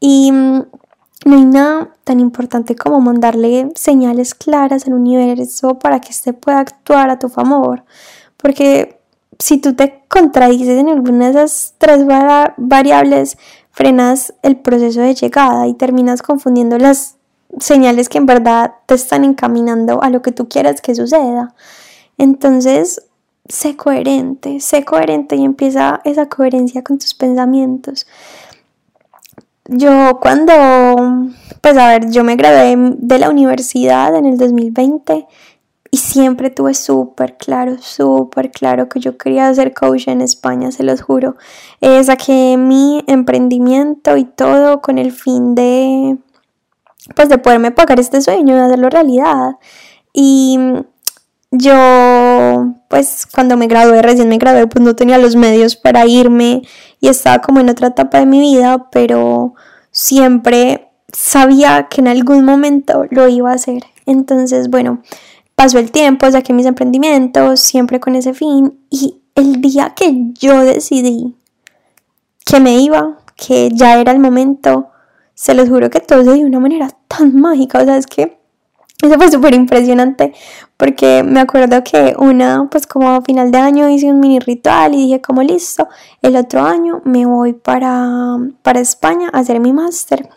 Y 0.00 0.30
mm, 0.30 0.62
no 1.24 1.36
hay 1.36 1.44
nada 1.46 1.88
tan 2.02 2.20
importante 2.20 2.76
como 2.76 3.00
mandarle 3.00 3.70
señales 3.76 4.34
claras 4.34 4.86
al 4.86 4.94
universo 4.94 5.78
para 5.78 6.00
que 6.00 6.10
éste 6.10 6.34
pueda 6.34 6.58
actuar 6.58 7.08
a 7.08 7.18
tu 7.18 7.28
favor. 7.28 7.84
Porque 8.36 9.00
si 9.38 9.58
tú 9.58 9.74
te 9.74 10.02
contradices 10.08 10.78
en 10.78 10.88
alguna 10.88 11.26
de 11.26 11.30
esas 11.30 11.74
tres 11.78 12.04
variables, 12.56 13.38
frenas 13.70 14.34
el 14.42 14.56
proceso 14.56 15.00
de 15.00 15.14
llegada 15.14 15.66
y 15.66 15.74
terminas 15.74 16.20
confundiendo 16.20 16.78
las 16.78 17.16
señales 17.58 18.08
que 18.08 18.18
en 18.18 18.26
verdad 18.26 18.74
te 18.86 18.94
están 18.94 19.24
encaminando 19.24 20.02
a 20.02 20.10
lo 20.10 20.20
que 20.20 20.32
tú 20.32 20.48
quieras 20.48 20.80
que 20.80 20.94
suceda. 20.94 21.54
Entonces, 22.18 23.02
sé 23.48 23.76
coherente, 23.76 24.60
sé 24.60 24.84
coherente 24.84 25.36
y 25.36 25.44
empieza 25.44 26.00
esa 26.04 26.28
coherencia 26.28 26.82
con 26.82 26.98
tus 26.98 27.14
pensamientos. 27.14 28.06
Yo 29.66 30.18
cuando, 30.20 30.52
pues 31.60 31.76
a 31.78 31.88
ver, 31.88 32.10
yo 32.10 32.22
me 32.22 32.36
gradué 32.36 32.76
de 32.98 33.18
la 33.18 33.30
universidad 33.30 34.14
en 34.14 34.26
el 34.26 34.36
2020 34.36 35.26
y 35.90 35.96
siempre 35.96 36.50
tuve 36.50 36.74
súper 36.74 37.36
claro, 37.36 37.76
súper 37.80 38.50
claro 38.50 38.88
que 38.88 39.00
yo 39.00 39.16
quería 39.16 39.54
ser 39.54 39.72
coach 39.72 40.08
en 40.08 40.20
España, 40.20 40.72
se 40.72 40.82
los 40.82 41.00
juro. 41.00 41.36
Eh, 41.80 42.02
saqué 42.02 42.56
mi 42.58 43.04
emprendimiento 43.06 44.16
y 44.16 44.24
todo 44.24 44.82
con 44.82 44.98
el 44.98 45.12
fin 45.12 45.54
de, 45.54 46.18
pues 47.14 47.28
de 47.28 47.38
poderme 47.38 47.70
pagar 47.70 48.00
este 48.00 48.20
sueño, 48.20 48.56
de 48.56 48.62
hacerlo 48.62 48.90
realidad. 48.90 49.52
Y 50.12 50.58
yo, 51.56 52.74
pues 52.88 53.26
cuando 53.32 53.56
me 53.56 53.66
gradué, 53.66 54.02
recién 54.02 54.28
me 54.28 54.38
gradué, 54.38 54.66
pues 54.66 54.84
no 54.84 54.96
tenía 54.96 55.18
los 55.18 55.36
medios 55.36 55.76
para 55.76 56.06
irme 56.06 56.62
y 57.00 57.08
estaba 57.08 57.40
como 57.40 57.60
en 57.60 57.68
otra 57.68 57.88
etapa 57.88 58.18
de 58.18 58.26
mi 58.26 58.40
vida, 58.40 58.90
pero 58.90 59.54
siempre 59.90 60.88
sabía 61.12 61.86
que 61.88 62.00
en 62.00 62.08
algún 62.08 62.44
momento 62.44 63.04
lo 63.10 63.28
iba 63.28 63.50
a 63.50 63.54
hacer. 63.54 63.84
Entonces, 64.06 64.68
bueno, 64.68 65.02
pasó 65.54 65.78
el 65.78 65.90
tiempo, 65.90 66.30
saqué 66.30 66.52
mis 66.52 66.66
emprendimientos, 66.66 67.60
siempre 67.60 68.00
con 68.00 68.16
ese 68.16 68.34
fin. 68.34 68.78
Y 68.90 69.22
el 69.34 69.60
día 69.60 69.94
que 69.94 70.32
yo 70.38 70.60
decidí 70.60 71.36
que 72.44 72.60
me 72.60 72.78
iba, 72.78 73.18
que 73.36 73.70
ya 73.72 74.00
era 74.00 74.12
el 74.12 74.18
momento, 74.18 74.88
se 75.34 75.54
los 75.54 75.68
juro 75.68 75.90
que 75.90 76.00
todo 76.00 76.24
se 76.24 76.32
dio 76.32 76.44
de 76.44 76.48
una 76.50 76.60
manera 76.60 76.88
tan 77.08 77.34
mágica. 77.36 77.80
O 77.80 77.84
sea, 77.84 77.96
es 77.96 78.06
que 78.06 78.38
eso 79.08 79.16
fue 79.16 79.30
súper 79.30 79.54
impresionante 79.54 80.32
porque 80.76 81.22
me 81.22 81.40
acuerdo 81.40 81.82
que 81.84 82.14
una, 82.18 82.68
pues 82.70 82.86
como 82.86 83.10
a 83.10 83.22
final 83.22 83.50
de 83.50 83.58
año 83.58 83.88
hice 83.88 84.10
un 84.10 84.20
mini 84.20 84.38
ritual 84.38 84.94
y 84.94 85.06
dije 85.06 85.20
como 85.20 85.42
listo, 85.42 85.88
el 86.22 86.36
otro 86.36 86.62
año 86.62 87.00
me 87.04 87.26
voy 87.26 87.52
para, 87.52 88.36
para 88.62 88.80
España 88.80 89.30
a 89.32 89.38
hacer 89.38 89.60
mi 89.60 89.72
máster. 89.72 90.28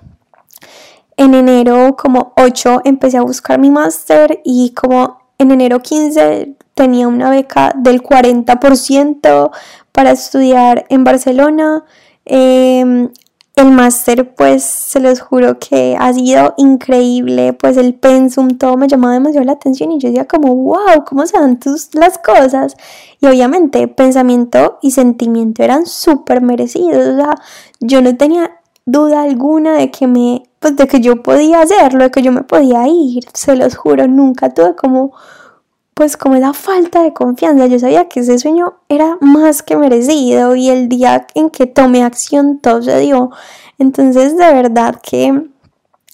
En 1.16 1.34
enero 1.34 1.96
como 1.98 2.34
8 2.38 2.82
empecé 2.86 3.18
a 3.18 3.24
buscar 3.24 3.60
mi 3.60 3.72
máster 3.72 4.40
y 4.44 4.74
como 4.74 5.20
en 5.40 5.52
enero 5.52 5.80
15 5.80 6.56
tenía 6.76 7.08
una 7.08 7.32
beca 7.32 7.74
del 7.76 8.04
40% 8.04 9.52
para 9.92 10.12
estudiar 10.12 10.86
en 10.90 11.04
Barcelona. 11.04 11.84
Em, 12.24 13.10
el 13.58 13.72
máster, 13.72 14.36
pues, 14.36 14.64
se 14.64 15.00
los 15.00 15.20
juro 15.20 15.58
que 15.58 15.98
ha 16.00 16.14
sido 16.14 16.54
increíble, 16.58 17.54
pues 17.54 17.76
el 17.78 17.96
pensum, 17.96 18.50
todo 18.58 18.78
me 18.78 18.88
llamaba 18.88 19.16
demasiado 19.16 19.46
la 19.46 19.54
atención 19.54 19.92
y 19.92 19.98
yo 19.98 20.10
decía 20.10 20.28
como, 20.28 20.56
wow, 20.56 21.04
¿cómo 21.08 21.26
se 21.26 21.40
dan 21.40 21.60
tus, 21.60 21.96
las 21.96 22.20
cosas? 22.20 22.78
Y 23.20 23.26
obviamente 23.26 23.88
pensamiento 23.88 24.78
y 24.84 24.92
sentimiento 24.92 25.64
eran 25.64 25.88
súper 25.88 26.42
merecidos, 26.42 27.08
o 27.08 27.16
sea, 27.16 27.36
yo 27.80 28.04
no 28.04 28.16
tenía 28.16 28.52
duda 28.86 29.24
alguna 29.24 29.74
de 29.74 29.90
que 29.90 30.06
me, 30.06 30.44
pues 30.60 30.76
de 30.78 30.88
que 30.88 31.02
yo 31.02 31.24
podía 31.24 31.62
hacerlo, 31.62 32.04
de 32.04 32.12
que 32.12 32.22
yo 32.22 32.32
me 32.32 32.44
podía 32.44 32.88
ir, 32.88 33.24
se 33.34 33.56
los 33.56 33.76
juro, 33.76 34.08
nunca 34.08 34.54
tuve 34.54 34.76
como 34.76 35.14
pues 35.98 36.16
como 36.16 36.36
esa 36.36 36.54
falta 36.54 37.02
de 37.02 37.12
confianza, 37.12 37.66
yo 37.66 37.80
sabía 37.80 38.08
que 38.08 38.20
ese 38.20 38.38
sueño 38.38 38.76
era 38.88 39.18
más 39.20 39.64
que 39.64 39.76
merecido 39.76 40.56
y 40.56 40.70
el 40.70 40.90
día 40.90 41.26
en 41.34 41.50
que 41.50 41.66
tomé 41.66 42.04
acción 42.04 42.60
todo 42.60 42.84
se 42.84 43.00
dio. 43.00 43.32
Entonces 43.80 44.38
de 44.38 44.54
verdad 44.54 45.02
que 45.02 45.48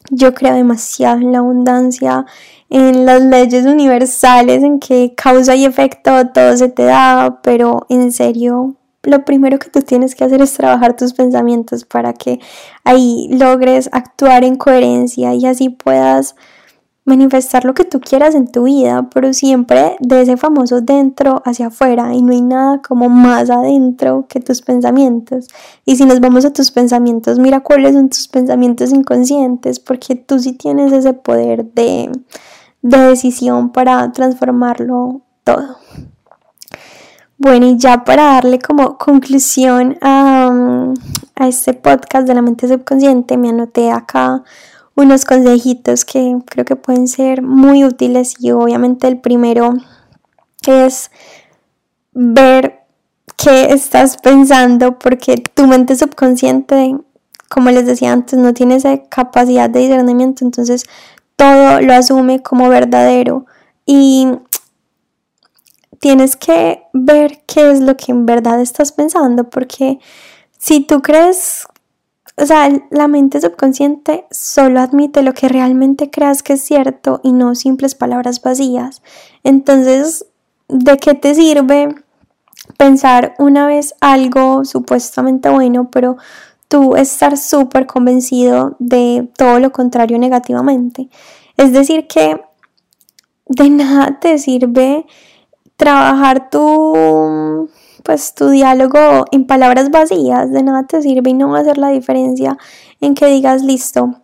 yo 0.10 0.34
creo 0.34 0.54
demasiado 0.54 1.18
en 1.18 1.34
la 1.34 1.40
abundancia, 1.40 2.26
en 2.70 3.06
las 3.06 3.22
leyes 3.24 3.66
universales, 3.66 4.64
en 4.64 4.80
que 4.80 5.14
causa 5.16 5.54
y 5.54 5.66
efecto 5.66 6.30
todo 6.30 6.56
se 6.56 6.70
te 6.70 6.84
da, 6.84 7.42
pero 7.44 7.86
en 7.90 8.14
serio 8.14 8.78
lo 9.04 9.26
primero 9.26 9.60
que 9.60 9.70
tú 9.70 9.82
tienes 9.82 10.16
que 10.16 10.24
hacer 10.24 10.42
es 10.42 10.54
trabajar 10.54 10.96
tus 10.96 11.12
pensamientos 11.12 11.84
para 11.84 12.14
que 12.14 12.40
ahí 12.86 13.28
logres 13.34 13.90
actuar 13.92 14.46
en 14.46 14.56
coherencia 14.56 15.34
y 15.34 15.46
así 15.46 15.68
puedas 15.68 16.38
manifestar 17.06 17.66
lo 17.66 17.74
que 17.74 17.84
tú 17.84 18.00
quieras 18.00 18.34
en 18.34 18.48
tu 18.48 18.64
vida, 18.64 19.10
pero 19.14 19.34
siempre 19.34 19.98
de 20.00 20.22
ese 20.22 20.38
famoso 20.38 20.82
dentro 20.82 21.42
hacia 21.46 21.68
afuera 21.68 22.14
y 22.14 22.22
no 22.22 22.32
hay 22.32 22.42
nada 22.42 22.82
como 22.82 23.10
más 23.10 23.50
adentro 23.50 24.26
que 24.30 24.40
tus 24.40 24.62
pensamientos. 24.62 25.48
Y 25.86 25.98
si 25.98 26.06
nos 26.06 26.22
vamos 26.22 26.46
a 26.46 26.54
tus 26.54 26.72
pensamientos, 26.72 27.40
mira 27.40 27.60
cuáles 27.60 27.94
son 27.94 28.10
tus 28.10 28.28
pensamientos 28.28 28.92
inconscientes, 28.92 29.80
porque 29.80 30.16
tú 30.16 30.40
sí 30.40 30.54
tienes 30.54 30.94
ese 30.94 31.14
poder 31.14 31.66
de, 31.74 32.10
de 32.82 32.98
decisión 32.98 33.72
para 33.72 34.12
transformarlo 34.14 35.22
todo. 35.44 35.78
Bueno, 37.38 37.66
y 37.66 37.78
ya 37.78 38.06
para 38.06 38.36
darle 38.36 38.60
como 38.60 38.98
conclusión 38.98 39.98
a, 40.02 40.94
a 41.36 41.48
este 41.50 41.74
podcast 41.74 42.26
de 42.26 42.36
la 42.36 42.42
mente 42.42 42.70
subconsciente, 42.70 43.36
me 43.36 43.50
anoté 43.50 43.92
acá 43.92 44.44
unos 44.96 45.26
consejitos 45.26 46.06
que 46.06 46.38
creo 46.46 46.66
que 46.66 46.76
pueden 46.76 47.08
ser 47.08 47.42
muy 47.42 47.84
útiles 47.84 48.36
y 48.40 48.52
obviamente 48.52 49.08
el 49.08 49.20
primero 49.20 49.74
es 50.68 51.12
ver 52.12 52.82
qué 53.38 53.74
estás 53.74 54.18
pensando 54.18 55.00
porque 55.00 55.38
tu 55.38 55.68
mente 55.68 55.96
subconsciente, 55.96 56.96
como 57.50 57.72
les 57.72 57.86
decía 57.86 58.14
antes, 58.14 58.38
no 58.38 58.54
tiene 58.54 58.76
esa 58.76 59.04
capacidad 59.04 59.70
de 59.70 59.80
discernimiento, 59.80 60.46
entonces 60.46 60.86
todo 61.36 61.82
lo 61.82 61.94
asume 61.94 62.42
como 62.42 62.70
verdadero 62.70 63.46
y 63.86 64.28
tienes 66.00 66.36
que 66.36 66.84
ver 66.94 67.44
qué 67.48 67.72
es 67.72 67.80
lo 67.80 67.98
que 67.98 68.12
en 68.12 68.26
verdad 68.26 68.62
estás 68.62 68.92
pensando 68.92 69.50
porque 69.50 70.00
si 70.58 70.82
tú 70.82 71.02
crees 71.02 71.66
o 72.36 72.46
sea, 72.46 72.70
la 72.90 73.08
mente 73.08 73.40
subconsciente 73.40 74.26
solo 74.32 74.80
admite 74.80 75.22
lo 75.22 75.34
que 75.34 75.50
realmente 75.50 76.10
creas 76.10 76.42
que 76.42 76.54
es 76.54 76.62
cierto 76.62 77.22
y 77.24 77.32
no 77.32 77.54
simples 77.54 77.94
palabras 77.94 78.42
vacías. 78.42 79.04
Entonces, 79.44 80.26
¿de 80.68 80.98
qué 80.98 81.14
te 81.14 81.36
sirve 81.36 81.96
pensar 82.78 83.36
una 83.38 83.68
vez 83.68 83.94
algo 84.02 84.66
supuestamente 84.66 85.50
bueno, 85.50 85.90
pero 85.92 86.18
tú 86.68 86.96
estar 86.96 87.38
súper 87.38 87.86
convencido 87.86 88.76
de 88.80 89.30
todo 89.38 89.60
lo 89.60 89.72
contrario 89.72 90.18
negativamente? 90.18 91.10
Es 91.56 91.72
decir, 91.72 92.08
que 92.08 92.42
de 93.46 93.70
nada 93.70 94.20
te 94.20 94.40
sirve 94.40 95.06
trabajar 95.76 96.50
tu 96.50 97.70
pues 98.04 98.34
tu 98.36 98.50
diálogo 98.50 99.26
en 99.32 99.48
palabras 99.48 99.90
vacías 99.90 100.52
de 100.52 100.64
nada 100.64 100.84
te 100.84 101.02
sirve 101.02 101.32
y 101.32 101.34
no 101.34 101.50
va 101.50 101.60
a 101.60 101.62
hacer 101.62 101.78
la 101.78 101.90
diferencia 101.90 102.58
en 103.02 103.16
que 103.16 103.26
digas 103.28 103.64
listo, 103.64 104.16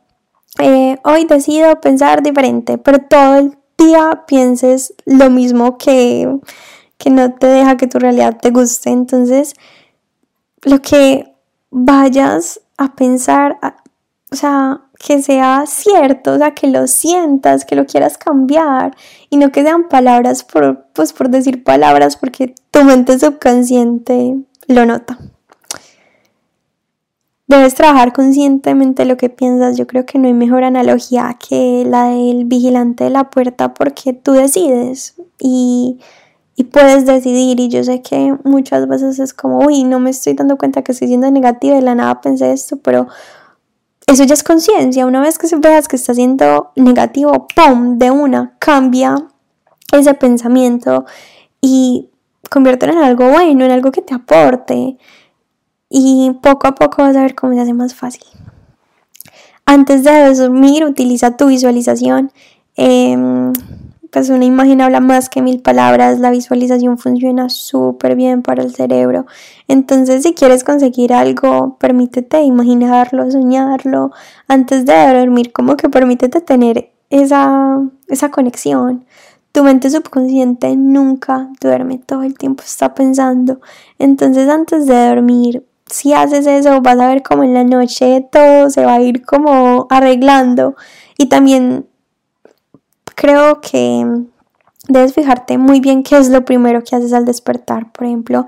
eh, 0.60 0.98
hoy 1.04 1.26
decido 1.26 1.80
pensar 1.80 2.22
diferente, 2.22 2.78
pero 2.78 3.00
todo 3.00 3.36
el 3.36 3.58
día 3.78 4.24
pienses 4.28 4.94
lo 5.06 5.30
mismo 5.30 5.78
que, 5.78 6.40
que 6.98 7.10
no 7.10 7.34
te 7.34 7.48
deja 7.48 7.78
que 7.78 7.88
tu 7.88 8.00
realidad 8.00 8.38
te 8.42 8.52
guste. 8.52 8.90
Entonces, 8.90 9.54
lo 10.64 10.82
que 10.82 11.34
vayas 11.72 12.62
a 12.78 12.96
pensar, 12.96 13.58
o 14.32 14.36
sea, 14.36 14.82
que 15.00 15.22
sea 15.24 15.64
cierto, 15.66 16.34
o 16.34 16.38
sea, 16.38 16.52
que 16.52 16.68
lo 16.68 16.86
sientas, 16.86 17.64
que 17.64 17.76
lo 17.76 17.86
quieras 17.86 18.18
cambiar 18.18 18.96
y 19.30 19.38
no 19.38 19.52
que 19.52 19.64
sean 19.64 19.88
palabras 19.88 20.44
por, 20.44 20.88
pues, 20.94 21.14
por 21.14 21.30
decir 21.30 21.64
palabras 21.64 22.18
porque 22.18 22.54
tu 22.70 22.84
mente 22.84 23.18
subconsciente 23.18 24.36
lo 24.68 24.86
nota. 24.86 25.18
Debes 27.48 27.74
trabajar 27.74 28.14
conscientemente 28.14 29.06
lo 29.06 29.18
que 29.18 29.30
piensas. 29.30 29.76
Yo 29.78 29.88
creo 29.88 30.06
que 30.06 30.20
no 30.20 30.28
hay 30.28 30.34
mejor 30.34 30.64
analogía 30.64 31.36
que 31.40 31.84
la 31.88 32.10
del 32.10 32.46
vigilante 32.46 33.06
de 33.06 33.10
la 33.10 33.32
puerta 33.32 33.74
porque 33.74 34.14
tú 34.14 34.34
decides 34.34 35.16
y, 35.40 35.98
y 36.56 36.66
puedes 36.66 37.08
decidir. 37.08 37.60
Y 37.60 37.70
yo 37.70 37.84
sé 37.84 38.04
que 38.04 38.36
muchas 38.44 38.88
veces 38.88 39.18
es 39.18 39.34
como, 39.34 39.66
uy, 39.66 39.84
no 39.86 40.00
me 40.00 40.12
estoy 40.12 40.34
dando 40.34 40.58
cuenta 40.58 40.84
que 40.84 40.92
estoy 40.92 41.08
siendo 41.08 41.32
negativa 41.32 41.74
y 41.74 41.80
de 41.80 41.86
la 41.86 41.96
nada 41.96 42.22
pensé 42.22 42.52
esto, 42.52 42.78
pero 42.78 43.08
eso 44.10 44.24
ya 44.24 44.34
es 44.34 44.44
conciencia. 44.44 45.06
Una 45.06 45.22
vez 45.22 45.38
que 45.38 45.48
veas 45.58 45.88
que 45.88 45.96
está 45.96 46.14
siendo 46.14 46.72
negativo, 46.76 47.48
¡pum! 47.56 48.00
De 48.00 48.10
una, 48.10 48.56
cambia 48.58 49.16
ese 49.92 50.14
pensamiento 50.16 51.06
y 51.62 52.10
conviértelo 52.50 52.94
en 52.94 53.00
algo 53.00 53.30
bueno, 53.30 53.66
en 53.66 53.72
algo 53.72 53.92
que 53.92 54.02
te 54.02 54.16
aporte. 54.16 54.98
Y 55.90 56.32
poco 56.42 56.68
a 56.68 56.76
poco 56.76 57.04
vas 57.04 57.16
a 57.16 57.22
ver 57.22 57.36
cómo 57.36 57.54
se 57.54 57.62
hace 57.62 57.74
más 57.74 57.94
fácil. 57.94 58.24
Antes 59.66 60.04
de 60.04 60.34
dormir, 60.34 60.86
utiliza 60.86 61.38
tu 61.38 61.48
visualización. 61.48 62.32
Eh, 62.78 63.16
pues 64.12 64.30
una 64.30 64.46
imagen 64.46 64.82
habla 64.82 65.00
más 65.00 65.30
que 65.30 65.42
mil 65.42 65.62
palabras, 65.62 66.20
la 66.20 66.32
visualización 66.32 66.98
funciona 66.98 67.50
súper 67.50 68.16
bien 68.16 68.42
para 68.42 68.64
el 68.64 68.74
cerebro. 68.74 69.26
Entonces, 69.68 70.24
si 70.24 70.34
quieres 70.34 70.64
conseguir 70.64 71.14
algo, 71.14 71.78
permítete 71.80 72.42
imaginarlo, 72.42 73.30
soñarlo 73.30 74.12
antes 74.48 74.86
de 74.86 75.14
dormir, 75.20 75.52
como 75.52 75.78
que 75.78 75.90
permítete 75.90 76.42
tener 76.42 76.92
esa, 77.10 77.82
esa 78.08 78.32
conexión. 78.32 79.06
Tu 79.52 79.64
mente 79.64 79.90
subconsciente 79.90 80.76
nunca 80.76 81.50
duerme, 81.60 82.00
todo 82.00 82.24
el 82.24 82.38
tiempo 82.38 82.64
está 82.64 82.94
pensando. 82.94 83.62
Entonces, 83.98 84.50
antes 84.50 84.86
de 84.86 85.08
dormir, 85.08 85.66
si 85.88 86.14
haces 86.14 86.46
eso, 86.48 86.82
vas 86.82 87.00
a 87.00 87.08
ver 87.08 87.24
como 87.24 87.44
en 87.44 87.54
la 87.54 87.64
noche 87.64 88.28
todo 88.32 88.70
se 88.70 88.86
va 88.86 88.96
a 88.96 89.02
ir 89.02 89.26
como 89.26 89.88
arreglando. 89.90 90.76
Y 91.18 91.28
también 91.28 91.89
creo 93.20 93.60
que 93.60 94.06
debes 94.88 95.14
fijarte 95.14 95.58
muy 95.58 95.82
bien 95.82 96.04
qué 96.04 96.18
es 96.18 96.30
lo 96.30 96.46
primero 96.46 96.82
que 96.84 96.96
haces 96.96 97.12
al 97.12 97.26
despertar. 97.26 97.92
Por 97.92 98.08
ejemplo, 98.08 98.46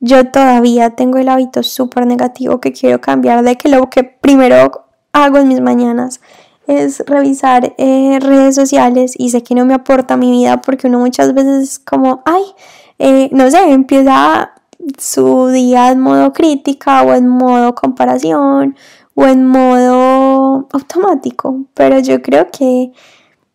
yo 0.00 0.30
todavía 0.30 0.90
tengo 0.90 1.18
el 1.18 1.28
hábito 1.28 1.62
súper 1.62 2.06
negativo 2.06 2.58
que 2.58 2.72
quiero 2.72 3.02
cambiar 3.02 3.44
de 3.44 3.56
que 3.56 3.68
lo 3.68 3.90
que 3.90 4.02
primero 4.02 4.86
hago 5.12 5.38
en 5.38 5.48
mis 5.48 5.60
mañanas 5.60 6.22
es 6.66 7.04
revisar 7.06 7.74
eh, 7.76 8.18
redes 8.18 8.54
sociales 8.54 9.12
y 9.18 9.28
sé 9.28 9.42
que 9.42 9.54
no 9.54 9.66
me 9.66 9.74
aporta 9.74 10.16
mi 10.16 10.30
vida 10.30 10.62
porque 10.62 10.86
uno 10.86 11.00
muchas 11.00 11.34
veces 11.34 11.62
es 11.62 11.78
como, 11.78 12.22
ay, 12.24 12.44
eh, 12.98 13.28
no 13.30 13.50
sé, 13.50 13.70
empieza 13.70 14.52
su 14.96 15.48
día 15.48 15.90
en 15.90 16.00
modo 16.00 16.32
crítica 16.32 17.02
o 17.02 17.12
en 17.12 17.28
modo 17.28 17.74
comparación 17.74 18.74
o 19.14 19.26
en 19.26 19.44
modo 19.46 20.66
automático, 20.72 21.66
pero 21.74 21.98
yo 21.98 22.22
creo 22.22 22.50
que 22.50 22.90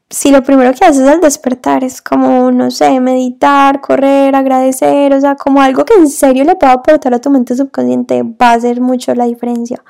si 0.10 0.32
lo 0.32 0.43
primero 0.43 0.74
que 0.74 0.86
haces 0.86 1.07
al 1.07 1.22
despertar 1.22 1.84
es 1.84 2.01
como, 2.01 2.51
no 2.51 2.72
sé, 2.72 2.99
meditar, 2.99 3.80
correr, 3.80 4.36
agradecer, 4.36 5.14
o 5.14 5.22
sea, 5.22 5.36
como 5.36 5.62
algo 5.62 5.86
que 5.86 5.93
en 5.93 6.10
serio 6.10 6.43
le 6.45 6.55
pueda 6.55 6.74
aportar 6.74 7.14
a 7.14 7.20
tu 7.20 7.30
mente 7.30 7.55
subconsciente, 7.55 8.24
va 8.24 8.51
a 8.51 8.53
hacer 8.53 8.82
mucho 8.82 9.14
la 9.14 9.26
diferencia. 9.26 9.84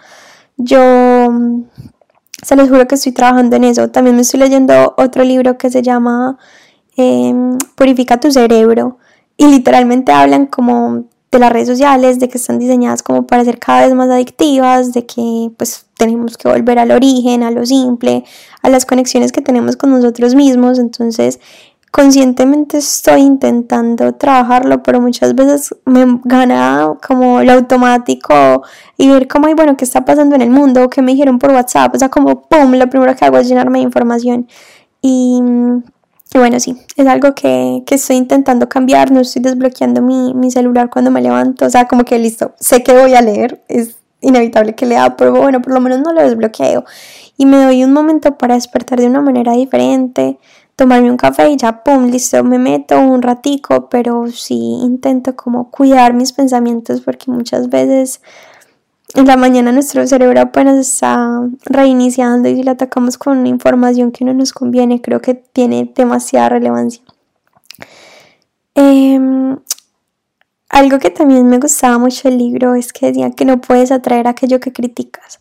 Yo 0.58 0.80
mm, 1.32 1.64
se 2.44 2.56
los 2.58 2.70
juro 2.70 2.88
que 2.88 2.96
estoy 2.96 3.14
trabajando 3.14 3.56
en 3.56 3.64
eso. 3.64 3.90
También 3.90 4.16
me 4.16 4.24
estoy 4.24 4.42
leyendo 4.42 4.94
otro 4.98 5.24
libro 5.24 5.58
que 5.58 5.70
se 5.70 5.82
llama 5.82 6.38
em, 6.98 7.58
Purifica 7.76 8.20
tu 8.20 8.32
cerebro. 8.32 8.98
Y 9.38 9.48
literalmente 9.48 10.12
hablan 10.12 10.48
como 10.48 11.06
de 11.32 11.40
las 11.40 11.52
redes 11.52 11.68
sociales, 11.68 12.20
de 12.20 12.28
que 12.28 12.38
están 12.38 12.60
diseñadas 12.60 13.04
como 13.04 13.28
para 13.28 13.46
ser 13.46 13.60
cada 13.60 13.86
vez 13.86 13.94
más 13.94 14.10
adictivas, 14.10 14.94
de 14.94 15.06
que 15.06 15.52
pues 15.58 15.86
tenemos 15.98 16.38
que 16.38 16.48
volver 16.48 16.80
al 16.80 16.92
origen, 16.92 17.44
a 17.44 17.52
lo 17.52 17.66
simple, 17.66 18.24
a 18.64 18.70
las 18.70 18.86
conexiones 18.86 19.32
que 19.32 19.42
tenemos 19.42 19.76
con 19.78 19.92
nosotros 19.92 20.34
mismos. 20.34 20.80
Entonces, 20.80 21.40
conscientemente 21.92 22.78
estoy 22.78 23.22
intentando 23.22 24.14
trabajarlo, 24.14 24.82
pero 24.84 25.02
muchas 25.02 25.36
veces 25.36 25.76
me 25.86 26.20
gana 26.24 26.94
como 27.06 27.42
lo 27.44 27.52
automático 27.54 28.64
y 28.98 29.10
ver 29.10 29.28
cómo, 29.28 29.48
hay 29.48 29.54
bueno, 29.54 29.78
qué 29.78 29.86
está 29.86 30.06
pasando 30.06 30.36
en 30.36 30.42
el 30.42 30.50
mundo, 30.50 30.90
qué 30.90 31.02
me 31.02 31.12
dijeron 31.12 31.40
por 31.40 31.52
WhatsApp, 31.52 31.96
o 31.96 32.00
sea, 32.00 32.10
como, 32.10 32.42
¡pum!, 32.48 32.74
lo 32.74 32.90
primero 32.90 33.16
que 33.16 33.26
hago 33.26 33.38
es 33.38 33.48
llenarme 33.48 33.80
de 33.80 33.86
información. 33.86 34.48
Y 35.02 35.42
y 36.34 36.38
bueno, 36.38 36.60
sí, 36.60 36.78
es 36.96 37.08
algo 37.08 37.34
que, 37.34 37.84
que, 37.86 37.96
estoy 37.96 38.18
intentando 38.18 38.70
cambiar, 38.70 39.12
no 39.12 39.20
estoy 39.20 39.42
desbloqueando 39.42 40.02
mi, 40.02 40.34
mi, 40.36 40.52
celular 40.52 40.90
cuando 40.90 41.10
me 41.10 41.22
levanto, 41.22 41.66
o 41.66 41.70
sea, 41.70 41.88
como 41.88 42.04
que 42.06 42.20
listo, 42.20 42.54
sé 42.60 42.84
que 42.84 42.94
voy 42.94 43.16
a 43.16 43.22
leer, 43.22 43.64
es 43.68 43.98
inevitable 44.22 44.76
que 44.76 44.86
lea, 44.86 45.16
pero 45.16 45.32
bueno, 45.34 45.62
por 45.62 45.74
lo 45.74 45.82
menos 45.82 46.00
no 46.00 46.14
lo 46.14 46.22
desbloqueo. 46.22 46.84
Y 47.38 47.46
me 47.46 47.64
doy 47.64 47.84
un 47.84 47.94
momento 47.94 48.38
para 48.38 48.56
despertar 48.56 49.00
de 49.00 49.08
una 49.08 49.22
manera 49.22 49.54
diferente, 49.54 50.38
tomarme 50.76 51.10
un 51.10 51.18
café 51.18 51.50
y 51.50 51.58
ya, 51.58 51.84
pum, 51.84 52.10
listo, 52.10 52.44
me 52.44 52.60
meto 52.60 53.00
un 53.00 53.22
ratico, 53.22 53.90
pero 53.90 54.28
sí 54.28 54.80
intento 54.82 55.36
como 55.36 55.72
cuidar 55.72 56.14
mis 56.14 56.34
pensamientos 56.34 57.02
porque 57.02 57.32
muchas 57.32 57.70
veces 57.70 58.22
en 59.16 59.26
la 59.26 59.38
mañana 59.38 59.72
nuestro 59.72 60.06
cerebro 60.06 60.40
apenas 60.40 60.78
está 60.78 61.42
reiniciando 61.66 62.48
y 62.48 62.56
si 62.56 62.64
lo 62.64 62.72
atacamos 62.72 63.18
con 63.18 63.48
información 63.48 64.12
que 64.12 64.24
no 64.24 64.34
nos 64.34 64.54
conviene, 64.54 65.02
creo 65.02 65.20
que 65.20 65.34
tiene 65.34 65.92
demasiada 65.96 66.50
relevancia. 66.50 67.04
Em, 68.76 69.58
algo 70.70 71.00
que 71.00 71.10
también 71.10 71.48
me 71.48 71.58
gustaba 71.58 71.98
mucho 71.98 72.28
el 72.28 72.38
libro 72.38 72.76
es 72.76 72.94
que 72.94 73.08
decía 73.08 73.32
que 73.32 73.46
no 73.46 73.60
puedes 73.60 73.92
atraer 73.92 74.28
aquello 74.28 74.60
que 74.60 74.72
criticas. 74.72 75.40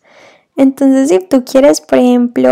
Entonces, 0.56 1.10
si 1.10 1.20
tú 1.20 1.44
quieres, 1.44 1.80
por 1.80 1.98
ejemplo, 1.98 2.50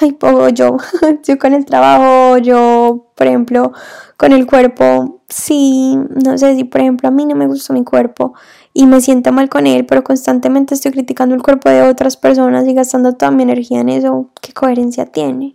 ay, 0.00 0.16
yo, 0.54 0.76
yo 1.24 1.38
con 1.38 1.52
el 1.52 1.64
trabajo, 1.66 2.38
yo, 2.38 3.12
por 3.16 3.26
ejemplo, 3.26 3.72
con 4.16 4.32
el 4.32 4.46
cuerpo, 4.46 5.22
sí, 5.28 5.98
no 6.24 6.38
sé 6.38 6.56
si, 6.56 6.64
por 6.64 6.80
ejemplo, 6.80 7.08
a 7.08 7.12
mí 7.12 7.26
no 7.26 7.34
me 7.34 7.46
gusta 7.46 7.74
mi 7.74 7.84
cuerpo 7.84 8.32
y 8.80 8.86
me 8.86 9.02
siento 9.02 9.30
mal 9.30 9.50
con 9.50 9.66
él, 9.66 9.84
pero 9.84 10.02
constantemente 10.02 10.74
estoy 10.74 10.92
criticando 10.92 11.34
el 11.34 11.42
cuerpo 11.42 11.68
de 11.68 11.82
otras 11.82 12.16
personas 12.16 12.66
y 12.66 12.72
gastando 12.72 13.12
toda 13.12 13.30
mi 13.30 13.42
energía 13.42 13.80
en 13.80 13.90
eso, 13.90 14.30
¿qué 14.40 14.54
coherencia 14.54 15.04
tiene? 15.04 15.54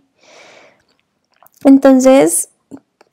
Entonces, 1.64 2.50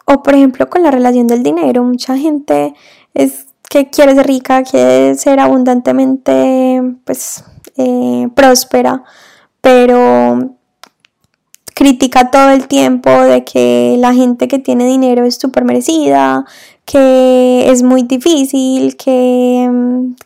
o 0.06 0.22
por 0.22 0.36
ejemplo 0.36 0.70
con 0.70 0.84
la 0.84 0.92
relación 0.92 1.26
del 1.26 1.42
dinero, 1.42 1.84
mucha 1.84 2.16
gente 2.16 2.76
es 3.16 3.48
que 3.68 3.90
quiere 3.90 4.14
ser 4.14 4.28
rica, 4.28 4.62
quiere 4.62 5.16
ser 5.16 5.40
abundantemente, 5.40 6.80
pues, 7.06 7.44
eh, 7.78 8.28
próspera, 8.36 9.04
pero 9.62 10.58
critica 11.74 12.30
todo 12.30 12.52
el 12.52 12.68
tiempo 12.68 13.10
de 13.10 13.44
que 13.44 13.96
la 13.98 14.14
gente 14.14 14.48
que 14.48 14.60
tiene 14.60 14.86
dinero 14.86 15.26
es 15.26 15.38
súper 15.38 15.66
merecida, 15.66 16.46
que 16.86 17.72
es 17.72 17.84
muy 17.84 18.04
difícil, 18.04 18.96
que, 18.98 19.70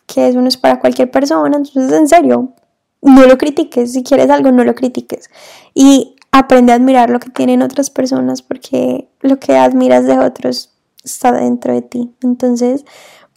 que 0.06 0.28
eso 0.28 0.42
no 0.42 0.48
es 0.48 0.58
para 0.58 0.80
cualquier 0.80 1.12
persona. 1.12 1.58
Entonces, 1.58 1.92
en 1.92 2.08
serio, 2.08 2.54
no 3.02 3.26
lo 3.26 3.38
critiques. 3.38 3.94
Si 3.94 4.04
quieres 4.04 4.30
algo, 4.30 4.52
no 4.52 4.64
lo 4.64 4.76
critiques. 4.76 5.30
Y 5.74 6.16
aprende 6.32 6.72
a 6.72 6.76
admirar 6.76 7.10
lo 7.10 7.20
que 7.20 7.30
tienen 7.30 7.62
otras 7.62 7.90
personas 7.90 8.42
porque 8.42 9.10
lo 9.22 9.40
que 9.40 9.58
admiras 9.58 10.06
de 10.06 10.20
otros 10.20 10.72
está 11.04 11.32
dentro 11.32 11.74
de 11.74 11.82
ti. 11.82 12.12
Entonces, 12.22 12.86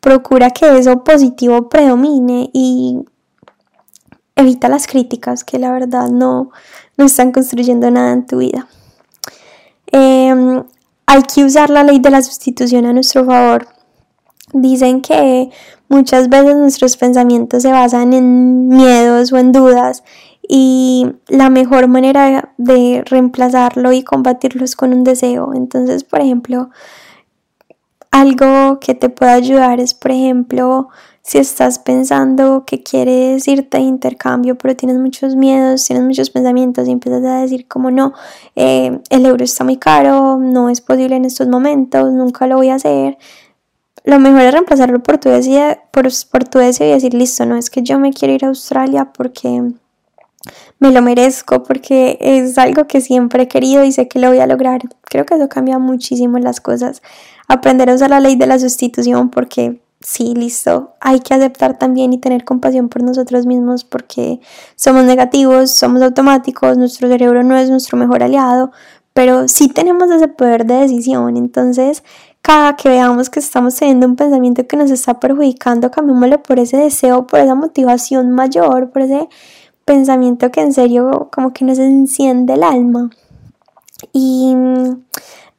procura 0.00 0.50
que 0.50 0.78
eso 0.78 1.04
positivo 1.04 1.68
predomine 1.68 2.50
y 2.52 2.98
evita 4.36 4.68
las 4.68 4.86
críticas 4.86 5.44
que 5.44 5.58
la 5.58 5.70
verdad 5.72 6.08
no, 6.08 6.50
no 6.96 7.04
están 7.04 7.32
construyendo 7.32 7.90
nada 7.90 8.12
en 8.12 8.26
tu 8.26 8.38
vida. 8.38 8.68
Em, 9.86 10.62
hay 11.10 11.22
que 11.24 11.44
usar 11.44 11.70
la 11.70 11.82
ley 11.82 11.98
de 11.98 12.08
la 12.08 12.22
sustitución 12.22 12.86
a 12.86 12.92
nuestro 12.92 13.24
favor. 13.24 13.66
Dicen 14.52 15.00
que 15.00 15.50
muchas 15.88 16.28
veces 16.28 16.54
nuestros 16.54 16.96
pensamientos 16.96 17.64
se 17.64 17.72
basan 17.72 18.12
en 18.12 18.68
miedos 18.68 19.32
o 19.32 19.38
en 19.38 19.50
dudas 19.50 20.04
y 20.48 21.16
la 21.26 21.50
mejor 21.50 21.88
manera 21.88 22.54
de 22.58 23.02
reemplazarlo 23.04 23.90
y 23.90 24.04
combatirlo 24.04 24.64
es 24.64 24.76
con 24.76 24.92
un 24.94 25.02
deseo. 25.02 25.52
Entonces, 25.52 26.04
por 26.04 26.20
ejemplo, 26.20 26.70
algo 28.12 28.78
que 28.78 28.94
te 28.94 29.08
puede 29.08 29.32
ayudar 29.32 29.80
es, 29.80 29.94
por 29.94 30.12
ejemplo, 30.12 30.90
si 31.30 31.38
estás 31.38 31.78
pensando 31.78 32.64
que 32.66 32.82
quieres 32.82 33.46
irte 33.46 33.76
a 33.76 33.80
intercambio, 33.80 34.58
pero 34.58 34.74
tienes 34.74 34.98
muchos 34.98 35.36
miedos, 35.36 35.84
tienes 35.84 36.04
muchos 36.04 36.28
pensamientos 36.28 36.88
y 36.88 36.90
empiezas 36.90 37.24
a 37.24 37.40
decir 37.40 37.68
como 37.68 37.92
no, 37.92 38.14
eh, 38.56 38.98
el 39.10 39.26
euro 39.26 39.44
está 39.44 39.62
muy 39.62 39.76
caro, 39.76 40.38
no 40.38 40.68
es 40.70 40.80
posible 40.80 41.14
en 41.14 41.24
estos 41.24 41.46
momentos, 41.46 42.12
nunca 42.12 42.48
lo 42.48 42.56
voy 42.56 42.70
a 42.70 42.74
hacer. 42.74 43.16
Lo 44.02 44.18
mejor 44.18 44.40
es 44.40 44.52
reemplazarlo 44.52 45.04
por 45.04 45.18
tu 45.18 45.28
deseo, 45.28 45.78
por, 45.92 46.08
por 46.32 46.48
tu 46.48 46.58
deseo 46.58 46.88
y 46.88 46.94
decir, 46.94 47.14
listo, 47.14 47.46
no 47.46 47.54
es 47.54 47.70
que 47.70 47.84
yo 47.84 48.00
me 48.00 48.12
quiero 48.12 48.34
ir 48.34 48.44
a 48.44 48.48
Australia 48.48 49.12
porque 49.12 49.62
me 50.80 50.90
lo 50.90 51.00
merezco, 51.00 51.62
porque 51.62 52.18
es 52.20 52.58
algo 52.58 52.88
que 52.88 53.00
siempre 53.00 53.44
he 53.44 53.46
querido 53.46 53.84
y 53.84 53.92
sé 53.92 54.08
que 54.08 54.18
lo 54.18 54.30
voy 54.30 54.40
a 54.40 54.48
lograr. 54.48 54.80
Creo 55.02 55.26
que 55.26 55.36
eso 55.36 55.48
cambia 55.48 55.78
muchísimo 55.78 56.40
las 56.40 56.60
cosas. 56.60 57.02
Aprender 57.46 57.88
a 57.88 57.94
usar 57.94 58.10
la 58.10 58.18
ley 58.18 58.34
de 58.34 58.48
la 58.48 58.58
sustitución 58.58 59.30
porque 59.30 59.80
sí, 60.00 60.34
listo, 60.34 60.94
hay 61.00 61.20
que 61.20 61.34
aceptar 61.34 61.78
también 61.78 62.12
y 62.12 62.18
tener 62.18 62.44
compasión 62.44 62.88
por 62.88 63.02
nosotros 63.02 63.46
mismos 63.46 63.84
porque 63.84 64.40
somos 64.76 65.04
negativos, 65.04 65.74
somos 65.74 66.02
automáticos, 66.02 66.78
nuestro 66.78 67.08
cerebro 67.08 67.42
no 67.42 67.56
es 67.56 67.70
nuestro 67.70 67.98
mejor 67.98 68.22
aliado, 68.22 68.72
pero 69.12 69.48
sí 69.48 69.68
tenemos 69.68 70.10
ese 70.10 70.28
poder 70.28 70.66
de 70.66 70.74
decisión. 70.74 71.36
Entonces, 71.36 72.02
cada 72.42 72.76
que 72.76 72.88
veamos 72.88 73.28
que 73.28 73.40
estamos 73.40 73.74
teniendo 73.76 74.06
un 74.06 74.16
pensamiento 74.16 74.66
que 74.66 74.76
nos 74.76 74.90
está 74.90 75.20
perjudicando, 75.20 75.90
cambiémoslo 75.90 76.42
por 76.42 76.58
ese 76.58 76.78
deseo, 76.78 77.26
por 77.26 77.40
esa 77.40 77.54
motivación 77.54 78.30
mayor, 78.30 78.90
por 78.90 79.02
ese 79.02 79.28
pensamiento 79.84 80.50
que 80.50 80.60
en 80.60 80.72
serio 80.72 81.28
como 81.32 81.52
que 81.52 81.64
nos 81.64 81.78
enciende 81.78 82.54
el 82.54 82.62
alma. 82.62 83.10
Y 84.12 84.54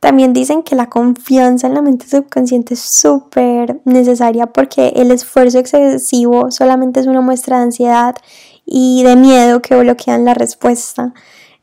también 0.02 0.34
dicen 0.34 0.64
que 0.64 0.76
la 0.76 0.90
confianza 0.90 1.68
en 1.68 1.76
la 1.76 1.84
mente 1.84 2.08
subconsciente 2.08 2.74
es 2.74 2.80
súper 2.80 3.82
necesaria 3.86 4.48
porque 4.48 4.94
el 4.96 5.12
esfuerzo 5.12 5.60
excesivo 5.60 6.50
solamente 6.50 7.00
es 7.00 7.06
una 7.06 7.22
muestra 7.22 7.58
de 7.58 7.64
ansiedad 7.66 8.16
y 8.66 9.04
de 9.04 9.16
miedo 9.16 9.62
que 9.62 9.80
bloquean 9.80 10.26
la 10.26 10.34
respuesta. 10.34 11.14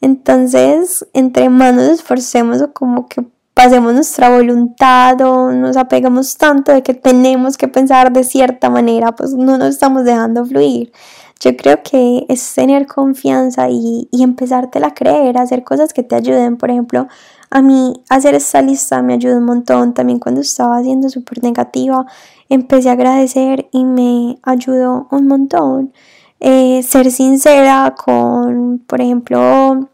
Entonces, 0.00 1.04
entre 1.14 1.48
más 1.48 1.74
nos 1.74 1.88
esforcemos 1.88 2.62
o 2.62 2.72
como 2.72 3.08
que 3.08 3.26
pasemos 3.54 3.92
nuestra 3.92 4.30
voluntad 4.30 5.20
o 5.20 5.50
nos 5.50 5.76
apegamos 5.76 6.36
tanto 6.36 6.70
de 6.70 6.84
que 6.84 6.94
tenemos 6.94 7.56
que 7.56 7.66
pensar 7.66 8.12
de 8.12 8.22
cierta 8.22 8.70
manera, 8.70 9.16
pues 9.16 9.34
no 9.34 9.58
nos 9.58 9.70
estamos 9.70 10.04
dejando 10.04 10.46
fluir. 10.46 10.92
Yo 11.40 11.56
creo 11.56 11.82
que 11.82 12.24
es 12.28 12.54
tener 12.54 12.86
confianza 12.86 13.68
y, 13.68 14.08
y 14.12 14.22
empezártela 14.22 14.88
a 14.88 14.94
creer, 14.94 15.38
hacer 15.38 15.64
cosas 15.64 15.92
que 15.92 16.04
te 16.04 16.14
ayuden. 16.14 16.56
Por 16.56 16.70
ejemplo, 16.70 17.08
a 17.50 17.62
mí 17.62 17.94
hacer 18.08 18.34
esta 18.34 18.62
lista 18.62 19.02
me 19.02 19.14
ayudó 19.14 19.38
un 19.38 19.44
montón. 19.44 19.94
También 19.94 20.18
cuando 20.18 20.40
estaba 20.40 20.82
siendo 20.82 21.08
súper 21.08 21.42
negativa, 21.42 22.06
empecé 22.48 22.90
a 22.90 22.92
agradecer 22.92 23.68
y 23.72 23.84
me 23.84 24.38
ayudó 24.42 25.08
un 25.10 25.26
montón. 25.26 25.92
Eh, 26.40 26.82
ser 26.82 27.10
sincera 27.10 27.94
con, 27.96 28.78
por 28.86 29.00
ejemplo, 29.00 29.88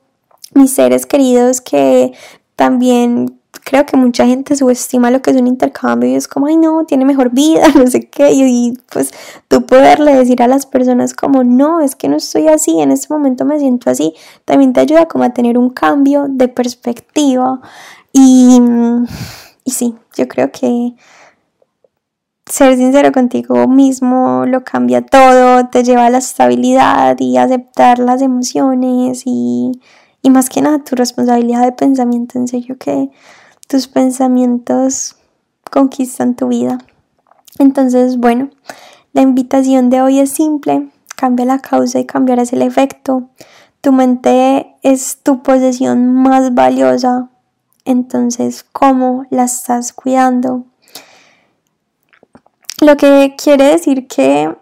mis 0.54 0.72
seres 0.72 1.06
queridos 1.06 1.60
que 1.60 2.12
también 2.56 3.40
creo 3.64 3.86
que 3.86 3.96
mucha 3.96 4.26
gente 4.26 4.54
subestima 4.56 5.10
lo 5.10 5.22
que 5.22 5.30
es 5.30 5.36
un 5.36 5.46
intercambio 5.46 6.10
y 6.10 6.14
es 6.14 6.28
como, 6.28 6.46
ay 6.46 6.56
no, 6.56 6.84
tiene 6.84 7.04
mejor 7.04 7.30
vida, 7.30 7.66
no 7.74 7.86
sé 7.86 8.08
qué, 8.08 8.30
y, 8.32 8.78
pues 8.92 9.12
tú 9.48 9.64
poderle 9.66 10.14
decir 10.14 10.42
a 10.42 10.48
las 10.48 10.66
personas 10.66 11.14
como, 11.14 11.42
no, 11.42 11.80
es 11.80 11.96
que 11.96 12.08
no 12.08 12.16
estoy 12.16 12.48
así, 12.48 12.80
en 12.80 12.90
este 12.90 13.12
momento 13.12 13.44
me 13.44 13.58
siento 13.58 13.90
así, 13.90 14.14
también 14.44 14.72
te 14.72 14.80
ayuda 14.80 15.06
como 15.06 15.24
a 15.24 15.30
tener 15.30 15.58
un 15.58 15.70
cambio 15.70 16.26
de 16.28 16.48
perspectiva 16.48 17.60
y, 18.12 18.60
y 19.64 19.70
sí, 19.70 19.94
yo 20.16 20.28
creo 20.28 20.52
que 20.52 20.94
ser 22.46 22.76
sincero 22.76 23.10
contigo 23.10 23.66
mismo 23.66 24.44
lo 24.46 24.62
cambia 24.62 25.04
todo, 25.04 25.68
te 25.68 25.82
lleva 25.82 26.06
a 26.06 26.10
la 26.10 26.18
estabilidad 26.18 27.16
y 27.18 27.38
aceptar 27.38 27.98
las 27.98 28.20
emociones 28.20 29.22
y, 29.24 29.72
y 30.20 30.30
más 30.30 30.50
que 30.50 30.60
nada 30.60 30.84
tu 30.84 30.94
responsabilidad 30.94 31.62
de 31.62 31.72
pensamiento, 31.72 32.38
en 32.38 32.46
serio 32.46 32.76
que 32.78 33.10
tus 33.66 33.88
pensamientos 33.88 35.16
conquistan 35.70 36.36
tu 36.36 36.48
vida. 36.48 36.78
Entonces, 37.58 38.18
bueno, 38.18 38.50
la 39.12 39.22
invitación 39.22 39.90
de 39.90 40.02
hoy 40.02 40.18
es 40.20 40.30
simple, 40.30 40.90
cambia 41.16 41.46
la 41.46 41.58
causa 41.58 41.98
y 41.98 42.06
cambiarás 42.06 42.52
el 42.52 42.62
efecto. 42.62 43.28
Tu 43.80 43.92
mente 43.92 44.76
es 44.82 45.18
tu 45.22 45.42
posesión 45.42 46.12
más 46.14 46.54
valiosa, 46.54 47.28
entonces, 47.84 48.64
¿cómo 48.72 49.26
la 49.30 49.44
estás 49.44 49.92
cuidando? 49.92 50.64
Lo 52.80 52.96
que 52.96 53.34
quiere 53.36 53.64
decir 53.64 54.08
que 54.08 54.56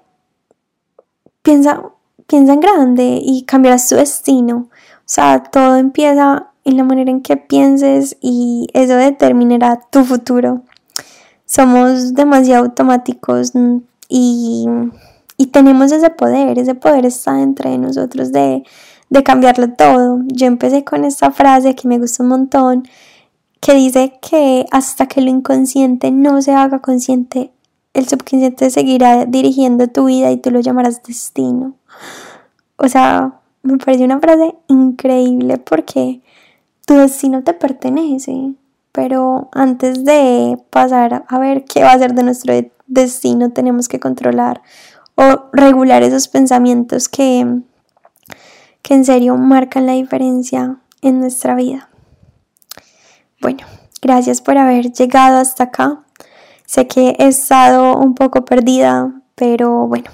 piensa, 1.43 1.83
piensa 2.27 2.53
en 2.55 2.61
grande 2.61 3.21
y 3.23 3.45
cambiarás 3.45 3.89
tu 3.89 3.95
destino. 3.97 4.69
O 4.99 5.05
sea, 5.05 5.43
todo 5.43 5.77
empieza 5.77 6.52
en 6.65 6.77
la 6.77 6.85
manera 6.85 7.11
en 7.11 7.23
que 7.23 7.37
pienses 7.37 8.17
y 8.21 8.69
eso 8.73 8.95
determinará 8.95 9.81
tu 9.91 10.05
futuro. 10.05 10.63
Somos 11.47 12.15
demasiado 12.15 12.65
automáticos 12.65 13.53
y, 14.09 14.67
y 15.37 15.47
tenemos 15.47 15.93
ese 15.93 16.11
poder, 16.11 16.59
ese 16.59 16.75
poder 16.75 17.05
está 17.05 17.35
dentro 17.35 17.71
de 17.71 17.79
nosotros 17.79 18.33
de, 18.33 18.65
de 19.11 19.23
cambiarlo 19.23 19.75
todo. 19.75 20.21
Yo 20.29 20.47
empecé 20.47 20.85
con 20.85 21.05
esta 21.05 21.31
frase 21.31 21.75
que 21.75 21.87
me 21.87 21.99
gusta 21.99 22.23
un 22.23 22.31
montón, 22.31 22.89
que 23.61 23.75
dice 23.75 24.15
que 24.23 24.65
hasta 24.71 25.07
que 25.07 25.21
lo 25.21 25.29
inconsciente 25.29 26.11
no 26.11 26.41
se 26.41 26.53
haga 26.53 26.81
consciente, 26.81 27.53
el 27.93 28.09
subconsciente 28.09 28.71
seguirá 28.71 29.27
dirigiendo 29.27 29.87
tu 29.89 30.07
vida 30.07 30.31
y 30.31 30.39
tú 30.39 30.51
lo 30.51 30.61
llamarás 30.61 31.03
destino. 31.03 31.75
O 32.77 32.89
sea, 32.89 33.41
me 33.63 33.77
parece 33.77 34.05
una 34.05 34.19
frase 34.19 34.55
increíble 34.69 35.59
porque 35.59 36.22
tu 36.87 36.95
destino 36.95 37.43
te 37.43 37.55
pertenece, 37.55 38.55
pero 38.93 39.49
antes 39.53 40.05
de 40.05 40.59
pasar 40.71 41.25
a 41.29 41.39
ver 41.39 41.65
qué 41.65 41.83
va 41.83 41.93
a 41.93 41.99
ser 41.99 42.15
de 42.15 42.23
nuestro 42.23 42.55
destino, 42.87 43.51
tenemos 43.51 43.89
que 43.89 44.01
controlar 44.01 44.63
o 45.15 45.49
regular 45.53 46.03
esos 46.03 46.29
pensamientos 46.29 47.09
que, 47.09 47.61
que 48.83 48.95
en 48.95 49.05
serio 49.05 49.37
marcan 49.37 49.87
la 49.87 49.93
diferencia 49.93 50.79
en 51.01 51.21
nuestra 51.21 51.55
vida. 51.55 51.89
Bueno, 53.41 53.67
gracias 54.01 54.41
por 54.41 54.57
haber 54.59 54.93
llegado 54.93 55.39
hasta 55.39 55.65
acá. 55.65 56.05
Sé 56.67 56.87
que 56.87 57.17
he 57.19 57.27
estado 57.27 57.99
un 57.99 58.15
poco 58.15 58.45
perdida, 58.45 59.13
pero 59.35 59.87
bueno, 59.87 60.11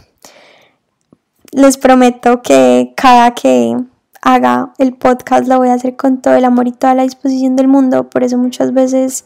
les 1.53 1.77
prometo 1.77 2.43
que 2.43 2.95
cada 2.97 3.35
que 3.35 3.77
haga 4.23 4.73
el 4.79 4.95
podcast 4.95 5.49
lo 5.49 5.59
voy 5.59 5.69
a 5.69 5.75
hacer 5.75 5.97
con 5.97 6.21
todo 6.21 6.35
el 6.35 6.45
amor 6.45 6.69
y 6.69 6.73
toda 6.73 6.95
la 6.95 7.03
disposición 7.03 7.57
del 7.57 7.69
mundo. 7.69 8.09
Por 8.11 8.23
eso 8.23 8.39
muchas 8.39 8.73
veces 8.73 9.25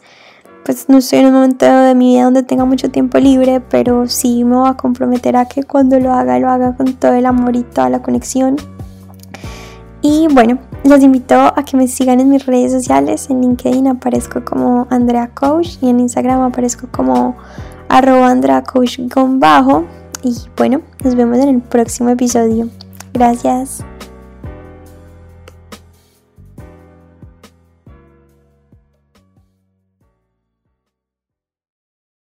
pues 0.65 0.89
no 0.89 0.99
estoy 0.99 1.21
en 1.21 1.27
un 1.27 1.33
momento 1.33 1.67
de 1.67 1.95
mi 1.95 2.15
vida 2.15 2.25
donde 2.25 2.43
tenga 2.43 2.65
mucho 2.65 2.91
tiempo 2.91 3.19
libre, 3.19 3.61
pero 3.61 4.07
sí 4.09 4.45
me 4.45 4.57
voy 4.57 4.69
a 4.69 4.75
comprometer 4.75 5.37
a 5.37 5.47
que 5.47 5.65
cuando 5.65 5.99
lo 5.99 6.13
haga 6.13 6.39
lo 6.39 6.49
haga 6.49 6.77
con 6.77 6.95
todo 6.95 7.15
el 7.15 7.27
amor 7.27 7.57
y 7.57 7.63
toda 7.63 7.91
la 7.91 8.03
conexión. 8.03 8.57
Y 10.03 10.27
bueno, 10.33 10.59
los 10.85 11.01
invito 11.03 11.37
a 11.37 11.65
que 11.65 11.77
me 11.77 11.87
sigan 11.87 12.19
en 12.19 12.29
mis 12.29 12.45
redes 12.45 12.73
sociales. 12.73 13.31
En 13.31 13.41
LinkedIn 13.41 13.87
aparezco 13.87 14.45
como 14.45 14.89
Andrea 14.91 15.31
Coach 15.33 15.77
y 15.81 15.89
en 15.89 16.01
Instagram 16.01 16.43
aparezco 16.43 16.89
como 16.91 17.37
arroba 17.89 18.29
Andrea 18.29 18.63
Coach. 18.63 18.99
Y 18.99 20.35
bueno, 20.57 20.81
nos 21.05 21.15
vemos 21.15 21.39
en 21.39 21.49
el 21.49 21.61
próximo 21.61 22.11
episodio. 22.11 22.69
Gracias. 23.15 23.85